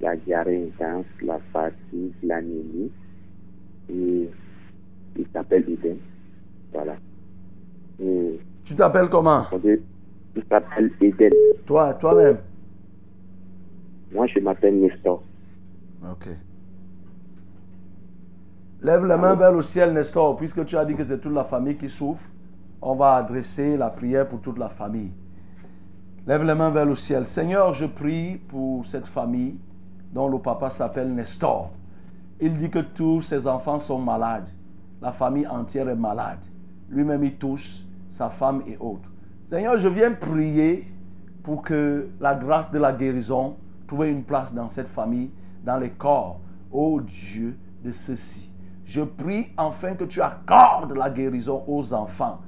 la 0.00 0.16
diarrhée 0.16 0.68
intense, 0.68 1.06
la 1.22 1.38
fatigue, 1.52 2.12
l'anémie. 2.22 2.90
Et 3.90 4.28
il 5.18 5.26
s'appelle 5.32 5.64
Eden. 5.68 5.96
Voilà. 6.72 6.96
Et 8.00 8.38
Tu 8.64 8.74
t'appelles 8.74 9.08
comment? 9.08 9.42
il 9.64 10.42
s'appelle 10.48 10.92
Eden. 11.00 11.32
Toi, 11.66 11.94
toi-même? 11.94 12.38
Moi, 14.12 14.26
je 14.28 14.40
m'appelle 14.40 14.80
Nestor. 14.80 15.22
Ok. 16.04 16.28
Lève 18.82 19.04
les 19.04 19.18
mains 19.18 19.34
vers 19.34 19.52
le 19.52 19.60
ciel, 19.60 19.92
Nestor, 19.92 20.36
puisque 20.36 20.64
tu 20.64 20.74
as 20.74 20.86
dit 20.86 20.94
que 20.94 21.04
c'est 21.04 21.20
toute 21.20 21.34
la 21.34 21.44
famille 21.44 21.76
qui 21.76 21.90
souffre. 21.90 22.30
On 22.80 22.94
va 22.94 23.16
adresser 23.16 23.76
la 23.76 23.90
prière 23.90 24.26
pour 24.26 24.40
toute 24.40 24.56
la 24.56 24.70
famille. 24.70 25.12
Lève 26.26 26.44
les 26.44 26.54
mains 26.54 26.70
vers 26.70 26.86
le 26.86 26.94
ciel. 26.94 27.26
Seigneur, 27.26 27.74
je 27.74 27.84
prie 27.84 28.36
pour 28.48 28.86
cette 28.86 29.06
famille 29.06 29.58
dont 30.14 30.28
le 30.28 30.38
papa 30.38 30.70
s'appelle 30.70 31.14
Nestor. 31.14 31.70
Il 32.40 32.56
dit 32.56 32.70
que 32.70 32.78
tous 32.78 33.20
ses 33.20 33.46
enfants 33.46 33.78
sont 33.78 33.98
malades. 33.98 34.48
La 35.02 35.12
famille 35.12 35.46
entière 35.46 35.90
est 35.90 35.94
malade. 35.94 36.46
Lui-même, 36.88 37.22
il 37.22 37.36
touche 37.36 37.82
sa 38.08 38.30
femme 38.30 38.62
et 38.66 38.78
autres. 38.78 39.12
Seigneur, 39.42 39.76
je 39.76 39.88
viens 39.88 40.12
prier 40.12 40.90
pour 41.42 41.60
que 41.60 42.08
la 42.18 42.34
grâce 42.34 42.70
de 42.70 42.78
la 42.78 42.92
guérison 42.92 43.56
trouve 43.86 44.06
une 44.06 44.24
place 44.24 44.54
dans 44.54 44.70
cette 44.70 44.88
famille, 44.88 45.30
dans 45.62 45.76
les 45.76 45.90
corps, 45.90 46.40
ô 46.72 46.98
Dieu, 47.02 47.58
de 47.84 47.92
ceux-ci. 47.92 48.49
Je 48.90 49.02
prie 49.02 49.52
enfin 49.56 49.94
que 49.94 50.02
tu 50.02 50.20
accordes 50.20 50.96
la 50.96 51.10
guérison 51.10 51.62
aux 51.68 51.94
enfants, 51.94 52.40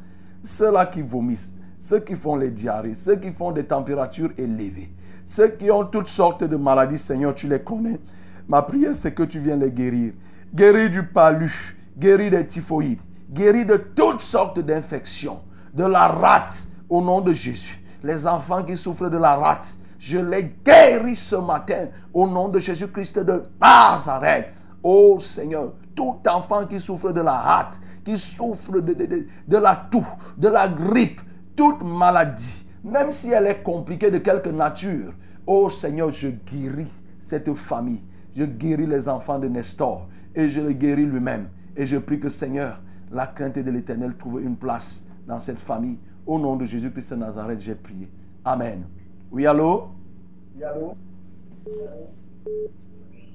ceux-là 0.42 0.86
qui 0.86 1.00
vomissent, 1.00 1.54
ceux 1.78 2.00
qui 2.00 2.16
font 2.16 2.34
les 2.34 2.50
diarrhées, 2.50 2.96
ceux 2.96 3.14
qui 3.14 3.30
font 3.30 3.52
des 3.52 3.62
températures 3.62 4.32
élevées, 4.36 4.92
ceux 5.24 5.50
qui 5.50 5.70
ont 5.70 5.84
toutes 5.84 6.08
sortes 6.08 6.42
de 6.42 6.56
maladies, 6.56 6.98
Seigneur, 6.98 7.32
tu 7.32 7.46
les 7.46 7.60
connais. 7.60 8.00
Ma 8.48 8.62
prière, 8.62 8.96
c'est 8.96 9.14
que 9.14 9.22
tu 9.22 9.38
viennes 9.38 9.60
les 9.60 9.70
guérir. 9.70 10.14
Guérir 10.52 10.90
du 10.90 11.06
palu, 11.06 11.76
guérir 11.96 12.32
des 12.32 12.44
typhoïdes, 12.44 13.02
guérir 13.30 13.64
de 13.64 13.76
toutes 13.76 14.20
sortes 14.20 14.58
d'infections, 14.58 15.42
de 15.72 15.84
la 15.84 16.08
rate, 16.08 16.66
au 16.88 17.00
nom 17.00 17.20
de 17.20 17.32
Jésus. 17.32 17.80
Les 18.02 18.26
enfants 18.26 18.64
qui 18.64 18.76
souffrent 18.76 19.10
de 19.10 19.18
la 19.18 19.36
rate, 19.36 19.76
je 19.96 20.18
les 20.18 20.56
guéris 20.66 21.14
ce 21.14 21.36
matin 21.36 21.86
au 22.12 22.26
nom 22.26 22.48
de 22.48 22.58
Jésus-Christ 22.58 23.20
de 23.20 23.44
Nazareth. 23.60 24.48
Oh 24.82 25.20
Seigneur, 25.20 25.74
tout 25.94 26.16
enfant 26.28 26.66
qui 26.66 26.80
souffre 26.80 27.12
de 27.12 27.20
la 27.20 27.34
rate, 27.38 27.80
qui 28.04 28.16
souffre 28.18 28.80
de, 28.80 28.92
de- 28.92 29.06
de- 29.06 29.26
de 29.48 29.56
la 29.56 29.76
toux, 29.76 30.06
de 30.36 30.48
la 30.48 30.68
grippe, 30.68 31.20
toute 31.56 31.82
maladie, 31.82 32.66
même 32.84 33.12
si 33.12 33.30
elle 33.30 33.46
est 33.46 33.62
compliquée 33.62 34.10
de 34.10 34.18
quelque 34.18 34.48
nature, 34.48 35.12
oh 35.46 35.68
Seigneur, 35.70 36.10
je 36.10 36.28
guéris 36.28 36.90
cette 37.18 37.52
famille. 37.54 38.02
Je 38.34 38.44
guéris 38.44 38.86
les 38.86 39.08
enfants 39.08 39.38
de 39.38 39.46
Nestor 39.48 40.08
et 40.34 40.48
je 40.48 40.60
le 40.62 40.72
guéris 40.72 41.04
lui-même. 41.06 41.48
Et 41.76 41.84
je 41.86 41.98
prie 41.98 42.18
que 42.18 42.28
Seigneur, 42.30 42.80
la 43.10 43.26
crainte 43.26 43.58
de 43.58 43.70
l'Éternel 43.70 44.16
trouve 44.16 44.40
une 44.42 44.56
place 44.56 45.04
dans 45.26 45.38
cette 45.38 45.60
famille. 45.60 45.98
Au 46.26 46.38
nom 46.38 46.56
de 46.56 46.64
Jésus-Christ 46.64 47.10
de 47.12 47.18
Nazareth, 47.18 47.60
j'ai 47.60 47.74
prié. 47.74 48.10
Amen. 48.44 48.84
Oui, 49.30 49.46
allô? 49.46 49.88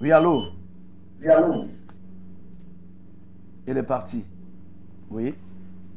Oui, 0.02 0.12
allô? 0.12 0.42
Oui, 1.22 1.28
allô? 1.30 1.66
Il 3.68 3.78
est 3.78 3.84
parti. 3.84 4.24
Oui. 5.10 5.34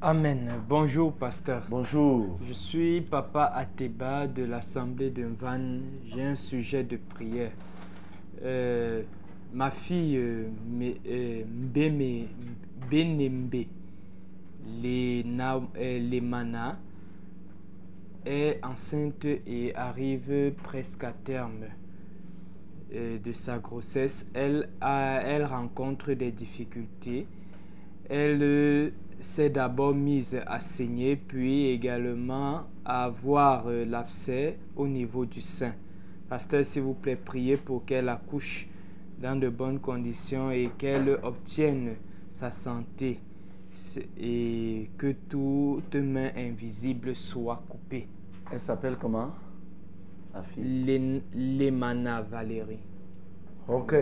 Amen. 0.00 0.50
Bonjour, 0.68 1.12
pasteur. 1.12 1.62
Bonjour. 1.68 2.38
Je 2.46 2.52
suis 2.52 3.00
Papa 3.02 3.44
Ateba 3.54 4.26
de 4.26 4.44
l'Assemblée 4.44 5.10
de 5.10 5.24
Van. 5.38 5.60
J'ai 6.06 6.22
un 6.22 6.34
sujet 6.34 6.84
de 6.84 6.96
prière. 6.96 7.52
Euh, 8.42 9.02
ma 9.52 9.70
fille 9.70 10.16
euh, 10.16 10.48
Me- 10.68 10.94
euh, 11.06 11.44
Mbeme- 11.44 12.28
Benembe 12.90 13.66
Lena- 14.82 15.60
euh, 15.76 16.10
Lemana 16.10 16.78
est 18.24 18.58
enceinte 18.64 19.24
et 19.24 19.74
arrive 19.74 20.52
presque 20.62 21.04
à 21.04 21.12
terme 21.12 21.66
de 22.92 23.32
sa 23.32 23.58
grossesse. 23.58 24.32
Elle, 24.34 24.68
a- 24.80 25.20
elle 25.24 25.44
rencontre 25.44 26.12
des 26.14 26.32
difficultés. 26.32 27.26
Elle 28.12 28.92
s'est 29.20 29.50
d'abord 29.50 29.94
mise 29.94 30.40
à 30.44 30.60
saigner, 30.60 31.14
puis 31.14 31.66
également 31.66 32.62
à 32.84 33.04
avoir 33.04 33.68
euh, 33.68 33.84
l'abcès 33.84 34.58
au 34.74 34.88
niveau 34.88 35.24
du 35.24 35.40
sein. 35.40 35.74
Pasteur, 36.28 36.64
s'il 36.64 36.82
vous 36.82 36.94
plaît, 36.94 37.14
priez 37.14 37.56
pour 37.56 37.84
qu'elle 37.84 38.08
accouche 38.08 38.68
dans 39.22 39.38
de 39.38 39.48
bonnes 39.48 39.78
conditions 39.78 40.50
et 40.50 40.70
qu'elle 40.76 41.20
obtienne 41.22 41.94
sa 42.30 42.50
santé 42.50 43.20
et 44.18 44.90
que 44.98 45.12
toute 45.28 45.94
main 45.94 46.30
invisible 46.36 47.14
soit 47.14 47.62
coupée. 47.68 48.08
Elle 48.50 48.58
s'appelle 48.58 48.96
comment 49.00 49.30
La 50.34 50.42
fille? 50.42 51.20
Lemana 51.32 52.22
Valérie. 52.22 52.80
Ok. 53.68 53.94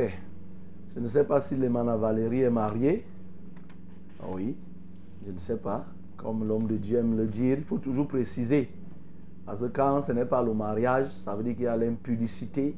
Je 0.94 1.00
ne 1.00 1.06
sais 1.06 1.24
pas 1.24 1.42
si 1.42 1.56
Lemana 1.56 1.96
Valérie 1.96 2.42
est 2.42 2.50
mariée. 2.50 3.04
Oui. 4.27 4.57
Je 5.27 5.33
ne 5.33 5.39
sais 5.39 5.59
pas. 5.59 5.85
Comme 6.16 6.47
l'homme 6.47 6.66
de 6.66 6.77
Dieu 6.77 6.99
aime 6.99 7.16
le 7.16 7.27
dire, 7.27 7.59
il 7.59 7.64
faut 7.64 7.79
toujours 7.79 8.09
préciser. 8.09 8.71
Parce 9.47 9.62
que 9.62 9.66
quand 9.69 10.01
ce 10.01 10.12
n'est 10.12 10.27
pas 10.27 10.43
le 10.43 10.53
mariage, 10.53 11.09
ça 11.09 11.35
veut 11.35 11.43
dire 11.43 11.55
qu'il 11.55 11.64
y 11.64 11.69
a 11.69 11.77
l'impudicité 11.77 12.77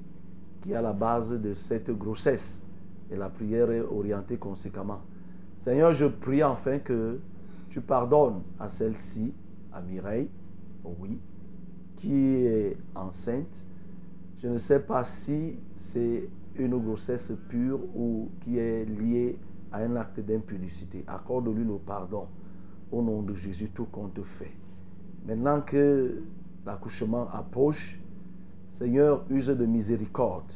qui 0.60 0.72
est 0.72 0.76
à 0.76 0.82
la 0.82 0.92
base 0.92 1.32
de 1.32 1.54
cette 1.54 1.90
grossesse. 1.90 2.64
Et 3.10 3.16
la 3.16 3.30
prière 3.30 3.70
est 3.70 3.80
orientée 3.80 4.36
conséquemment. 4.36 5.00
Seigneur, 5.56 5.92
je 5.92 6.06
prie 6.06 6.44
enfin 6.44 6.78
que 6.78 7.18
tu 7.68 7.80
pardonnes 7.80 8.42
à 8.58 8.68
celle-ci, 8.68 9.34
à 9.72 9.80
Mireille, 9.80 10.28
oui, 10.84 11.18
qui 11.96 12.44
est 12.44 12.76
enceinte. 12.94 13.66
Je 14.38 14.48
ne 14.48 14.58
sais 14.58 14.80
pas 14.80 15.04
si 15.04 15.58
c'est 15.74 16.28
une 16.56 16.78
grossesse 16.78 17.32
pure 17.48 17.80
ou 17.94 18.30
qui 18.40 18.58
est 18.58 18.84
liée 18.84 19.38
à 19.72 19.78
un 19.78 19.96
acte 19.96 20.20
d'impudicité. 20.20 21.04
Accorde-lui 21.06 21.64
le 21.64 21.78
pardon. 21.78 22.26
Au 22.90 23.02
nom 23.02 23.22
de 23.22 23.34
Jésus, 23.34 23.70
tout 23.70 23.86
compte 23.86 24.20
fait. 24.22 24.52
Maintenant 25.26 25.60
que 25.60 26.22
l'accouchement 26.66 27.28
approche, 27.30 28.00
Seigneur, 28.68 29.24
use 29.30 29.48
de 29.48 29.66
miséricorde, 29.66 30.52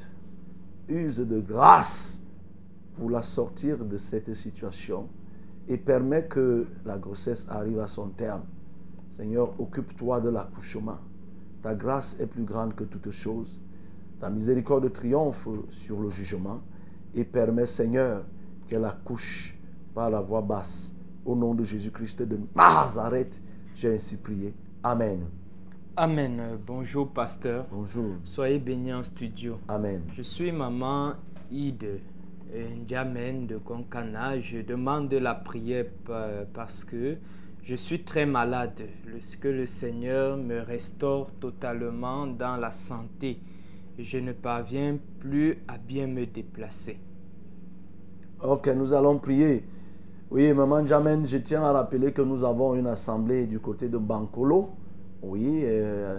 use 0.88 1.18
de 1.18 1.40
grâce 1.40 2.22
pour 2.94 3.10
la 3.10 3.22
sortir 3.22 3.84
de 3.84 3.96
cette 3.96 4.32
situation 4.34 5.08
et 5.68 5.78
permet 5.78 6.26
que 6.26 6.66
la 6.84 6.98
grossesse 6.98 7.46
arrive 7.48 7.80
à 7.80 7.86
son 7.86 8.08
terme. 8.08 8.42
Seigneur, 9.08 9.58
occupe-toi 9.60 10.20
de 10.20 10.28
l'accouchement. 10.28 10.98
Ta 11.62 11.74
grâce 11.74 12.18
est 12.20 12.26
plus 12.26 12.44
grande 12.44 12.74
que 12.74 12.84
toutes 12.84 13.10
choses. 13.10 13.60
Ta 14.20 14.30
miséricorde 14.30 14.92
triomphe 14.92 15.48
sur 15.68 16.00
le 16.00 16.10
jugement 16.10 16.60
et 17.14 17.24
permet, 17.24 17.66
Seigneur, 17.66 18.24
qu'elle 18.74 18.84
accouche 18.86 19.56
par 19.94 20.10
la 20.10 20.20
voix 20.20 20.40
basse. 20.42 20.96
Au 21.24 21.36
nom 21.36 21.54
de 21.54 21.62
Jésus-Christ 21.62 22.22
de 22.22 22.38
Nazareth, 22.56 23.40
j'ai 23.72 23.94
ainsi 23.94 24.16
prié. 24.16 24.52
Amen. 24.82 25.26
Amen. 25.96 26.40
Euh, 26.40 26.56
Bonjour, 26.66 27.08
pasteur. 27.12 27.66
Bonjour. 27.70 28.16
Soyez 28.24 28.58
bénis 28.58 28.92
en 28.92 29.04
studio. 29.04 29.58
Amen. 29.68 30.02
Je 30.16 30.22
suis 30.22 30.50
maman 30.50 31.12
Ide 31.52 32.00
Ndiamen 32.52 33.46
de 33.46 33.58
Konkana. 33.58 34.40
Je 34.40 34.58
demande 34.62 35.12
la 35.14 35.36
prière 35.36 35.86
pa- 36.04 36.44
parce 36.52 36.82
que 36.84 37.16
je 37.62 37.76
suis 37.76 38.02
très 38.02 38.26
malade. 38.26 38.82
Que 39.40 39.48
le 39.48 39.66
Seigneur 39.68 40.36
me 40.36 40.58
restaure 40.60 41.30
totalement 41.40 42.26
dans 42.26 42.56
la 42.56 42.72
santé. 42.72 43.38
Je 43.98 44.18
ne 44.18 44.32
parviens 44.32 44.98
plus 45.20 45.58
à 45.68 45.78
bien 45.78 46.08
me 46.08 46.26
déplacer. 46.26 46.98
Ok, 48.42 48.66
nous 48.76 48.92
allons 48.92 49.18
prier. 49.18 49.64
Oui, 50.30 50.52
Maman 50.52 50.86
Jamen, 50.86 51.26
je 51.26 51.38
tiens 51.38 51.62
à 51.62 51.72
rappeler 51.72 52.12
que 52.12 52.22
nous 52.22 52.44
avons 52.44 52.74
une 52.74 52.86
assemblée 52.86 53.46
du 53.46 53.60
côté 53.60 53.88
de 53.88 53.98
Bancolo. 53.98 54.70
Oui, 55.22 55.62
euh, 55.64 56.18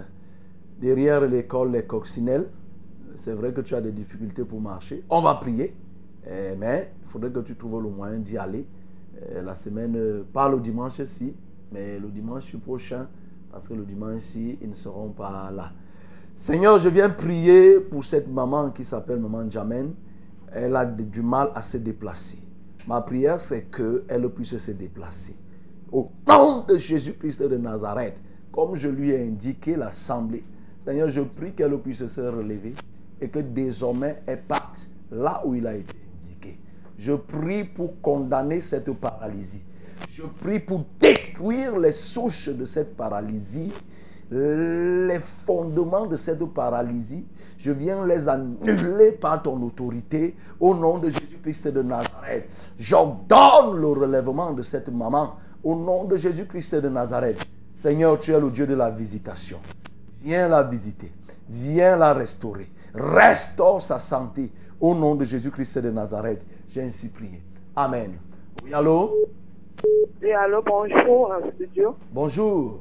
derrière 0.80 1.20
l'école 1.26 1.72
Les 1.72 1.84
Coccinelles. 1.84 2.48
C'est 3.14 3.34
vrai 3.34 3.52
que 3.52 3.60
tu 3.60 3.74
as 3.74 3.80
des 3.80 3.92
difficultés 3.92 4.44
pour 4.44 4.60
marcher. 4.60 5.04
On 5.10 5.22
va 5.22 5.34
prier. 5.36 5.74
Euh, 6.28 6.54
mais 6.58 6.92
il 7.02 7.08
faudrait 7.08 7.30
que 7.30 7.40
tu 7.40 7.54
trouves 7.56 7.82
le 7.82 7.88
moyen 7.88 8.18
d'y 8.18 8.36
aller. 8.36 8.66
Euh, 9.22 9.42
la 9.42 9.54
semaine, 9.54 9.94
euh, 9.96 10.22
pas 10.32 10.48
le 10.48 10.60
dimanche-ci, 10.60 11.34
mais 11.72 11.98
le 11.98 12.08
dimanche 12.08 12.56
prochain, 12.56 13.08
parce 13.50 13.68
que 13.68 13.74
le 13.74 13.84
dimanche-ci, 13.84 14.58
ils 14.60 14.68
ne 14.68 14.74
seront 14.74 15.10
pas 15.10 15.50
là. 15.50 15.72
Seigneur, 16.32 16.78
je 16.78 16.88
viens 16.88 17.08
prier 17.08 17.80
pour 17.80 18.04
cette 18.04 18.28
maman 18.28 18.70
qui 18.70 18.84
s'appelle 18.84 19.18
Maman 19.20 19.48
Jamen. 19.50 19.94
Elle 20.58 20.74
a 20.74 20.86
du 20.86 21.20
mal 21.20 21.50
à 21.54 21.62
se 21.62 21.76
déplacer. 21.76 22.38
Ma 22.88 23.02
prière, 23.02 23.42
c'est 23.42 23.70
qu'elle 23.70 24.26
puisse 24.30 24.56
se 24.56 24.70
déplacer. 24.70 25.36
Au 25.92 26.08
nom 26.26 26.64
de 26.66 26.78
Jésus-Christ 26.78 27.42
de 27.42 27.58
Nazareth, 27.58 28.22
comme 28.50 28.74
je 28.74 28.88
lui 28.88 29.10
ai 29.10 29.28
indiqué 29.28 29.76
l'assemblée, 29.76 30.44
Seigneur, 30.82 31.10
je 31.10 31.20
prie 31.20 31.52
qu'elle 31.52 31.76
puisse 31.78 32.06
se 32.06 32.20
relever 32.22 32.74
et 33.20 33.28
que 33.28 33.40
désormais 33.40 34.22
elle 34.24 34.40
parte 34.44 34.88
là 35.10 35.42
où 35.44 35.54
il 35.54 35.66
a 35.66 35.74
été 35.74 35.94
indiqué. 36.14 36.58
Je 36.96 37.12
prie 37.12 37.64
pour 37.64 38.00
condamner 38.00 38.62
cette 38.62 38.90
paralysie. 38.92 39.62
Je 40.10 40.22
prie 40.22 40.60
pour 40.60 40.86
détruire 40.98 41.78
les 41.78 41.92
souches 41.92 42.48
de 42.48 42.64
cette 42.64 42.96
paralysie, 42.96 43.72
les 44.30 45.18
fondements 45.20 46.06
de 46.06 46.16
cette 46.16 46.44
paralysie. 46.46 47.26
Je 47.58 47.70
viens 47.70 48.04
les 48.04 48.28
annuler 48.28 49.12
par 49.12 49.42
ton 49.42 49.60
autorité 49.62 50.34
au 50.58 50.74
nom 50.74 50.98
de 50.98 51.08
Jésus-Christ 51.08 51.68
de 51.68 51.82
Nazareth. 51.82 52.72
J'ordonne 52.78 53.80
le 53.80 53.88
relèvement 53.88 54.52
de 54.52 54.62
cette 54.62 54.88
maman 54.88 55.36
au 55.62 55.74
nom 55.74 56.04
de 56.04 56.16
Jésus-Christ 56.16 56.76
de 56.76 56.88
Nazareth. 56.88 57.46
Seigneur, 57.72 58.18
tu 58.18 58.32
es 58.32 58.40
le 58.40 58.50
Dieu 58.50 58.66
de 58.66 58.74
la 58.74 58.90
visitation. 58.90 59.58
Viens 60.22 60.48
la 60.48 60.62
visiter. 60.62 61.12
Viens 61.48 61.96
la 61.96 62.12
restaurer. 62.12 62.68
Restaure 62.94 63.80
sa 63.80 63.98
santé. 63.98 64.50
Au 64.80 64.94
nom 64.94 65.14
de 65.14 65.24
Jésus-Christ 65.24 65.78
de 65.78 65.90
Nazareth, 65.90 66.46
j'ai 66.68 66.82
ainsi 66.82 67.08
prié. 67.08 67.42
Amen. 67.74 68.12
Oui, 68.64 68.74
allô? 68.74 69.10
Oui, 70.22 70.32
allô, 70.32 70.62
bonjour, 70.62 71.30
en 71.30 71.50
studio. 71.54 71.94
Bonjour. 72.12 72.80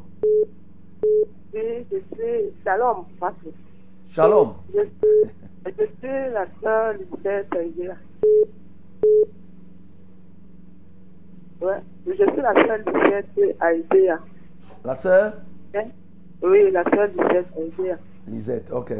Oui, 1.54 1.86
je 1.92 1.98
suis 2.16 2.54
Shalom, 2.64 3.06
Patrick. 3.20 3.54
Shalom. 4.08 4.54
Je, 4.74 4.82
je 5.66 5.86
suis 5.86 6.34
la 6.34 6.46
sœur 6.62 6.94
Lisette 6.94 7.54
Aïdéa. 7.56 7.96
Ouais, 11.62 11.82
je 12.06 12.14
suis 12.14 12.42
la 12.42 12.54
sœur 12.54 12.78
Lisette 12.78 13.56
Aïdéa. 13.62 14.20
La 14.84 14.96
sœur? 14.96 15.34
Hein? 15.76 15.86
Oui, 16.44 16.72
la 16.72 16.84
sœur 16.84 17.08
Lisette 17.08 17.48
Aïdéa. 17.58 17.98
Lisette, 18.28 18.72
ok. 18.72 18.94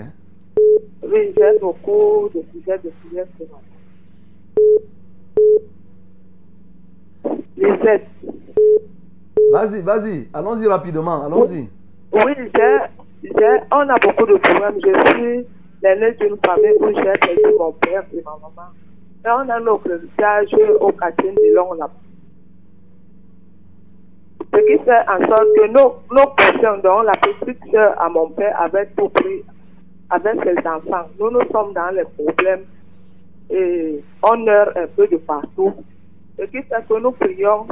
Oui, 1.04 1.34
j'ai 1.38 1.60
beaucoup 1.60 2.30
de 2.34 2.42
sujets 2.52 2.80
de 2.80 2.92
matin. 3.14 3.60
Lisette. 7.58 8.08
Vas-y, 9.52 9.82
vas-y. 9.82 10.28
Allons-y 10.34 10.68
rapidement. 10.68 11.26
Allons-y. 11.26 11.70
Oui, 12.16 12.32
j'ai, 12.38 12.78
j'ai, 13.24 13.58
on 13.72 13.90
a 13.90 13.96
beaucoup 14.02 14.26
de 14.26 14.38
problèmes. 14.38 14.80
Je 14.82 15.10
suis 15.10 15.46
l'aîné 15.84 16.12
d'une 16.14 16.38
famille 16.46 16.78
où 16.80 16.88
j'ai 16.88 17.18
perdu 17.20 17.58
mon 17.60 17.74
père 17.74 18.06
et 18.14 18.22
ma 18.24 18.32
maman. 18.32 18.72
Et 19.26 19.30
on 19.30 19.50
a 19.50 19.60
notre 19.60 19.92
héritage 19.92 20.54
au 20.80 20.94
quartier 20.94 21.32
de 21.32 21.54
Long 21.56 21.74
là 21.74 21.90
Ce 24.54 24.60
qui 24.62 24.84
fait 24.86 25.04
en 25.10 25.28
sorte 25.28 25.48
que 25.58 25.68
nos, 25.68 25.96
nos 26.12 26.82
dont 26.82 27.02
la 27.02 27.12
petite 27.12 27.60
soeur 27.70 28.02
à 28.02 28.08
mon 28.08 28.30
père 28.30 28.62
avait 28.62 28.86
tout 28.96 29.10
pris 29.10 29.44
avec 30.10 30.36
ses 30.42 30.66
enfants. 30.66 31.10
Nous, 31.20 31.32
nous 31.32 31.46
sommes 31.52 31.74
dans 31.74 31.94
les 31.94 32.06
problèmes 32.18 32.64
et 33.50 34.02
on 34.24 34.38
meurt 34.38 34.78
un 34.78 34.88
peu 34.88 35.06
de 35.08 35.18
partout. 35.18 35.74
Ce 36.40 36.46
qui 36.46 36.62
fait 36.62 36.88
que 36.88 37.00
nous 37.02 37.12
prions. 37.12 37.68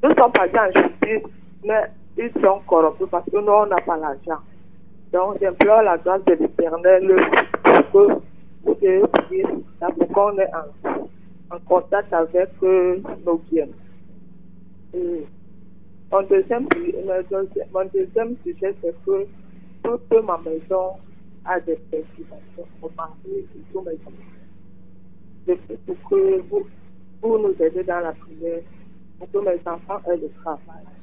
Nous 0.00 0.10
sommes 0.14 0.32
pas 0.32 0.46
en 0.46 0.70
justice, 0.80 1.28
mais 1.64 1.90
ils 2.18 2.32
sont 2.42 2.60
corrompus 2.66 3.06
parce 3.10 3.24
que 3.30 3.36
nous, 3.36 3.52
on 3.52 3.66
n'a 3.66 3.76
pas 3.76 3.96
l'argent. 3.96 4.42
Donc, 5.12 5.38
j'implore 5.40 5.82
la 5.82 5.96
grâce 5.98 6.24
de 6.24 6.32
l'éternel 6.32 7.16
pour 7.92 7.92
que 7.92 8.20
pour 8.64 10.08
qu'on 10.08 10.38
est 10.38 10.50
en, 11.50 11.58
contact 11.66 12.12
avec 12.12 12.50
euh, 12.62 13.00
nos 13.24 13.38
biens. 13.50 13.68
Et 14.94 15.24
mon 16.10 16.22
deuxième, 16.22 16.66
sujet, 18.44 18.74
c'est 18.82 18.94
que 19.06 19.26
toute 19.82 20.24
ma 20.24 20.38
maison 20.38 20.94
a 21.44 21.60
des 21.60 21.76
perturbations. 21.76 22.66
Mon 22.82 22.90
mari 22.96 23.12
et 23.28 23.46
tous 23.72 23.80
mes 23.80 23.92
enfants. 23.92 24.12
Pour 25.86 26.10
que 26.10 26.40
vous, 26.50 26.66
vous 27.22 27.38
nous 27.38 27.54
aidez 27.62 27.84
dans 27.84 28.00
la 28.00 28.12
prière, 28.12 28.60
pour 29.18 29.30
que 29.30 29.38
mes 29.38 29.60
enfants 29.66 30.00
aient 30.10 30.16
le 30.16 30.30
travail. 30.42 30.97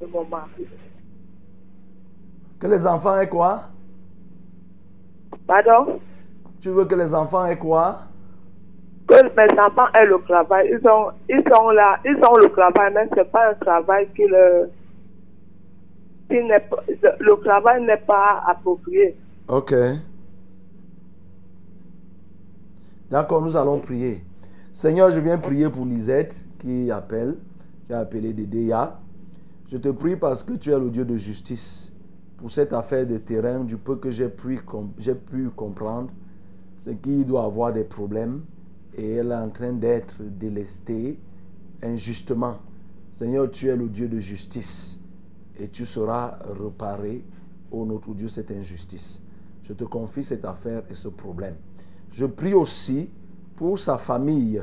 Et 0.00 0.06
mon 0.06 0.24
mari. 0.24 0.66
Que 2.58 2.66
les 2.66 2.86
enfants 2.86 3.18
aient 3.18 3.28
quoi? 3.28 3.62
Pardon? 5.46 6.00
Tu 6.60 6.70
veux 6.70 6.84
que 6.84 6.94
les 6.94 7.14
enfants 7.14 7.44
aient 7.46 7.58
quoi? 7.58 8.00
Que 9.06 9.22
mes 9.22 9.60
enfants 9.60 9.86
aient 9.94 10.06
le 10.06 10.20
travail. 10.26 10.70
Ils 10.72 10.88
ont, 10.88 11.10
ils 11.28 11.42
sont 11.52 11.70
là, 11.70 11.98
ils 12.04 12.16
ont 12.16 12.36
le 12.36 12.50
travail, 12.50 12.92
mais 12.94 13.08
ce 13.10 13.16
n'est 13.16 13.24
pas 13.24 13.50
un 13.50 13.54
travail 13.54 14.08
qui 14.14 14.26
le. 14.26 14.70
qui 16.28 16.36
le 17.20 17.44
travail 17.44 17.84
n'est 17.84 17.96
pas 17.98 18.42
approprié. 18.46 19.16
Ok. 19.48 19.74
D'accord, 23.10 23.42
nous 23.42 23.56
allons 23.56 23.78
prier. 23.78 24.24
Seigneur, 24.72 25.10
je 25.12 25.20
viens 25.20 25.38
prier 25.38 25.68
pour 25.70 25.86
Lisette 25.86 26.44
qui 26.58 26.90
appelle, 26.90 27.36
qui 27.86 27.94
a 27.94 28.00
appelé 28.00 28.32
Dédéa. 28.32 28.98
Je 29.68 29.78
te 29.78 29.88
prie 29.88 30.14
parce 30.14 30.44
que 30.44 30.52
tu 30.52 30.70
es 30.70 30.78
le 30.78 30.90
Dieu 30.90 31.04
de 31.04 31.16
justice. 31.16 31.92
Pour 32.36 32.52
cette 32.52 32.72
affaire 32.72 33.04
de 33.04 33.18
terrain, 33.18 33.64
du 33.64 33.76
peu 33.76 33.96
que 33.96 34.12
j'ai 34.12 34.28
pu, 34.28 34.60
comprendre, 35.56 36.10
c'est 36.76 37.00
qu'il 37.02 37.26
doit 37.26 37.44
avoir 37.44 37.72
des 37.72 37.82
problèmes 37.82 38.44
et 38.96 39.14
elle 39.14 39.32
est 39.32 39.34
en 39.34 39.50
train 39.50 39.72
d'être 39.72 40.22
délestée 40.22 41.18
injustement. 41.82 42.58
Seigneur, 43.10 43.50
tu 43.50 43.66
es 43.66 43.74
le 43.74 43.88
Dieu 43.88 44.06
de 44.06 44.20
justice 44.20 45.00
et 45.58 45.66
tu 45.66 45.84
sauras 45.84 46.38
réparer, 46.60 47.24
ô 47.72 47.84
notre 47.84 48.14
Dieu, 48.14 48.28
cette 48.28 48.52
injustice. 48.52 49.22
Je 49.62 49.72
te 49.72 49.82
confie 49.82 50.22
cette 50.22 50.44
affaire 50.44 50.84
et 50.88 50.94
ce 50.94 51.08
problème. 51.08 51.56
Je 52.12 52.24
prie 52.26 52.54
aussi 52.54 53.10
pour 53.56 53.80
sa 53.80 53.98
famille. 53.98 54.62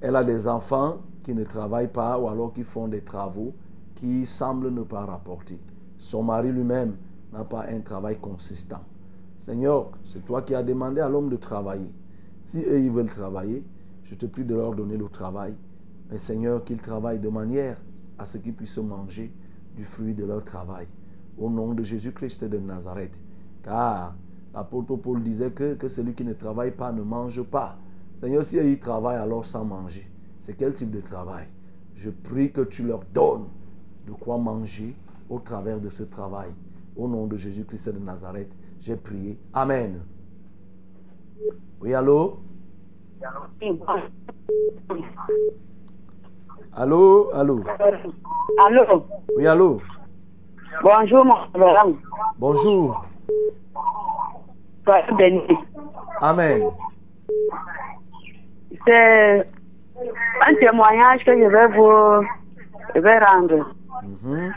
Elle 0.00 0.16
a 0.16 0.24
des 0.24 0.48
enfants 0.48 1.02
qui 1.22 1.34
ne 1.34 1.44
travaillent 1.44 1.92
pas 1.92 2.18
ou 2.18 2.28
alors 2.28 2.52
qui 2.52 2.64
font 2.64 2.88
des 2.88 3.02
travaux 3.02 3.54
qui 3.94 4.26
semble 4.26 4.70
ne 4.70 4.82
pas 4.82 5.04
rapporter. 5.04 5.60
Son 5.98 6.22
mari 6.22 6.52
lui-même 6.52 6.96
n'a 7.32 7.44
pas 7.44 7.66
un 7.68 7.80
travail 7.80 8.18
consistant. 8.18 8.82
Seigneur, 9.38 9.90
c'est 10.04 10.24
toi 10.24 10.42
qui 10.42 10.54
as 10.54 10.62
demandé 10.62 11.00
à 11.00 11.08
l'homme 11.08 11.28
de 11.28 11.36
travailler. 11.36 11.92
Si 12.42 12.58
eux, 12.58 12.80
ils 12.80 12.90
veulent 12.90 13.08
travailler, 13.08 13.64
je 14.02 14.14
te 14.14 14.26
prie 14.26 14.44
de 14.44 14.54
leur 14.54 14.74
donner 14.74 14.96
le 14.96 15.08
travail. 15.08 15.56
Mais 16.10 16.18
Seigneur, 16.18 16.64
qu'ils 16.64 16.80
travaillent 16.80 17.18
de 17.18 17.28
manière 17.28 17.82
à 18.18 18.24
ce 18.24 18.38
qu'ils 18.38 18.54
puissent 18.54 18.78
manger 18.78 19.32
du 19.74 19.84
fruit 19.84 20.14
de 20.14 20.24
leur 20.24 20.44
travail. 20.44 20.86
Au 21.38 21.50
nom 21.50 21.74
de 21.74 21.82
Jésus-Christ 21.82 22.44
de 22.44 22.58
Nazareth. 22.58 23.20
Car 23.62 24.14
l'apôtre 24.54 24.96
Paul 24.96 25.22
disait 25.22 25.50
que, 25.50 25.74
que 25.74 25.88
celui 25.88 26.14
qui 26.14 26.24
ne 26.24 26.34
travaille 26.34 26.70
pas 26.70 26.92
ne 26.92 27.02
mange 27.02 27.42
pas. 27.42 27.78
Seigneur, 28.14 28.44
si 28.44 28.56
ils 28.56 28.78
travaillent 28.78 29.16
alors 29.16 29.44
sans 29.44 29.64
manger, 29.64 30.08
c'est 30.38 30.56
quel 30.56 30.74
type 30.74 30.90
de 30.90 31.00
travail? 31.00 31.46
Je 31.94 32.10
prie 32.10 32.52
que 32.52 32.60
tu 32.60 32.84
leur 32.84 33.02
donnes 33.12 33.46
de 34.06 34.12
quoi 34.12 34.38
manger 34.38 34.94
au 35.30 35.38
travers 35.38 35.80
de 35.80 35.88
ce 35.88 36.02
travail. 36.02 36.50
Au 36.96 37.08
nom 37.08 37.26
de 37.26 37.36
Jésus-Christ 37.36 37.94
de 37.94 37.98
Nazareth, 37.98 38.50
j'ai 38.80 38.96
prié. 38.96 39.38
Amen. 39.52 40.02
Oui, 41.80 41.94
allô? 41.94 42.38
Allô, 46.72 47.30
allô? 47.32 47.62
Allô? 48.58 49.04
Oui, 49.36 49.46
allô? 49.46 49.80
Bonjour, 50.82 51.24
mon 51.24 51.36
frère. 51.52 51.86
Bonjour. 52.38 53.04
Soyez 54.84 55.16
béni. 55.16 55.40
Amen. 56.20 56.62
C'est 58.86 59.48
un 60.46 60.54
témoignage 60.60 61.24
que 61.24 61.32
je 61.32 61.48
vais 61.48 61.68
vous 61.76 62.26
je 62.94 63.00
vais 63.00 63.18
rendre. 63.18 63.74
Mhm. 64.04 64.52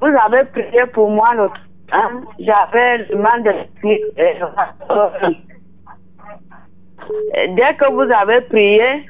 Vous 0.00 0.16
avez 0.26 0.44
prié 0.44 0.86
pour 0.92 1.10
moi 1.10 1.34
l'autre. 1.34 1.60
Hein? 1.92 2.22
J'avais 2.38 2.98
le 3.08 3.16
mal 3.16 3.42
de 3.42 3.52
Dès 7.54 7.74
que 7.76 7.92
vous 7.92 8.12
avez 8.12 8.40
prié, 8.42 9.06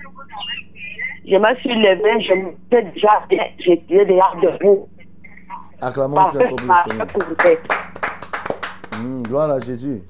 je 1.27 1.37
me 1.37 1.55
suis 1.57 1.75
levé, 1.75 2.23
je 2.23 2.35
me 2.35 2.53
déjà 2.71 3.23
bien, 3.29 3.45
j'étais 3.59 4.05
déjà 4.05 4.31
debout. 4.43 4.89
Acclamons 5.81 6.17
Parce 6.17 6.33
que 6.33 6.47
je. 6.47 6.55
Mm, 8.99 9.23
gloire 9.23 9.51
à 9.51 9.61
Jésus. 9.61 10.03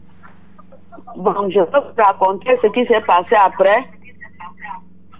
Bon, 1.16 1.50
je 1.50 1.60
vais 1.60 1.66
vous 1.66 2.02
raconter 2.02 2.58
ce 2.62 2.68
qui 2.68 2.86
s'est 2.86 3.00
passé 3.02 3.34
après. 3.34 3.84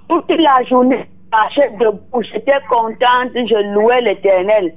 Toute 0.09 0.31
la 0.31 0.63
journée, 0.65 1.09
marchais 1.31 1.71
debout, 1.79 2.23
j'étais 2.23 2.61
contente, 2.69 3.33
je 3.35 3.75
louais 3.75 4.01
l'éternel. 4.01 4.75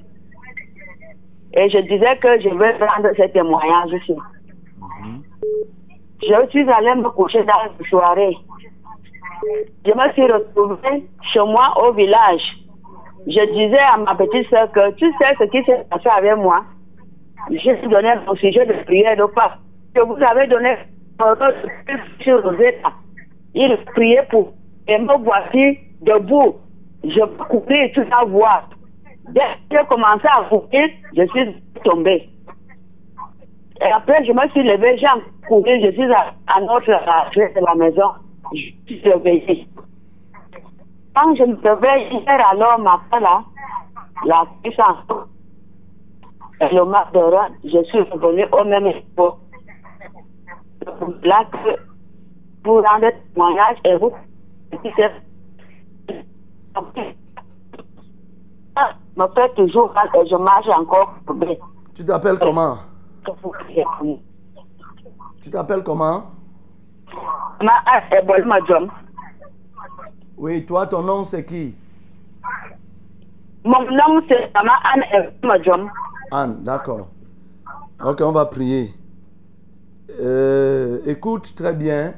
Et 1.53 1.69
je 1.69 1.79
disais 1.79 2.17
que 2.17 2.39
je 2.41 2.49
vais 2.49 2.71
rendre 2.85 3.09
ce 3.15 3.27
témoignage 3.31 3.91
ici. 4.01 4.15
Je 6.21 6.49
suis 6.49 6.69
allée 6.69 6.95
me 6.95 7.09
coucher 7.09 7.43
dans 7.43 7.53
la 7.65 7.89
soirée. 7.89 8.37
Je 9.85 9.91
me 9.91 10.13
suis 10.13 10.31
retrouvée 10.31 11.03
chez 11.33 11.39
moi 11.39 11.73
au 11.83 11.93
village. 11.93 12.41
Je 13.27 13.53
disais 13.53 13.79
à 13.79 13.97
ma 13.97 14.15
petite 14.15 14.47
soeur 14.49 14.71
que 14.71 14.91
tu 14.91 15.05
sais 15.17 15.35
ce 15.39 15.43
qui 15.45 15.63
s'est 15.63 15.83
passé 15.89 16.09
avec 16.15 16.37
moi? 16.37 16.63
Je 17.49 17.71
lui 17.71 17.87
donné 17.87 18.13
mon 18.25 18.35
sujet 18.35 18.65
de 18.65 18.73
prière 18.83 19.17
de 19.17 19.25
pas. 19.33 19.57
Que 19.95 20.01
vous 20.01 20.17
avez 20.23 20.47
donné 20.47 20.77
mon 21.19 21.35
sur 22.21 22.43
Rosetta. 22.43 22.91
Il 23.53 23.77
priait 23.93 24.27
pour. 24.29 24.53
Et 24.87 24.97
me 24.97 25.17
voici 25.23 25.79
debout. 26.01 26.55
Je 27.03 27.25
courir 27.45 27.91
toute 27.93 28.09
la 28.09 28.23
voix. 28.25 28.63
Dès 29.29 29.39
que 29.69 29.77
j'ai 29.77 29.85
commencé 29.87 30.27
à 30.27 30.43
courir, 30.49 30.89
je 31.15 31.23
suis 31.27 31.63
tombée. 31.83 32.29
Et 33.81 33.91
après, 33.91 34.23
je 34.25 34.31
me 34.31 34.47
suis 34.49 34.63
levée, 34.63 34.97
j'ai 34.97 35.07
couru, 35.47 35.81
je 35.81 35.91
suis 35.91 36.13
à, 36.13 36.33
à 36.47 36.61
notre 36.61 36.93
entrée 36.93 37.51
de 37.53 37.65
la 37.65 37.75
maison. 37.75 38.11
Je 38.53 38.71
suis 38.85 39.01
réveillée. 39.03 39.67
Quand 41.15 41.35
je 41.35 41.43
me 41.43 41.55
réveille, 41.55 42.07
hier 42.11 42.47
alors, 42.51 42.79
matin 42.79 43.19
là, 43.19 43.43
la 44.25 44.45
puissance, 44.63 44.97
le 46.61 47.35
rein, 47.35 47.49
je 47.63 47.83
suis 47.85 48.01
revenue 48.01 48.45
au 48.51 48.63
même 48.63 48.83
niveau. 48.83 49.37
Là, 51.23 51.45
pour 52.63 52.83
rendre 52.83 53.09
témoignage 53.33 53.77
et 53.85 53.95
vous, 53.97 54.11
me 59.17 59.27
fait 59.35 59.53
toujours 59.55 59.93
mal 59.93 60.09
et 60.15 60.27
je 60.29 60.35
marche 60.35 60.67
encore. 60.67 61.15
Tu 61.93 62.05
t'appelles 62.05 62.39
comment? 62.39 62.77
Tu 65.41 65.49
t'appelles 65.49 65.83
comment? 65.83 66.23
Oui, 70.37 70.65
toi, 70.65 70.87
ton 70.87 71.03
nom 71.03 71.23
c'est 71.23 71.45
qui? 71.45 71.75
Mon 73.63 73.81
nom, 73.91 74.23
c'est 74.27 74.51
Mama 74.55 74.73
Anne. 74.91 75.03
Anne, 76.31 76.63
d'accord. 76.63 77.09
Ok, 78.03 78.21
on 78.21 78.31
va 78.31 78.45
prier. 78.45 78.89
Euh, 80.19 80.99
écoute 81.05 81.53
très 81.55 81.75
bien. 81.75 82.13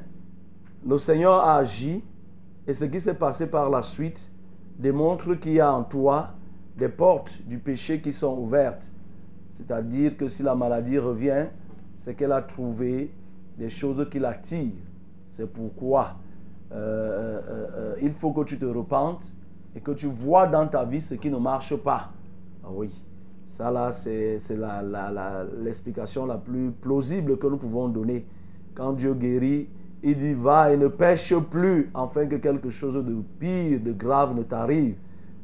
Le 0.88 0.98
Seigneur 0.98 1.36
a 1.36 1.56
agi 1.56 2.04
et 2.66 2.74
ce 2.74 2.86
qui 2.86 3.02
s'est 3.02 3.18
passé 3.18 3.52
par 3.52 3.70
la 3.70 3.84
suite 3.84 4.32
démontre 4.78 5.36
qu'il 5.36 5.54
y 5.54 5.60
a 5.60 5.74
en 5.74 5.84
toi 5.84 6.30
des 6.78 6.90
portes 6.90 7.40
du 7.46 7.60
péché 7.60 8.02
qui 8.02 8.12
sont 8.14 8.38
ouvertes. 8.38 8.92
C'est-à-dire 9.50 10.18
que 10.18 10.28
si 10.28 10.44
la 10.44 10.56
maladie 10.56 10.98
revient, 10.98 11.46
c'est 11.96 12.16
qu'elle 12.16 12.32
a 12.32 12.42
trouvé 12.42 13.14
des 13.58 13.70
choses 13.70 14.08
qui 14.10 14.20
l'attirent. 14.20 14.72
C'est 15.28 15.52
pourquoi 15.52 16.16
euh, 16.72 16.76
euh, 16.76 17.68
euh, 17.74 17.96
il 18.02 18.12
faut 18.12 18.32
que 18.32 18.44
tu 18.44 18.58
te 18.58 18.66
repentes 18.66 19.34
et 19.76 19.80
que 19.80 19.92
tu 19.92 20.08
vois 20.08 20.48
dans 20.48 20.68
ta 20.68 20.84
vie 20.86 21.02
ce 21.02 21.14
qui 21.16 21.30
ne 21.30 21.38
marche 21.38 21.76
pas. 21.76 22.12
Ah 22.64 22.70
oui, 22.72 22.90
ça 23.46 23.70
là, 23.70 23.92
c'est 23.92 24.40
c'est 24.40 24.58
la- 24.58 25.46
l'explication 25.62 26.26
la, 26.26 26.38
plus 26.38 26.72
plausible 26.72 27.38
que 27.38 27.48
nous 27.48 27.58
pouvons 27.58 27.90
donner. 27.90 28.26
Quand 28.74 28.94
Dieu 28.94 29.14
guérit, 29.14 29.70
il 30.04 30.18
dit 30.18 30.34
va 30.34 30.72
et 30.74 30.78
ne 30.78 30.88
pêche 30.88 31.34
plus 31.50 31.90
afin 31.94 32.26
que 32.28 32.36
quelque 32.36 32.70
chose 32.70 32.96
de 32.96 33.16
pire, 33.40 33.80
de 33.80 33.94
grave 33.94 34.36
ne 34.36 34.44
t'arrive. 34.44 34.96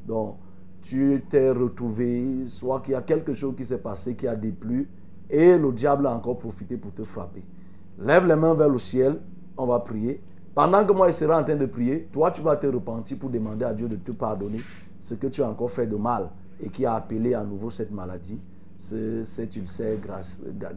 Donc, 0.06 0.36
tu 0.82 1.24
t'es 1.30 1.50
retrouvé, 1.52 2.46
soit 2.48 2.82
qu'il 2.82 2.94
y 2.94 2.96
a 2.96 3.02
quelque 3.02 3.34
chose 3.34 3.56
qui 3.56 3.66
s'est 3.66 3.80
passé 3.80 4.16
qui 4.16 4.28
a 4.28 4.36
déplu, 4.36 4.90
et 5.30 5.58
le 5.58 5.72
diable 5.72 6.08
a 6.08 6.14
encore 6.14 6.38
profité 6.38 6.78
pour 6.78 6.94
te 6.94 7.04
frapper. 7.04 7.44
Lève 8.00 8.28
les 8.28 8.36
mains 8.36 8.54
vers 8.54 8.70
le 8.70 8.78
ciel, 8.80 9.20
on 9.58 9.66
va 9.66 9.80
prier. 9.80 10.22
Pendant 10.56 10.86
que 10.86 10.92
moi 10.92 11.08
je 11.08 11.14
serai 11.14 11.34
en 11.36 11.44
train 11.44 11.56
de 11.56 11.66
prier, 11.66 12.10
toi 12.12 12.32
tu 12.32 12.42
vas 12.42 12.56
te 12.56 12.68
repentir 12.68 13.18
pour 13.18 13.30
demander 13.30 13.66
à 13.66 13.74
Dieu 13.74 13.88
de 13.88 13.96
te 13.98 14.12
pardonner 14.12 14.60
ce 15.00 15.16
que 15.16 15.28
tu 15.28 15.42
as 15.42 15.50
encore 15.50 15.72
fait 15.72 15.86
de 15.88 15.96
mal 15.96 16.30
et 16.62 16.70
qui 16.70 16.86
a 16.86 16.96
appelé 16.96 17.34
à 17.34 17.44
nouveau 17.44 17.70
cette 17.70 17.92
maladie, 17.92 18.42
ce- 18.78 19.24
cet 19.24 19.56
ulcère 19.56 19.98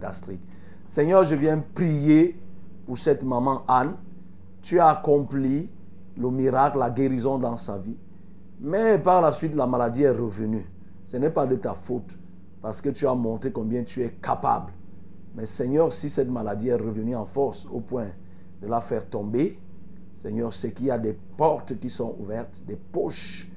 gastrique. 0.00 0.40
Seigneur, 0.84 1.24
je 1.24 1.34
viens 1.34 1.62
prier 1.74 2.36
pour 2.86 2.98
cette 2.98 3.24
maman 3.24 3.62
Anne. 3.68 3.94
Tu 4.60 4.78
as 4.78 4.88
accompli 4.88 5.68
le 6.16 6.30
miracle, 6.30 6.78
la 6.78 6.90
guérison 6.90 7.38
dans 7.38 7.56
sa 7.56 7.78
vie. 7.78 7.96
Mais 8.60 8.98
par 8.98 9.22
la 9.22 9.32
suite, 9.32 9.54
la 9.54 9.66
maladie 9.66 10.04
est 10.04 10.10
revenue. 10.10 10.64
Ce 11.04 11.16
n'est 11.16 11.30
pas 11.30 11.46
de 11.46 11.56
ta 11.56 11.74
faute, 11.74 12.16
parce 12.60 12.80
que 12.80 12.90
tu 12.90 13.06
as 13.06 13.14
montré 13.14 13.50
combien 13.50 13.82
tu 13.82 14.02
es 14.02 14.10
capable. 14.22 14.72
Mais 15.34 15.46
Seigneur, 15.46 15.92
si 15.92 16.08
cette 16.08 16.30
maladie 16.30 16.68
est 16.68 16.76
revenue 16.76 17.16
en 17.16 17.24
force 17.24 17.66
au 17.72 17.80
point 17.80 18.08
de 18.60 18.66
la 18.68 18.80
faire 18.80 19.08
tomber, 19.08 19.58
Seigneur, 20.14 20.52
c'est 20.52 20.72
qu'il 20.72 20.86
y 20.86 20.90
a 20.90 20.98
des 20.98 21.18
portes 21.36 21.78
qui 21.80 21.90
sont 21.90 22.14
ouvertes, 22.20 22.62
des 22.66 22.76
poches, 22.76 23.50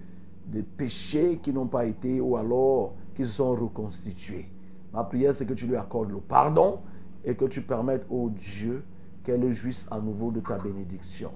des 0.48 0.64
péchés 0.64 1.40
qui 1.42 1.52
n'ont 1.52 1.68
pas 1.68 1.86
été 1.86 2.20
ou 2.22 2.38
alors 2.38 2.94
qui 3.14 3.26
se 3.26 3.32
sont 3.32 3.54
reconstitués. 3.54 4.50
Ma 4.94 5.04
prière, 5.04 5.34
c'est 5.34 5.46
que 5.46 5.54
tu 5.54 5.68
lui 5.68 5.76
accordes 5.76 6.12
le 6.12 6.20
pardon 6.20 6.80
et 7.24 7.36
que 7.36 7.46
tu 7.46 7.62
permettes 7.62 8.08
au 8.10 8.30
Dieu 8.30 8.84
qu'elle 9.26 9.52
jouisse 9.52 9.88
à 9.92 10.00
nouveau 10.00 10.32
de 10.32 10.40
ta 10.40 10.58
bénédiction. 10.58 11.32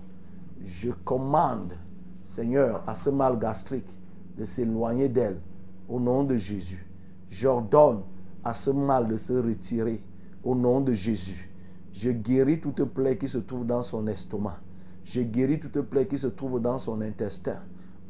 Je 0.64 0.92
commande, 1.04 1.74
Seigneur, 2.22 2.84
à 2.88 2.96
ce 2.96 3.10
mal 3.10 3.38
gastrique 3.40 4.00
de 4.38 4.46
s'éloigner 4.46 5.10
d'elle 5.10 5.42
au 5.90 6.00
nom 6.00 6.24
de 6.24 6.38
Jésus. 6.38 6.88
J'ordonne 7.28 8.04
à 8.44 8.54
ce 8.54 8.70
mal 8.70 9.08
de 9.08 9.18
se 9.18 9.34
retirer 9.34 10.02
au 10.44 10.56
nom 10.56 10.82
de 10.82 10.94
Jésus. 10.94 11.52
Je 11.92 12.12
guéris 12.12 12.62
toute 12.62 12.84
plaie 12.86 13.18
qui 13.18 13.28
se 13.28 13.40
trouve 13.40 13.66
dans 13.66 13.84
son 13.84 14.08
estomac. 14.08 14.60
Je 15.04 15.22
guéris 15.22 15.60
toute 15.60 15.82
plaie 15.82 16.08
qui 16.08 16.18
se 16.18 16.28
trouve 16.28 16.62
dans 16.62 16.78
son 16.78 17.02
intestin. 17.02 17.58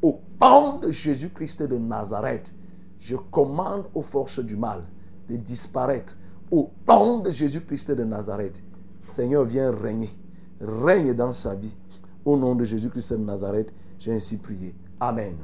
Au 0.02 0.20
nom 0.42 0.80
de 0.80 0.92
Jésus-Christ 0.92 1.64
de 1.64 1.78
Nazareth, 1.78 2.54
je 3.00 3.16
commande 3.16 3.86
aux 3.96 4.02
forces 4.02 4.40
du 4.40 4.58
mal 4.58 4.84
de 5.30 5.38
disparaître. 5.38 6.18
Au 6.52 6.72
nom 6.88 7.20
de 7.20 7.32
Jésus-Christ 7.32 7.92
de 7.92 8.04
Nazareth, 8.04 8.62
Seigneur, 9.10 9.43
viens 9.43 9.72
régner. 9.72 10.10
Règne 10.62 11.14
dans 11.14 11.34
sa 11.34 11.55
vie. 11.55 11.76
Au 12.24 12.38
nom 12.38 12.53
de 12.55 12.64
Jésus-Christ 12.64 13.14
de 13.14 13.24
Nazareth, 13.24 13.74
j'ai 13.97 14.14
ainsi 14.14 14.38
prié. 14.38 14.76
Amen. 14.99 15.36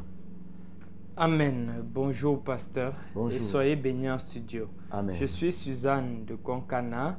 Amen. 1.18 1.84
Bonjour, 1.84 2.41
pasteur. 2.43 2.93
Bonjour. 3.13 3.39
Et 3.39 3.41
soyez 3.41 3.76
bénis 3.76 4.09
en 4.09 4.20
studio. 4.20 4.68
Amen. 4.91 5.16
Je 5.20 5.26
suis 5.26 5.51
Suzanne 5.51 6.26
de 6.26 6.36
Konkana. 6.36 7.18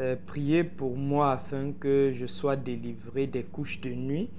Euh, 0.00 0.16
priez 0.26 0.64
pour 0.64 0.96
moi 0.96 1.32
afin 1.32 1.72
que 1.72 2.10
je 2.14 2.26
sois 2.26 2.56
délivré 2.56 3.26
des 3.26 3.42
couches 3.42 3.80
de 3.80 3.90
nuit 3.90 4.30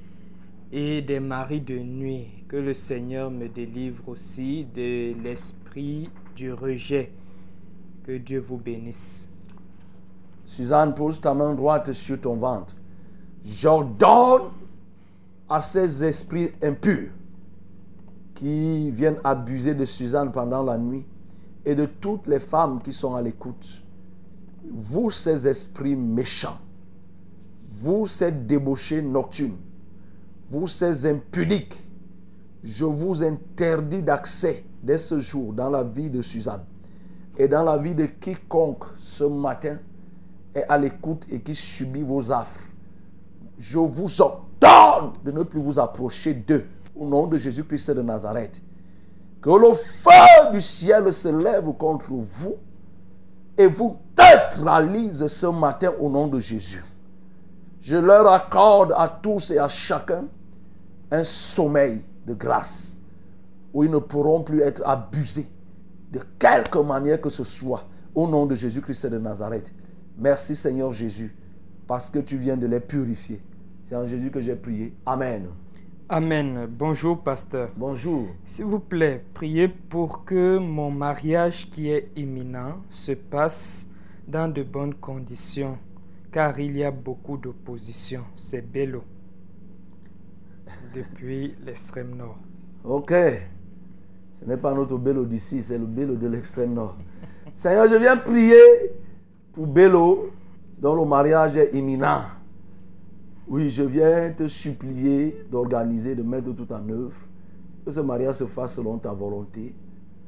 et 0.72 1.02
des 1.02 1.20
maris 1.20 1.62
de 1.62 1.78
nuit. 1.78 2.46
Que 2.48 2.58
le 2.58 2.74
Seigneur 2.74 3.30
me 3.30 3.48
délivre 3.48 4.08
aussi 4.08 4.66
de 4.74 5.14
l'esprit 5.22 6.10
du 6.36 6.52
rejet. 6.52 7.12
Que 8.04 8.18
Dieu 8.18 8.40
vous 8.40 8.58
bénisse. 8.58 9.33
Suzanne, 10.46 10.94
pose 10.94 11.22
ta 11.22 11.34
main 11.34 11.54
droite 11.54 11.94
sur 11.94 12.20
ton 12.20 12.36
ventre. 12.36 12.76
J'ordonne 13.44 14.52
à 15.50 15.62
ces 15.62 16.04
esprits 16.04 16.52
impurs 16.62 17.12
qui 18.36 18.90
viennent 18.92 19.20
abuser 19.24 19.74
de 19.74 19.86
Suzanne 19.86 20.32
pendant 20.32 20.64
la 20.64 20.78
nuit 20.78 21.06
et 21.66 21.76
de 21.76 21.86
toutes 21.86 22.28
les 22.28 22.40
femmes 22.40 22.82
qui 22.82 22.92
sont 22.92 23.16
à 23.16 23.22
l'écoute. 23.22 23.84
Vous, 24.70 25.12
ces 25.12 25.48
esprits 25.48 25.96
méchants, 25.96 26.58
vous, 27.70 28.06
ces 28.06 28.32
débauchés 28.32 29.02
nocturnes, 29.02 29.58
vous, 30.50 30.68
ces 30.68 31.06
impudiques, 31.06 31.80
je 32.64 32.86
vous 32.86 33.24
interdis 33.24 34.02
d'accès 34.02 34.64
dès 34.82 34.98
ce 34.98 35.20
jour 35.20 35.54
dans 35.54 35.70
la 35.70 35.84
vie 35.84 36.10
de 36.10 36.22
Suzanne 36.22 36.64
et 37.38 37.48
dans 37.48 37.64
la 37.64 37.78
vie 37.78 37.96
de 37.96 38.06
quiconque 38.06 38.86
ce 38.98 39.24
matin 39.24 39.80
est 40.56 40.66
à 40.70 40.78
l'écoute 40.78 41.26
et 41.32 41.40
qui 41.40 41.56
subit 41.56 42.04
vos 42.04 42.32
affres. 42.32 42.64
Je 43.58 43.80
vous 43.80 44.22
ordonne 44.22 45.14
de 45.24 45.32
ne 45.32 45.44
plus 45.44 45.62
vous 45.62 45.80
approcher 45.80 46.34
d'eux 46.34 46.66
au 46.96 47.06
nom 47.06 47.28
de 47.28 47.38
Jésus-Christ 47.38 47.92
de 47.92 48.02
Nazareth. 48.02 48.62
Que 49.42 49.50
le 49.50 49.74
feu 49.76 50.52
du 50.54 50.62
ciel 50.62 51.14
se 51.14 51.28
lève 51.28 51.72
contre 51.74 52.12
vous 52.12 52.56
et 53.58 53.68
vous 53.68 53.98
neutralise 54.18 55.28
ce 55.28 55.48
matin 55.48 55.92
au 56.00 56.10
nom 56.10 56.28
de 56.28 56.40
Jésus. 56.40 56.84
Je 57.82 57.98
leur 57.98 58.32
accorde 58.32 58.94
à 58.96 59.08
tous 59.10 59.52
et 59.52 59.60
à 59.60 59.68
chacun 59.68 60.26
un 61.12 61.24
sommeil 61.24 62.02
de 62.26 62.34
grâce 62.34 62.98
où 63.74 63.84
ils 63.84 63.92
ne 63.92 63.98
pourront 63.98 64.44
plus 64.44 64.62
être 64.62 64.82
abusés 64.86 65.48
de 66.12 66.22
quelque 66.40 66.78
manière 66.78 67.20
que 67.20 67.30
ce 67.30 67.44
soit 67.44 67.84
au 68.16 68.28
nom 68.28 68.46
de 68.46 68.56
Jésus-Christ 68.56 69.08
de 69.08 69.18
Nazareth. 69.18 69.74
Merci 70.18 70.56
Seigneur 70.56 70.94
Jésus 70.94 71.36
parce 71.88 72.10
que 72.10 72.20
tu 72.20 72.38
viens 72.38 72.58
de 72.58 72.68
les 72.68 72.80
purifier. 72.80 73.42
C'est 73.82 73.96
en 73.96 74.06
Jésus 74.06 74.32
que 74.32 74.40
j'ai 74.40 74.56
prié. 74.56 74.94
Amen. 75.06 75.48
Amen. 76.10 76.68
Bonjour, 76.70 77.22
pasteur. 77.22 77.70
Bonjour. 77.76 78.28
S'il 78.46 78.66
vous 78.66 78.80
plaît, 78.80 79.24
priez 79.34 79.68
pour 79.68 80.26
que 80.26 80.58
mon 80.58 80.92
mariage 80.92 81.70
qui 81.70 81.90
est 81.90 82.12
imminent 82.16 82.82
se 82.90 83.14
passe 83.14 83.90
dans 84.28 84.52
de 84.52 84.64
bonnes 84.64 84.94
conditions, 84.94 85.78
car 86.32 86.60
il 86.60 86.78
y 86.78 86.84
a 86.84 86.92
beaucoup 86.92 87.38
d'opposition. 87.38 88.24
C'est 88.38 88.62
Bello. 88.62 89.04
Depuis 90.94 91.56
l'extrême 91.66 92.16
nord. 92.16 92.38
Ok. 92.84 93.14
Ce 94.34 94.46
n'est 94.46 94.58
pas 94.58 94.74
notre 94.74 94.98
Bélo 94.98 95.26
d'ici, 95.26 95.62
c'est 95.62 95.78
le 95.78 95.86
Bélo 95.86 96.16
de 96.16 96.28
l'extrême 96.28 96.74
nord. 96.74 96.98
Seigneur, 97.52 97.88
je 97.88 97.96
viens 97.96 98.18
prier 98.18 98.56
pour 99.54 99.68
Bélo 99.68 100.32
dont 100.80 100.96
le 100.96 101.08
mariage 101.08 101.56
est 101.56 101.74
imminent. 101.78 102.24
Oui, 103.48 103.70
je 103.70 103.84
viens 103.84 104.32
te 104.32 104.48
supplier 104.48 105.46
d'organiser, 105.50 106.16
de 106.16 106.24
mettre 106.24 106.52
tout 106.54 106.72
en 106.74 106.90
œuvre, 106.90 107.16
que 107.86 107.92
ce 107.92 108.00
mariage 108.00 108.36
se 108.36 108.46
fasse 108.46 108.76
selon 108.76 108.98
ta 108.98 109.14
volonté, 109.14 109.76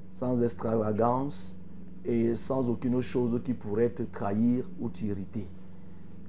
sans 0.09 0.43
extravagance 0.43 1.57
et 2.05 2.35
sans 2.35 2.69
aucune 2.69 3.01
chose 3.01 3.41
qui 3.43 3.53
pourrait 3.53 3.89
te 3.89 4.03
trahir 4.03 4.69
ou 4.79 4.89
t'irriter. 4.89 5.47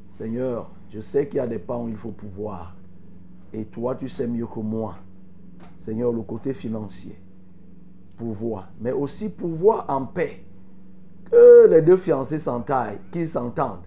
Seigneur, 0.08 0.70
je 0.88 1.00
sais 1.00 1.28
qu'il 1.28 1.36
y 1.36 1.40
a 1.40 1.46
des 1.46 1.58
pas 1.58 1.76
où 1.76 1.88
il 1.88 1.96
faut 1.96 2.12
pouvoir. 2.12 2.74
Et 3.52 3.66
toi, 3.66 3.94
tu 3.94 4.08
sais 4.08 4.26
mieux 4.26 4.46
que 4.46 4.60
moi. 4.60 4.96
Seigneur, 5.74 6.12
le 6.12 6.22
côté 6.22 6.54
financier, 6.54 7.20
pouvoir, 8.16 8.70
mais 8.80 8.92
aussi 8.92 9.28
pouvoir 9.28 9.84
en 9.88 10.06
paix. 10.06 10.45
Que 11.30 11.68
les 11.68 11.82
deux 11.82 11.96
fiancés 11.96 12.38
s'entaillent, 12.38 13.00
qu'ils 13.10 13.28
s'entendent, 13.28 13.86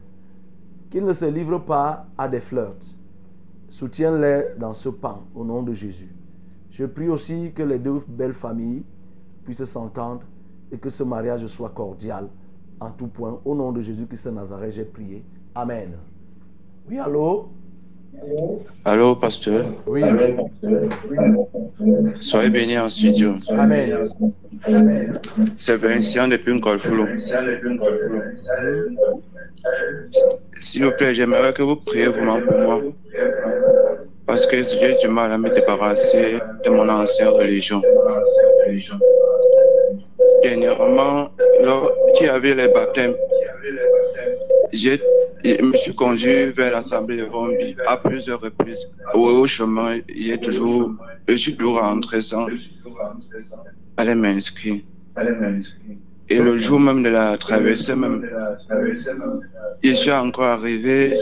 qu'ils 0.90 1.06
ne 1.06 1.14
se 1.14 1.26
livrent 1.26 1.64
pas 1.64 2.08
à 2.18 2.28
des 2.28 2.40
flirts. 2.40 2.98
Soutiens-les 3.70 4.56
dans 4.58 4.74
ce 4.74 4.90
pan 4.90 5.24
au 5.36 5.46
nom 5.46 5.62
de 5.64 5.74
Jésus. 5.74 6.14
Je 6.70 6.86
prie 6.86 7.10
aussi 7.10 7.52
que 7.54 7.64
les 7.64 7.80
deux 7.80 8.00
belles 8.08 8.34
familles 8.34 8.84
puissent 9.44 9.64
s'entendre 9.64 10.22
et 10.72 10.78
que 10.78 10.90
ce 10.90 11.04
mariage 11.04 11.46
soit 11.48 11.70
cordial 11.70 12.30
en 12.80 12.92
tout 12.92 13.08
point. 13.08 13.40
Au 13.46 13.56
nom 13.56 13.72
de 13.72 13.82
Jésus-Christ 13.82 14.28
de 14.28 14.32
Nazareth, 14.34 14.74
j'ai 14.74 14.86
prié. 14.86 15.24
Amen. 15.56 15.98
Oui, 16.88 16.98
allô? 16.98 17.50
Allô, 18.86 19.16
pasteur? 19.16 19.66
Oui. 19.86 20.04
Soyez 22.20 22.50
bénis 22.50 22.78
en 22.78 22.90
studio. 22.90 23.36
Amen. 23.50 24.10
C'est 25.58 25.78
Vincent 25.78 26.28
depuis 26.28 26.54
Ngolfoulo. 26.54 27.06
S'il 30.60 30.86
vous 30.86 30.92
plaît, 30.92 31.14
j'aimerais 31.14 31.54
que 31.54 31.62
vous 31.62 31.76
priez 31.76 32.08
vraiment 32.08 32.40
pour 32.42 32.58
moi. 32.58 32.82
Parce 34.26 34.46
que 34.46 34.58
j'ai 34.58 34.96
du 35.02 35.08
mal 35.08 35.32
à 35.32 35.38
me 35.38 35.50
débarrasser 35.50 36.38
de 36.64 36.70
mon 36.70 36.88
ancienne 36.88 37.30
religion. 37.30 37.82
Dernièrement, 40.44 41.30
lors 41.62 41.92
qu'il 42.16 42.28
y 42.28 42.30
avait 42.30 42.56
les 42.56 42.68
baptêmes, 42.68 43.16
je 44.74 44.98
me 45.62 45.76
suis 45.78 45.96
conduit 45.96 46.46
vers 46.48 46.72
l'assemblée 46.74 47.18
de 47.18 47.26
Vombi 47.26 47.76
à 47.88 47.98
plusieurs 47.98 48.42
reprises. 48.42 48.90
Au, 49.14 49.46
chemin, 49.48 50.00
il 50.08 50.32
a 50.34 50.38
toujours, 50.38 50.92
je 51.28 51.36
suis 51.36 51.56
toujours 51.56 51.80
rentré 51.80 52.22
sans 52.22 52.48
aller 53.98 54.16
m'inscrire. 54.16 54.82
Et 56.32 56.38
le 56.38 56.60
jour 56.60 56.80
même 56.80 57.02
de 57.02 57.10
la 57.10 57.38
traversée, 57.38 57.96
même, 57.96 58.24
je 59.84 59.94
suis 59.94 60.12
encore 60.12 60.46
arrivé 60.46 61.18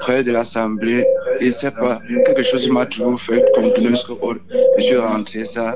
près 0.00 0.22
de 0.22 0.32
l'assemblée. 0.32 1.06
Et 1.40 1.50
sais 1.50 1.70
pas, 1.70 2.00
quelque 2.26 2.42
chose 2.42 2.68
m'a 2.68 2.84
toujours 2.84 3.18
fait 3.18 3.42
continuer 3.54 3.96
ce 3.96 4.12
rôle. 4.12 4.40
Je 4.76 4.82
suis 4.82 4.96
rentré 4.96 5.46
ça, 5.46 5.74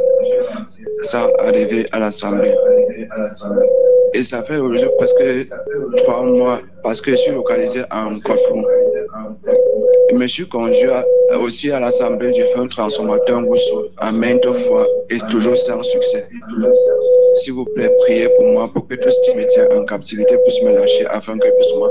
sans 1.02 1.28
arriver 1.38 1.86
à 1.92 1.98
l'assemblée. 1.98 2.54
Et 4.14 4.22
ça 4.22 4.42
fait 4.44 4.58
aujourd'hui 4.58 4.88
presque 4.96 5.50
trois 5.98 6.22
mois 6.22 6.60
parce 6.82 7.00
que 7.00 7.10
je 7.10 7.16
suis 7.16 7.32
localisé 7.32 7.82
en 7.90 8.18
Kofou. 8.20 8.64
Je 10.10 10.14
me 10.14 10.26
suis 10.28 10.46
conduit 10.48 10.88
aussi 11.40 11.72
à 11.72 11.80
l'assemblée 11.80 12.30
du 12.30 12.42
feu 12.54 12.68
transformateur 12.68 13.42
Gousso 13.42 13.88
à 13.96 14.12
maintes 14.12 14.46
fois 14.66 14.86
et 15.10 15.18
toujours 15.30 15.56
sans 15.58 15.82
succès. 15.82 16.26
S'il 17.38 17.54
vous 17.54 17.64
plaît, 17.64 17.90
priez 18.00 18.28
pour 18.36 18.44
moi 18.46 18.70
pour 18.72 18.86
que 18.86 18.94
tout 18.94 19.10
ce 19.10 19.30
qui 19.30 19.36
me 19.36 19.44
tient 19.46 19.68
en 19.76 19.84
captivité 19.84 20.38
puisse 20.44 20.62
me 20.62 20.72
lâcher 20.72 21.06
afin 21.06 21.36
que 21.36 21.48
je 21.48 21.52
puisse 21.52 21.74
moi. 21.76 21.90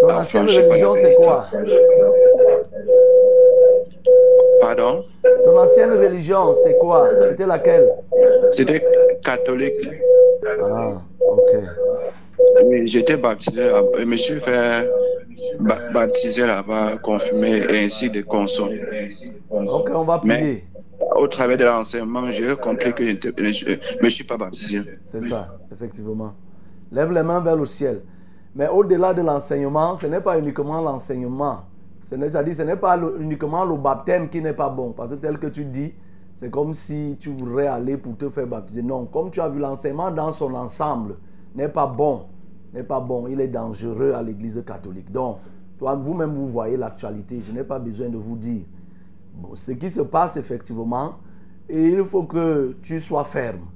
Ton 0.00 0.10
ancienne 0.10 0.46
religion, 0.46 0.94
c'est 0.96 1.14
quoi? 1.14 1.46
Pardon? 4.74 5.04
Ton 5.44 5.58
ancienne 5.58 5.92
religion, 5.94 6.54
c'est 6.62 6.78
quoi? 6.78 7.08
C'était 7.22 7.44
laquelle? 7.46 7.88
C'était 8.52 8.80
catholique. 9.20 9.90
Ah, 10.62 11.02
ok. 11.20 11.50
Oui, 12.66 12.88
j'étais 12.88 13.16
baptisé 13.16 13.62
là 13.66 13.82
Je 13.98 14.04
me 14.04 14.16
suis 14.16 14.38
fait 14.38 14.88
ba- 15.58 15.78
baptiser 15.92 16.46
là-bas, 16.46 16.98
confirmé 17.02 17.62
et 17.68 17.84
ainsi 17.84 18.10
de 18.10 18.22
conso. 18.22 18.68
Ok, 19.50 19.90
on 19.92 20.04
va 20.04 20.18
prier. 20.20 20.64
Au 21.16 21.26
travers 21.26 21.56
de 21.56 21.64
l'enseignement, 21.64 22.30
j'ai 22.30 22.54
compris 22.54 22.92
que 22.94 23.02
je 23.08 23.78
ne 24.04 24.08
suis 24.08 24.24
pas 24.24 24.36
baptisé. 24.36 24.82
C'est 25.02 25.22
ça, 25.22 25.48
effectivement. 25.72 26.32
Lève 26.92 27.10
les 27.10 27.24
mains 27.24 27.40
vers 27.40 27.56
le 27.56 27.64
ciel. 27.64 28.02
Mais 28.54 28.68
au-delà 28.68 29.14
de 29.14 29.22
l'enseignement, 29.22 29.96
ce 29.96 30.06
n'est 30.06 30.20
pas 30.20 30.38
uniquement 30.38 30.80
l'enseignement. 30.80 31.62
Ce 32.02 32.14
n'est- 32.14 32.76
pas 32.76 32.98
uniquement 33.18 33.64
le 33.64 33.76
baptême 33.76 34.28
qui 34.28 34.40
n'est 34.40 34.52
pas 34.52 34.68
bon. 34.68 34.92
Parce 34.92 35.10
que 35.10 35.16
tel 35.16 35.38
que 35.38 35.46
tu 35.46 35.64
dis, 35.64 35.94
c'est 36.34 36.50
comme 36.50 36.74
si 36.74 37.16
tu 37.18 37.30
voudrais 37.30 37.66
aller 37.66 37.96
pour 37.96 38.16
te 38.16 38.28
faire 38.28 38.46
baptiser. 38.46 38.82
Non, 38.82 39.06
comme 39.06 39.30
tu 39.30 39.40
as 39.40 39.48
vu 39.48 39.58
l'enseignement 39.58 40.10
dans 40.10 40.32
son 40.32 40.54
ensemble, 40.54 41.16
n'est 41.54 41.68
pas 41.68 41.86
bon. 41.86 42.26
N'est 42.72 42.84
pas 42.84 43.00
bon. 43.00 43.26
Il 43.28 43.40
est 43.40 43.48
dangereux 43.48 44.12
à 44.12 44.22
l'église 44.22 44.62
catholique. 44.66 45.10
Donc, 45.12 45.38
vous-même, 45.80 46.34
vous 46.34 46.46
voyez 46.48 46.76
l'actualité. 46.76 47.40
Je 47.46 47.52
n'ai 47.52 47.64
pas 47.64 47.78
besoin 47.78 48.08
de 48.08 48.16
vous 48.16 48.36
dire. 48.36 48.62
Ce 49.54 49.72
qui 49.72 49.90
se 49.90 50.02
passe 50.02 50.36
effectivement, 50.36 51.14
et 51.68 51.90
il 51.90 52.04
faut 52.04 52.24
que 52.24 52.76
tu 52.82 52.98
sois 52.98 53.24
ferme. 53.24 53.66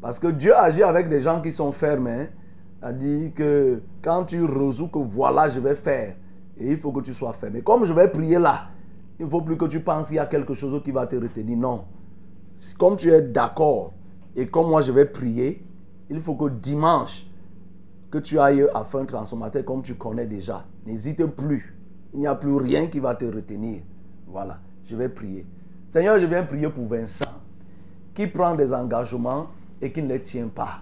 Parce 0.00 0.18
que 0.18 0.28
Dieu 0.28 0.54
agit 0.56 0.82
avec 0.82 1.08
des 1.08 1.20
gens 1.20 1.40
qui 1.40 1.52
sont 1.52 1.70
fermes. 1.70 2.06
Hein. 2.08 2.26
C'est-à-dire 2.80 3.32
que 3.34 3.80
quand 4.02 4.24
tu 4.24 4.44
résous 4.44 4.88
que 4.88 4.98
voilà, 4.98 5.48
je 5.48 5.60
vais 5.60 5.74
faire, 5.76 6.16
et 6.62 6.70
il 6.72 6.78
faut 6.78 6.92
que 6.92 7.00
tu 7.00 7.12
sois 7.12 7.32
ferme. 7.32 7.56
Et 7.56 7.62
comme 7.62 7.84
je 7.84 7.92
vais 7.92 8.08
prier 8.08 8.38
là, 8.38 8.68
il 9.18 9.26
ne 9.26 9.30
faut 9.30 9.42
plus 9.42 9.56
que 9.56 9.66
tu 9.66 9.80
penses 9.80 10.08
qu'il 10.08 10.16
y 10.16 10.18
a 10.18 10.26
quelque 10.26 10.54
chose 10.54 10.80
qui 10.82 10.90
va 10.90 11.06
te 11.06 11.16
retenir. 11.16 11.56
Non. 11.56 11.84
comme 12.78 12.96
tu 12.96 13.10
es 13.10 13.22
d'accord 13.22 13.92
et 14.34 14.46
comme 14.46 14.68
moi 14.68 14.80
je 14.80 14.92
vais 14.92 15.04
prier, 15.04 15.64
il 16.08 16.20
faut 16.20 16.34
que 16.34 16.48
dimanche, 16.48 17.26
que 18.10 18.18
tu 18.18 18.38
ailles 18.38 18.66
à 18.74 18.84
un 18.94 19.04
transformateur 19.04 19.64
comme 19.64 19.82
tu 19.82 19.94
connais 19.94 20.26
déjà. 20.26 20.64
N'hésite 20.86 21.24
plus. 21.26 21.74
Il 22.12 22.20
n'y 22.20 22.26
a 22.26 22.34
plus 22.34 22.56
rien 22.56 22.86
qui 22.88 23.00
va 23.00 23.14
te 23.14 23.24
retenir. 23.24 23.82
Voilà, 24.26 24.60
je 24.84 24.94
vais 24.96 25.08
prier. 25.08 25.46
Seigneur, 25.86 26.18
je 26.20 26.26
viens 26.26 26.42
prier 26.42 26.68
pour 26.68 26.86
Vincent, 26.86 27.24
qui 28.14 28.26
prend 28.26 28.54
des 28.54 28.72
engagements 28.72 29.48
et 29.80 29.92
qui 29.92 30.02
ne 30.02 30.08
les 30.08 30.20
tient 30.20 30.48
pas. 30.48 30.80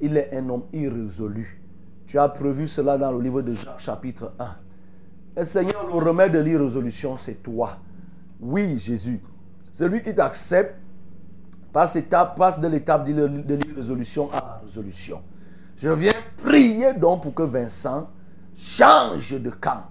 Il 0.00 0.16
est 0.16 0.34
un 0.34 0.48
homme 0.48 0.64
irrésolu. 0.72 1.60
Tu 2.06 2.18
as 2.18 2.28
prévu 2.28 2.66
cela 2.66 2.98
dans 2.98 3.12
le 3.12 3.20
livre 3.20 3.42
de 3.42 3.54
Jacques 3.54 3.78
chapitre 3.78 4.32
1. 4.38 4.56
Et 5.36 5.44
Seigneur, 5.44 5.86
le 5.86 5.94
remède 5.94 6.32
de 6.32 6.40
l'irrésolution, 6.40 7.16
c'est 7.16 7.42
toi. 7.42 7.78
Oui, 8.40 8.76
Jésus. 8.76 9.20
Celui 9.70 10.02
qui 10.02 10.14
t'accepte 10.14 10.76
passe, 11.72 11.96
étape, 11.96 12.36
passe 12.36 12.60
de 12.60 12.68
l'étape 12.68 13.08
de 13.08 13.54
l'irrésolution 13.54 14.30
à 14.32 14.36
la 14.36 14.60
résolution. 14.62 15.22
Je 15.76 15.90
viens 15.90 16.12
prier 16.42 16.92
donc 16.94 17.22
pour 17.22 17.34
que 17.34 17.42
Vincent 17.44 18.10
change 18.54 19.40
de 19.40 19.50
camp. 19.50 19.84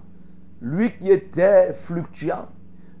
Lui 0.60 0.92
qui 0.92 1.10
était 1.10 1.72
fluctuant, 1.72 2.46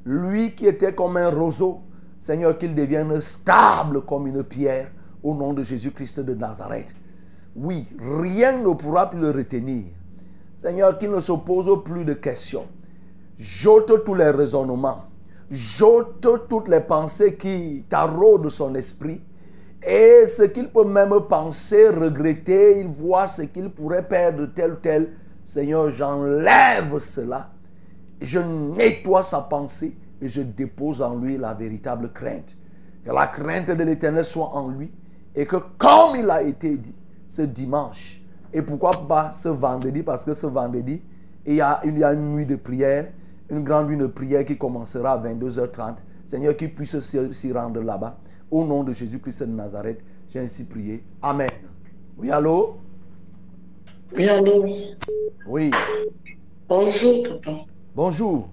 lui 0.04 0.56
qui 0.56 0.66
était 0.66 0.92
comme 0.92 1.16
un 1.16 1.30
roseau, 1.30 1.82
Seigneur, 2.18 2.58
qu'il 2.58 2.74
devienne 2.74 3.20
stable 3.20 4.00
comme 4.02 4.26
une 4.26 4.42
pierre 4.42 4.90
au 5.22 5.34
nom 5.34 5.52
de 5.52 5.62
Jésus-Christ 5.62 6.20
de 6.20 6.34
Nazareth. 6.34 6.92
Oui, 7.54 7.86
rien 8.00 8.58
ne 8.58 8.74
pourra 8.74 9.08
plus 9.10 9.20
le 9.20 9.30
retenir. 9.30 9.84
Seigneur, 10.54 10.98
qu'il 10.98 11.10
ne 11.10 11.20
se 11.20 11.32
pose 11.32 11.82
plus 11.84 12.04
de 12.04 12.14
questions. 12.14 12.66
J'ôte 13.38 14.04
tous 14.04 14.14
les 14.14 14.30
raisonnements. 14.30 15.04
J'ôte 15.50 16.26
toutes 16.48 16.68
les 16.68 16.80
pensées 16.80 17.36
qui 17.36 17.84
taraudent 17.88 18.48
son 18.48 18.74
esprit. 18.74 19.20
Et 19.84 20.24
ce 20.26 20.44
qu'il 20.44 20.68
peut 20.68 20.84
même 20.84 21.14
penser, 21.28 21.88
regretter, 21.88 22.80
il 22.80 22.86
voit 22.86 23.26
ce 23.26 23.42
qu'il 23.42 23.68
pourrait 23.70 24.06
perdre 24.06 24.46
tel 24.54 24.72
ou 24.72 24.76
tel. 24.76 25.08
Seigneur, 25.42 25.90
j'enlève 25.90 26.98
cela. 26.98 27.50
Je 28.20 28.38
nettoie 28.38 29.24
sa 29.24 29.40
pensée 29.40 29.96
et 30.20 30.28
je 30.28 30.42
dépose 30.42 31.02
en 31.02 31.16
lui 31.16 31.36
la 31.36 31.52
véritable 31.52 32.12
crainte. 32.12 32.56
Que 33.04 33.10
la 33.10 33.26
crainte 33.26 33.72
de 33.72 33.82
l'éternel 33.82 34.24
soit 34.24 34.54
en 34.54 34.68
lui 34.68 34.92
et 35.34 35.44
que 35.46 35.56
comme 35.76 36.16
il 36.16 36.30
a 36.30 36.42
été 36.42 36.76
dit 36.76 36.94
ce 37.26 37.42
dimanche, 37.42 38.21
et 38.52 38.62
pourquoi 38.62 38.92
pas 39.08 39.32
ce 39.32 39.48
vendredi, 39.48 40.02
parce 40.02 40.24
que 40.24 40.34
ce 40.34 40.46
vendredi, 40.46 41.00
il 41.46 41.54
y 41.54 41.60
a, 41.60 41.80
il 41.84 41.98
y 41.98 42.04
a 42.04 42.12
une 42.12 42.34
nuit 42.34 42.46
de 42.46 42.56
prière, 42.56 43.08
une 43.50 43.64
grande 43.64 43.88
nuit 43.88 43.96
de 43.96 44.06
prière 44.06 44.44
qui 44.44 44.56
commencera 44.56 45.12
à 45.12 45.18
22h30. 45.18 45.96
Seigneur, 46.24 46.56
qu'il 46.56 46.72
puisse 46.74 46.98
s'y 47.00 47.52
rendre 47.52 47.80
là-bas. 47.80 48.18
Au 48.50 48.64
nom 48.64 48.84
de 48.84 48.92
Jésus-Christ 48.92 49.44
de 49.44 49.52
Nazareth, 49.52 50.00
j'ai 50.28 50.40
ainsi 50.40 50.64
prié. 50.64 51.02
Amen. 51.20 51.48
Oui, 52.18 52.30
allô? 52.30 52.76
Oui, 54.14 54.28
allô? 54.28 54.64
Oui. 55.46 55.70
Bonjour, 56.68 57.40
papa. 57.42 57.58
Bonjour. 57.94 58.48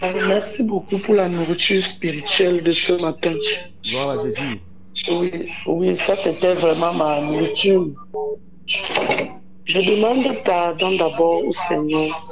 Merci 0.00 0.62
beaucoup 0.62 0.98
pour 1.04 1.14
la 1.14 1.28
nourriture 1.28 1.82
spirituelle 1.82 2.62
de 2.62 2.72
ce 2.72 2.92
matin. 3.00 3.34
Gloire 3.84 4.10
à 4.10 4.22
Jésus. 4.22 4.60
Oui, 5.10 5.48
oui, 5.66 5.96
ça 5.96 6.14
c'était 6.22 6.54
vraiment 6.54 6.94
ma 6.94 7.20
nourriture. 7.20 7.88
Je 9.64 9.80
demande 9.80 10.42
pardon 10.44 10.96
d'abord 10.96 11.44
au 11.44 11.52
Seigneur. 11.68 12.26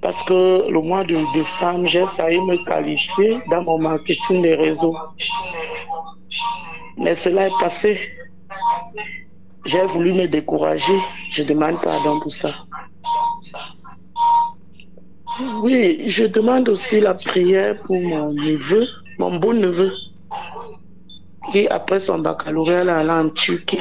Parce 0.00 0.22
que 0.24 0.68
le 0.70 0.80
mois 0.80 1.04
de 1.04 1.18
décembre, 1.32 1.86
j'ai 1.86 2.04
failli 2.16 2.38
me 2.40 2.62
qualifier 2.64 3.40
dans 3.50 3.62
mon 3.62 3.78
marketing 3.78 4.42
des 4.42 4.54
réseaux. 4.54 4.96
Mais 6.98 7.14
cela 7.16 7.46
est 7.46 7.58
passé. 7.60 7.98
J'ai 9.64 9.86
voulu 9.86 10.12
me 10.12 10.26
décourager. 10.28 10.98
Je 11.30 11.42
demande 11.42 11.80
pardon 11.80 12.20
pour 12.20 12.32
ça. 12.32 12.54
Oui, 15.62 16.04
je 16.06 16.24
demande 16.24 16.68
aussi 16.68 17.00
la 17.00 17.14
prière 17.14 17.80
pour 17.82 18.00
mon 18.00 18.32
neveu, 18.32 18.86
mon 19.18 19.36
beau 19.38 19.52
neveu, 19.52 19.92
qui 21.50 21.66
après 21.68 21.98
son 22.00 22.18
baccalauréat 22.18 22.84
est 22.84 22.88
allé 22.88 23.10
en 23.10 23.30
Turquie. 23.30 23.80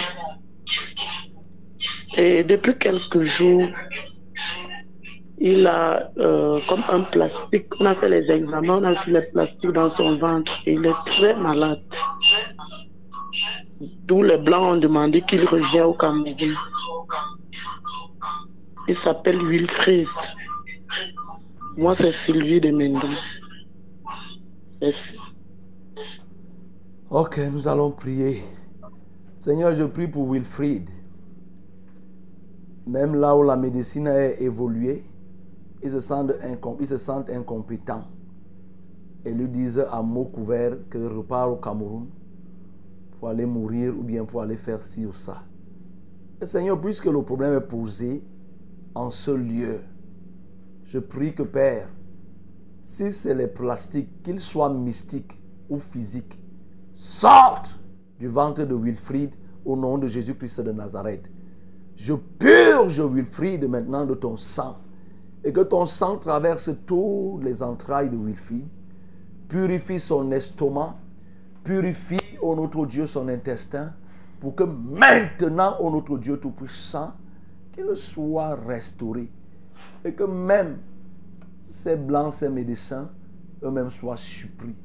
Et 2.15 2.43
depuis 2.43 2.77
quelques 2.77 3.23
jours, 3.23 3.67
il 5.39 5.65
a 5.67 6.11
euh, 6.17 6.59
comme 6.69 6.83
un 6.87 7.01
plastique. 7.01 7.67
On 7.79 7.85
a 7.85 7.95
fait 7.95 8.09
les 8.09 8.31
examens, 8.31 8.77
on 8.77 8.83
a 8.83 8.93
vu 9.03 9.11
les 9.11 9.23
plastiques 9.23 9.71
dans 9.71 9.89
son 9.89 10.17
ventre. 10.17 10.51
Il 10.65 10.85
est 10.85 11.01
très 11.05 11.35
malade. 11.35 11.81
D'où 14.05 14.21
les 14.21 14.37
Blancs 14.37 14.75
ont 14.75 14.77
demandé 14.77 15.21
qu'il 15.21 15.45
revienne 15.45 15.83
au 15.83 15.93
Cameroun. 15.93 16.55
Il 18.87 18.97
s'appelle 18.97 19.39
Wilfried. 19.45 20.07
Moi, 21.77 21.95
c'est 21.95 22.11
Sylvie 22.11 22.61
de 22.61 22.69
Mendon. 22.69 23.15
Merci. 24.81 25.17
Ok, 27.09 27.39
nous 27.51 27.67
allons 27.67 27.91
prier. 27.91 28.41
Seigneur, 29.43 29.75
je 29.75 29.83
prie 29.83 30.07
pour 30.07 30.31
Wilfried. 30.31 30.89
Même 32.87 33.15
là 33.15 33.35
où 33.35 33.43
la 33.43 33.57
médecine 33.57 34.07
a 34.07 34.29
évolué, 34.39 35.03
ils 35.83 35.91
se 35.91 35.99
sentent, 35.99 36.31
se 36.31 37.29
incompétents. 37.29 38.05
Et 39.25 39.33
lui 39.33 39.49
disent 39.49 39.85
à 39.91 40.01
mots 40.01 40.29
couverts 40.33 40.77
qu'il 40.89 41.05
repart 41.07 41.49
au 41.51 41.57
Cameroun 41.57 42.07
pour 43.19 43.27
aller 43.27 43.45
mourir 43.45 43.93
ou 43.99 44.03
bien 44.03 44.23
pour 44.23 44.41
aller 44.41 44.55
faire 44.55 44.81
ci 44.81 45.05
ou 45.05 45.11
ça. 45.11 45.43
Seigneur, 46.41 46.79
puisque 46.79 47.07
le 47.07 47.21
problème 47.21 47.57
est 47.57 47.67
posé 47.67 48.23
en 48.95 49.09
ce 49.09 49.31
lieu, 49.31 49.81
je 50.85 50.99
prie 50.99 51.35
que 51.35 51.43
Père, 51.43 51.89
si 52.81 53.11
c'est 53.11 53.35
les 53.35 53.47
plastiques, 53.47 54.23
qu'ils 54.23 54.39
soient 54.39 54.73
mystiques 54.73 55.37
ou 55.69 55.79
physiques, 55.79 56.41
sortent 56.93 57.82
du 58.19 58.27
ventre 58.27 58.63
de 58.63 58.75
Wilfried 58.75 59.31
au 59.65 59.75
nom 59.75 59.97
de 59.97 60.07
Jésus-Christ 60.07 60.61
de 60.61 60.71
Nazareth. 60.71 61.31
Je 61.95 62.13
purge 62.13 62.99
Wilfried 62.99 63.67
maintenant 63.67 64.05
de 64.05 64.13
ton 64.13 64.37
sang 64.37 64.77
et 65.43 65.51
que 65.51 65.61
ton 65.61 65.85
sang 65.85 66.17
traverse 66.17 66.71
toutes 66.85 67.43
les 67.43 67.61
entrailles 67.61 68.09
de 68.09 68.17
Wilfried, 68.17 68.65
purifie 69.49 69.99
son 69.99 70.31
estomac, 70.31 70.95
purifie, 71.63 72.19
ô 72.41 72.55
notre 72.55 72.85
Dieu, 72.85 73.05
son 73.05 73.27
intestin, 73.27 73.93
pour 74.39 74.55
que 74.55 74.63
maintenant, 74.63 75.77
ô 75.79 75.89
notre 75.89 76.17
Dieu 76.17 76.37
Tout-Puissant, 76.37 77.13
qu'il 77.71 77.95
soit 77.95 78.55
restauré 78.55 79.29
et 80.05 80.13
que 80.13 80.23
même 80.23 80.77
ces 81.63 81.95
blancs, 81.95 82.33
ces 82.33 82.49
médecins, 82.49 83.09
eux-mêmes 83.63 83.89
soient 83.89 84.17
surpris, 84.17 84.75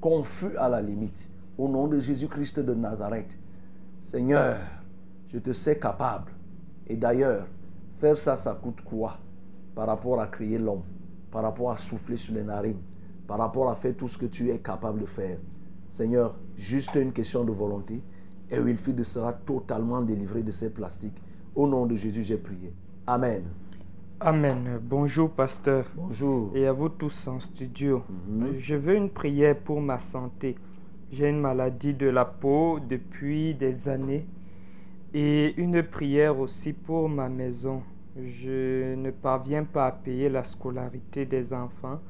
confus 0.00 0.56
à 0.58 0.68
la 0.68 0.82
limite. 0.82 1.30
Au 1.56 1.68
nom 1.68 1.86
de 1.86 1.98
Jésus-Christ 2.00 2.60
de 2.60 2.74
Nazareth, 2.74 3.38
Seigneur, 4.00 4.56
je 5.32 5.38
te 5.38 5.52
sais 5.52 5.78
capable. 5.78 6.32
Et 6.86 6.96
d'ailleurs, 6.96 7.46
faire 7.96 8.18
ça, 8.18 8.36
ça 8.36 8.58
coûte 8.60 8.80
quoi 8.82 9.18
par 9.74 9.86
rapport 9.86 10.20
à 10.20 10.26
créer 10.26 10.58
l'homme, 10.58 10.82
par 11.30 11.42
rapport 11.42 11.70
à 11.70 11.78
souffler 11.78 12.16
sur 12.16 12.34
les 12.34 12.42
narines, 12.42 12.80
par 13.26 13.38
rapport 13.38 13.70
à 13.70 13.74
faire 13.74 13.96
tout 13.96 14.08
ce 14.08 14.18
que 14.18 14.26
tu 14.26 14.50
es 14.50 14.58
capable 14.58 15.00
de 15.00 15.06
faire. 15.06 15.38
Seigneur, 15.88 16.36
juste 16.56 16.94
une 16.96 17.12
question 17.12 17.44
de 17.44 17.52
volonté 17.52 18.02
et 18.50 18.60
Wilfried 18.60 19.02
sera 19.02 19.32
totalement 19.32 20.02
délivré 20.02 20.42
de 20.42 20.50
ces 20.50 20.70
plastiques. 20.70 21.22
Au 21.54 21.66
nom 21.66 21.86
de 21.86 21.94
Jésus, 21.94 22.22
j'ai 22.22 22.36
prié. 22.36 22.72
Amen. 23.06 23.44
Amen. 24.20 24.80
Bonjour, 24.82 25.30
pasteur. 25.30 25.86
Bonjour. 25.96 26.50
Et 26.54 26.66
à 26.66 26.72
vous 26.72 26.88
tous 26.88 27.28
en 27.28 27.40
studio. 27.40 28.02
Je 28.58 28.74
veux 28.74 28.96
une 28.96 29.10
prière 29.10 29.58
pour 29.58 29.80
ma 29.80 29.98
santé. 29.98 30.56
J'ai 31.16 31.28
une 31.28 31.40
maladie 31.40 31.94
de 31.94 32.08
la 32.08 32.24
peau 32.24 32.80
depuis 32.80 33.54
des 33.54 33.88
années 33.88 34.26
et 35.12 35.54
une 35.62 35.80
prière 35.84 36.40
aussi 36.40 36.72
pour 36.72 37.08
ma 37.08 37.28
maison. 37.28 37.84
Je 38.20 38.96
ne 38.96 39.12
parviens 39.12 39.62
pas 39.62 39.86
à 39.86 39.92
payer 39.92 40.28
la 40.28 40.42
scolarité 40.42 41.24
des 41.24 41.52
enfants 41.52 42.00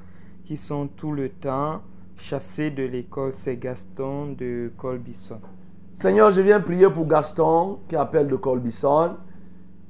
qui 0.46 0.56
sont 0.56 0.86
tout 0.86 1.12
le 1.12 1.28
temps 1.28 1.82
chassés 2.16 2.70
de 2.70 2.82
l'école. 2.82 3.34
C'est 3.34 3.58
Gaston 3.58 4.32
de 4.32 4.72
Colbisson. 4.78 5.40
Seigneur, 5.92 6.30
je 6.30 6.40
viens 6.40 6.60
prier 6.60 6.88
pour 6.88 7.06
Gaston 7.06 7.80
qui 7.86 7.96
appelle 7.96 8.28
de 8.28 8.36
Colbisson. 8.36 9.16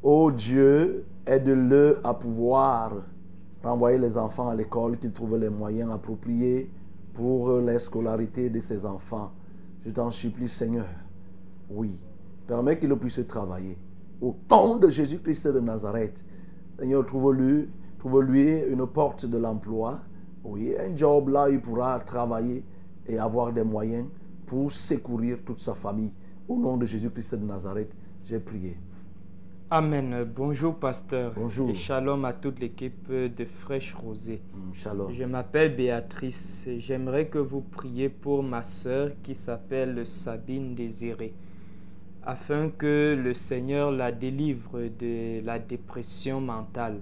Oh 0.02 0.32
Dieu, 0.32 1.04
aide-le 1.24 2.00
à 2.02 2.14
pouvoir 2.14 2.94
renvoyer 3.62 3.98
les 3.98 4.18
enfants 4.18 4.48
à 4.48 4.56
l'école, 4.56 4.98
qu'il 4.98 5.12
trouve 5.12 5.38
les 5.38 5.50
moyens 5.50 5.92
appropriés 5.92 6.68
pour 7.14 7.60
la 7.60 7.78
scolarité 7.78 8.50
de 8.50 8.60
ses 8.60 8.84
enfants. 8.84 9.32
Je 9.84 9.90
t'en 9.90 10.10
supplie, 10.10 10.48
Seigneur. 10.48 10.86
Oui, 11.70 11.98
permets 12.46 12.78
qu'il 12.78 12.94
puisse 12.96 13.20
travailler. 13.26 13.78
Au 14.20 14.34
nom 14.50 14.76
de 14.76 14.88
Jésus-Christ 14.88 15.48
de 15.48 15.60
Nazareth, 15.60 16.24
Seigneur, 16.78 17.06
trouve-lui 17.06 17.68
trouve 17.98 18.22
-lui 18.22 18.66
une 18.68 18.86
porte 18.86 19.26
de 19.26 19.38
l'emploi. 19.38 20.00
Oui, 20.44 20.74
un 20.78 20.94
job 20.94 21.28
là, 21.28 21.48
il 21.48 21.60
pourra 21.60 21.98
travailler 22.00 22.62
et 23.06 23.18
avoir 23.18 23.52
des 23.52 23.64
moyens 23.64 24.06
pour 24.46 24.70
secourir 24.70 25.38
toute 25.44 25.60
sa 25.60 25.74
famille. 25.74 26.12
Au 26.48 26.56
nom 26.58 26.76
de 26.76 26.84
Jésus-Christ 26.84 27.36
de 27.36 27.46
Nazareth, 27.46 27.92
j'ai 28.22 28.40
prié. 28.40 28.76
Amen. 29.70 30.24
Bonjour, 30.24 30.74
pasteur. 30.74 31.32
Bonjour. 31.34 31.70
Et 31.70 31.74
shalom 31.74 32.26
à 32.26 32.34
toute 32.34 32.60
l'équipe 32.60 33.10
de 33.10 33.44
Fraîche 33.46 33.94
Rosée. 33.94 34.42
Shalom. 34.74 35.10
Je 35.10 35.24
m'appelle 35.24 35.74
Béatrice. 35.74 36.68
J'aimerais 36.78 37.28
que 37.28 37.38
vous 37.38 37.62
priez 37.62 38.10
pour 38.10 38.42
ma 38.42 38.62
sœur 38.62 39.12
qui 39.22 39.34
s'appelle 39.34 40.06
Sabine 40.06 40.74
Désirée, 40.74 41.32
afin 42.22 42.68
que 42.68 43.18
le 43.18 43.32
Seigneur 43.32 43.90
la 43.90 44.12
délivre 44.12 44.80
de 44.80 45.44
la 45.44 45.58
dépression 45.58 46.42
mentale. 46.42 47.00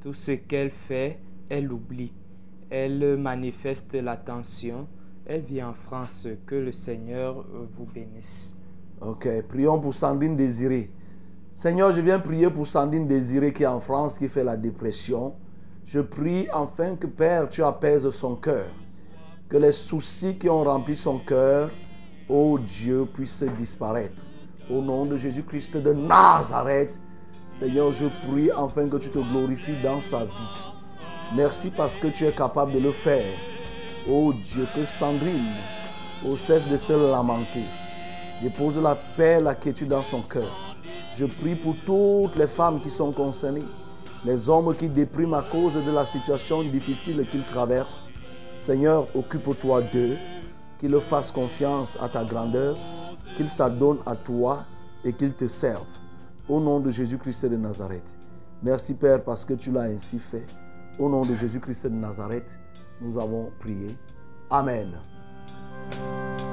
Tout 0.00 0.14
ce 0.14 0.30
qu'elle 0.30 0.70
fait, 0.70 1.18
elle 1.48 1.72
oublie. 1.72 2.12
Elle 2.70 3.16
manifeste 3.16 3.94
l'attention. 3.94 4.86
Elle 5.26 5.42
vit 5.42 5.62
en 5.62 5.74
France. 5.74 6.28
Que 6.46 6.54
le 6.54 6.70
Seigneur 6.70 7.44
vous 7.76 7.86
bénisse. 7.92 8.62
Ok, 9.00 9.28
prions 9.48 9.80
pour 9.80 9.92
Sandrine 9.92 10.36
Désirée. 10.36 10.90
Seigneur, 11.56 11.90
je 11.90 12.02
viens 12.02 12.18
prier 12.18 12.50
pour 12.50 12.66
Sandrine 12.66 13.06
Désirée 13.06 13.50
qui 13.50 13.62
est 13.62 13.66
en 13.66 13.80
France, 13.80 14.18
qui 14.18 14.28
fait 14.28 14.44
la 14.44 14.58
dépression. 14.58 15.32
Je 15.86 16.00
prie 16.00 16.46
enfin 16.52 16.96
que 16.96 17.06
Père, 17.06 17.48
tu 17.48 17.62
apaises 17.62 18.10
son 18.10 18.36
cœur. 18.36 18.66
Que 19.48 19.56
les 19.56 19.72
soucis 19.72 20.36
qui 20.36 20.50
ont 20.50 20.62
rempli 20.64 20.94
son 20.94 21.18
cœur, 21.18 21.70
ô 22.28 22.58
Dieu, 22.58 23.06
puissent 23.06 23.42
disparaître. 23.56 24.22
Au 24.70 24.82
nom 24.82 25.06
de 25.06 25.16
Jésus-Christ 25.16 25.78
de 25.78 25.94
Nazareth, 25.94 27.00
Seigneur, 27.48 27.90
je 27.90 28.04
prie 28.28 28.52
enfin 28.52 28.86
que 28.90 28.98
tu 28.98 29.08
te 29.08 29.18
glorifies 29.18 29.80
dans 29.82 30.02
sa 30.02 30.26
vie. 30.26 30.60
Merci 31.34 31.70
parce 31.70 31.96
que 31.96 32.08
tu 32.08 32.26
es 32.26 32.32
capable 32.32 32.72
de 32.72 32.80
le 32.80 32.92
faire. 32.92 33.32
Ô 34.06 34.34
Dieu, 34.34 34.66
que 34.74 34.84
Sandrine, 34.84 35.54
cesse 36.36 36.68
de 36.68 36.76
se 36.76 36.92
lamenter, 36.92 37.64
dépose 38.42 38.76
la 38.76 38.94
paix, 38.94 39.40
la 39.40 39.54
quiétude 39.54 39.88
dans 39.88 40.02
son 40.02 40.20
cœur. 40.20 40.65
Je 41.16 41.24
prie 41.24 41.54
pour 41.54 41.74
toutes 41.86 42.36
les 42.36 42.46
femmes 42.46 42.78
qui 42.80 42.90
sont 42.90 43.10
concernées, 43.10 43.64
les 44.26 44.50
hommes 44.50 44.74
qui 44.76 44.86
dépriment 44.86 45.34
à 45.34 45.42
cause 45.42 45.74
de 45.74 45.90
la 45.90 46.04
situation 46.04 46.62
difficile 46.62 47.24
qu'ils 47.30 47.44
traversent. 47.44 48.04
Seigneur, 48.58 49.06
occupe-toi 49.16 49.82
d'eux, 49.92 50.16
qu'ils 50.78 51.00
fassent 51.00 51.32
confiance 51.32 51.96
à 52.02 52.10
ta 52.10 52.22
grandeur, 52.22 52.76
qu'ils 53.36 53.48
s'adonnent 53.48 54.02
à 54.04 54.14
toi 54.14 54.64
et 55.04 55.12
qu'ils 55.14 55.32
te 55.32 55.48
servent. 55.48 55.98
Au 56.50 56.60
nom 56.60 56.80
de 56.80 56.90
Jésus-Christ 56.90 57.46
de 57.46 57.56
Nazareth. 57.56 58.18
Merci 58.62 58.94
Père 58.94 59.24
parce 59.24 59.44
que 59.44 59.54
tu 59.54 59.72
l'as 59.72 59.82
ainsi 59.82 60.18
fait. 60.18 60.46
Au 60.98 61.08
nom 61.08 61.24
de 61.24 61.34
Jésus-Christ 61.34 61.86
de 61.86 61.94
Nazareth, 61.94 62.58
nous 63.00 63.18
avons 63.18 63.50
prié. 63.58 63.96
Amen. 64.50 64.90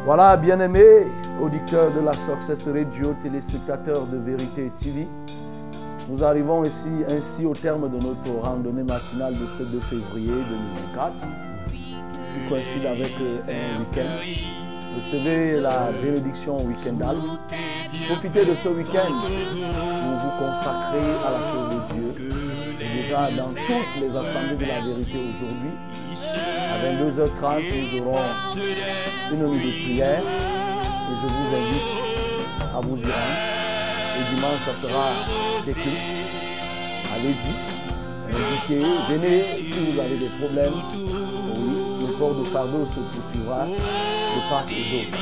Voilà, 0.05 0.35
bien-aimés 0.35 1.07
auditeurs 1.41 1.89
de 1.91 2.01
la 2.01 2.11
Success 2.11 2.67
Radio, 2.67 3.15
téléspectateurs 3.21 4.05
de 4.05 4.17
Vérité 4.17 4.69
TV. 4.75 5.07
Nous 6.09 6.21
arrivons 6.21 6.65
ici 6.65 6.89
ainsi 7.09 7.45
au 7.45 7.53
terme 7.53 7.89
de 7.89 8.05
notre 8.05 8.29
randonnée 8.41 8.83
matinale 8.83 9.33
de 9.33 9.45
ce 9.57 9.63
2 9.63 9.79
février 9.79 10.27
2024, 10.27 11.25
qui 11.69 12.49
coïncide 12.49 12.85
avec 12.85 13.13
euh, 13.21 13.39
un 13.47 13.79
week-end. 13.79 14.97
Recevez 14.97 15.61
la 15.61 15.91
bénédiction 15.93 16.57
week-endale. 16.65 17.17
Profitez 18.09 18.43
de 18.43 18.55
ce 18.55 18.67
week-end 18.67 19.07
pour 19.07 20.17
vous 20.19 20.31
consacrer 20.37 20.99
à 21.25 21.31
la 21.31 21.49
chose 21.49 21.69
de 21.69 21.93
Dieu. 21.93 22.42
Dans 23.13 23.27
toutes 23.27 24.01
les 24.01 24.09
assemblées 24.09 24.55
de 24.55 24.65
la 24.65 24.81
vérité 24.81 25.19
aujourd'hui, 25.29 25.69
à 26.41 26.81
22h30, 26.81 27.61
nous 27.93 28.01
aurons 28.01 28.17
une 29.31 29.45
nuit 29.51 29.67
de 29.67 29.71
prière 29.83 30.19
et 30.19 31.15
je 31.21 31.27
vous 31.27 31.49
invite 31.55 31.89
à 32.75 32.79
vous 32.81 32.97
y 32.97 33.03
rendre. 33.03 33.37
Et 34.17 34.35
dimanche, 34.35 34.61
ça 34.65 34.73
sera 34.81 35.05
des 35.63 35.73
cultes. 35.73 36.09
Allez-y, 37.13 37.53
invitez, 38.33 38.81
venez 39.09 39.43
si 39.43 39.91
vous 39.91 39.99
avez 39.99 40.17
des 40.17 40.31
problèmes. 40.39 40.81
Oui, 41.55 42.07
le 42.07 42.13
port 42.13 42.33
de 42.33 42.43
fardeau 42.45 42.87
se 42.87 42.99
poursuivra 42.99 43.67
de 43.67 44.49
part 44.49 44.65
et 44.71 45.05
d'autre. 45.05 45.19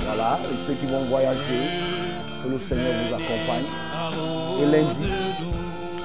Voilà, 0.00 0.38
et 0.44 0.56
ceux 0.66 0.74
qui 0.74 0.84
vont 0.84 1.04
voyager, 1.04 1.64
que 2.44 2.48
le 2.50 2.58
Seigneur 2.58 2.92
vous 3.06 3.14
accompagne. 3.14 3.68
Et 4.60 4.66
lundi, 4.66 5.08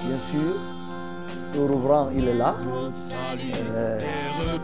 bien 0.06 0.20
sûr, 0.20 0.56
le 1.56 1.62
reverend, 1.62 2.10
il 2.16 2.28
est 2.28 2.34
là. 2.34 2.56
Euh, 3.76 4.00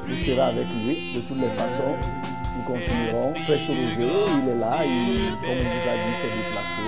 il 0.07 0.17
sera 0.17 0.45
avec 0.47 0.67
lui 0.67 1.13
de 1.15 1.19
toutes 1.21 1.39
les 1.39 1.49
façons. 1.49 1.95
Nous 2.57 2.63
continuerons. 2.63 3.33
Frère 3.35 3.59
Roger, 3.67 3.87
il 3.97 4.49
est 4.49 4.57
là. 4.57 4.77
Il, 4.83 4.89
comme 5.41 5.57
il 5.57 5.69
vous 5.69 5.87
a 5.87 5.95
dit, 5.95 6.15
s'est 6.19 6.33
déplacé. 6.35 6.81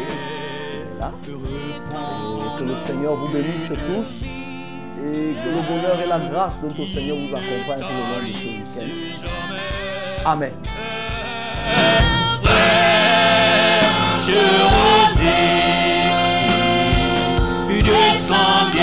Il 0.73 0.81
est 0.81 0.99
là. 0.99 1.11
Et 1.23 2.59
que 2.59 2.63
le 2.63 2.77
Seigneur 2.77 3.15
vous 3.15 3.29
bénisse 3.29 3.67
tous. 3.69 4.25
Et 5.03 5.33
que 5.33 5.49
le 5.49 5.61
bonheur 5.67 5.97
et 6.03 6.07
la 6.07 6.19
grâce 6.19 6.61
de 6.61 6.67
notre 6.67 6.85
Seigneur 6.85 7.17
vous 7.17 7.35
accompagnent 7.35 7.79
tout 7.79 7.93
le 7.93 8.03
long 8.15 8.27
de 8.27 8.33
ce. 8.65 8.81
Amen. 10.25 10.53
do? 17.83 17.93
As 17.93 18.29
long 18.29 18.75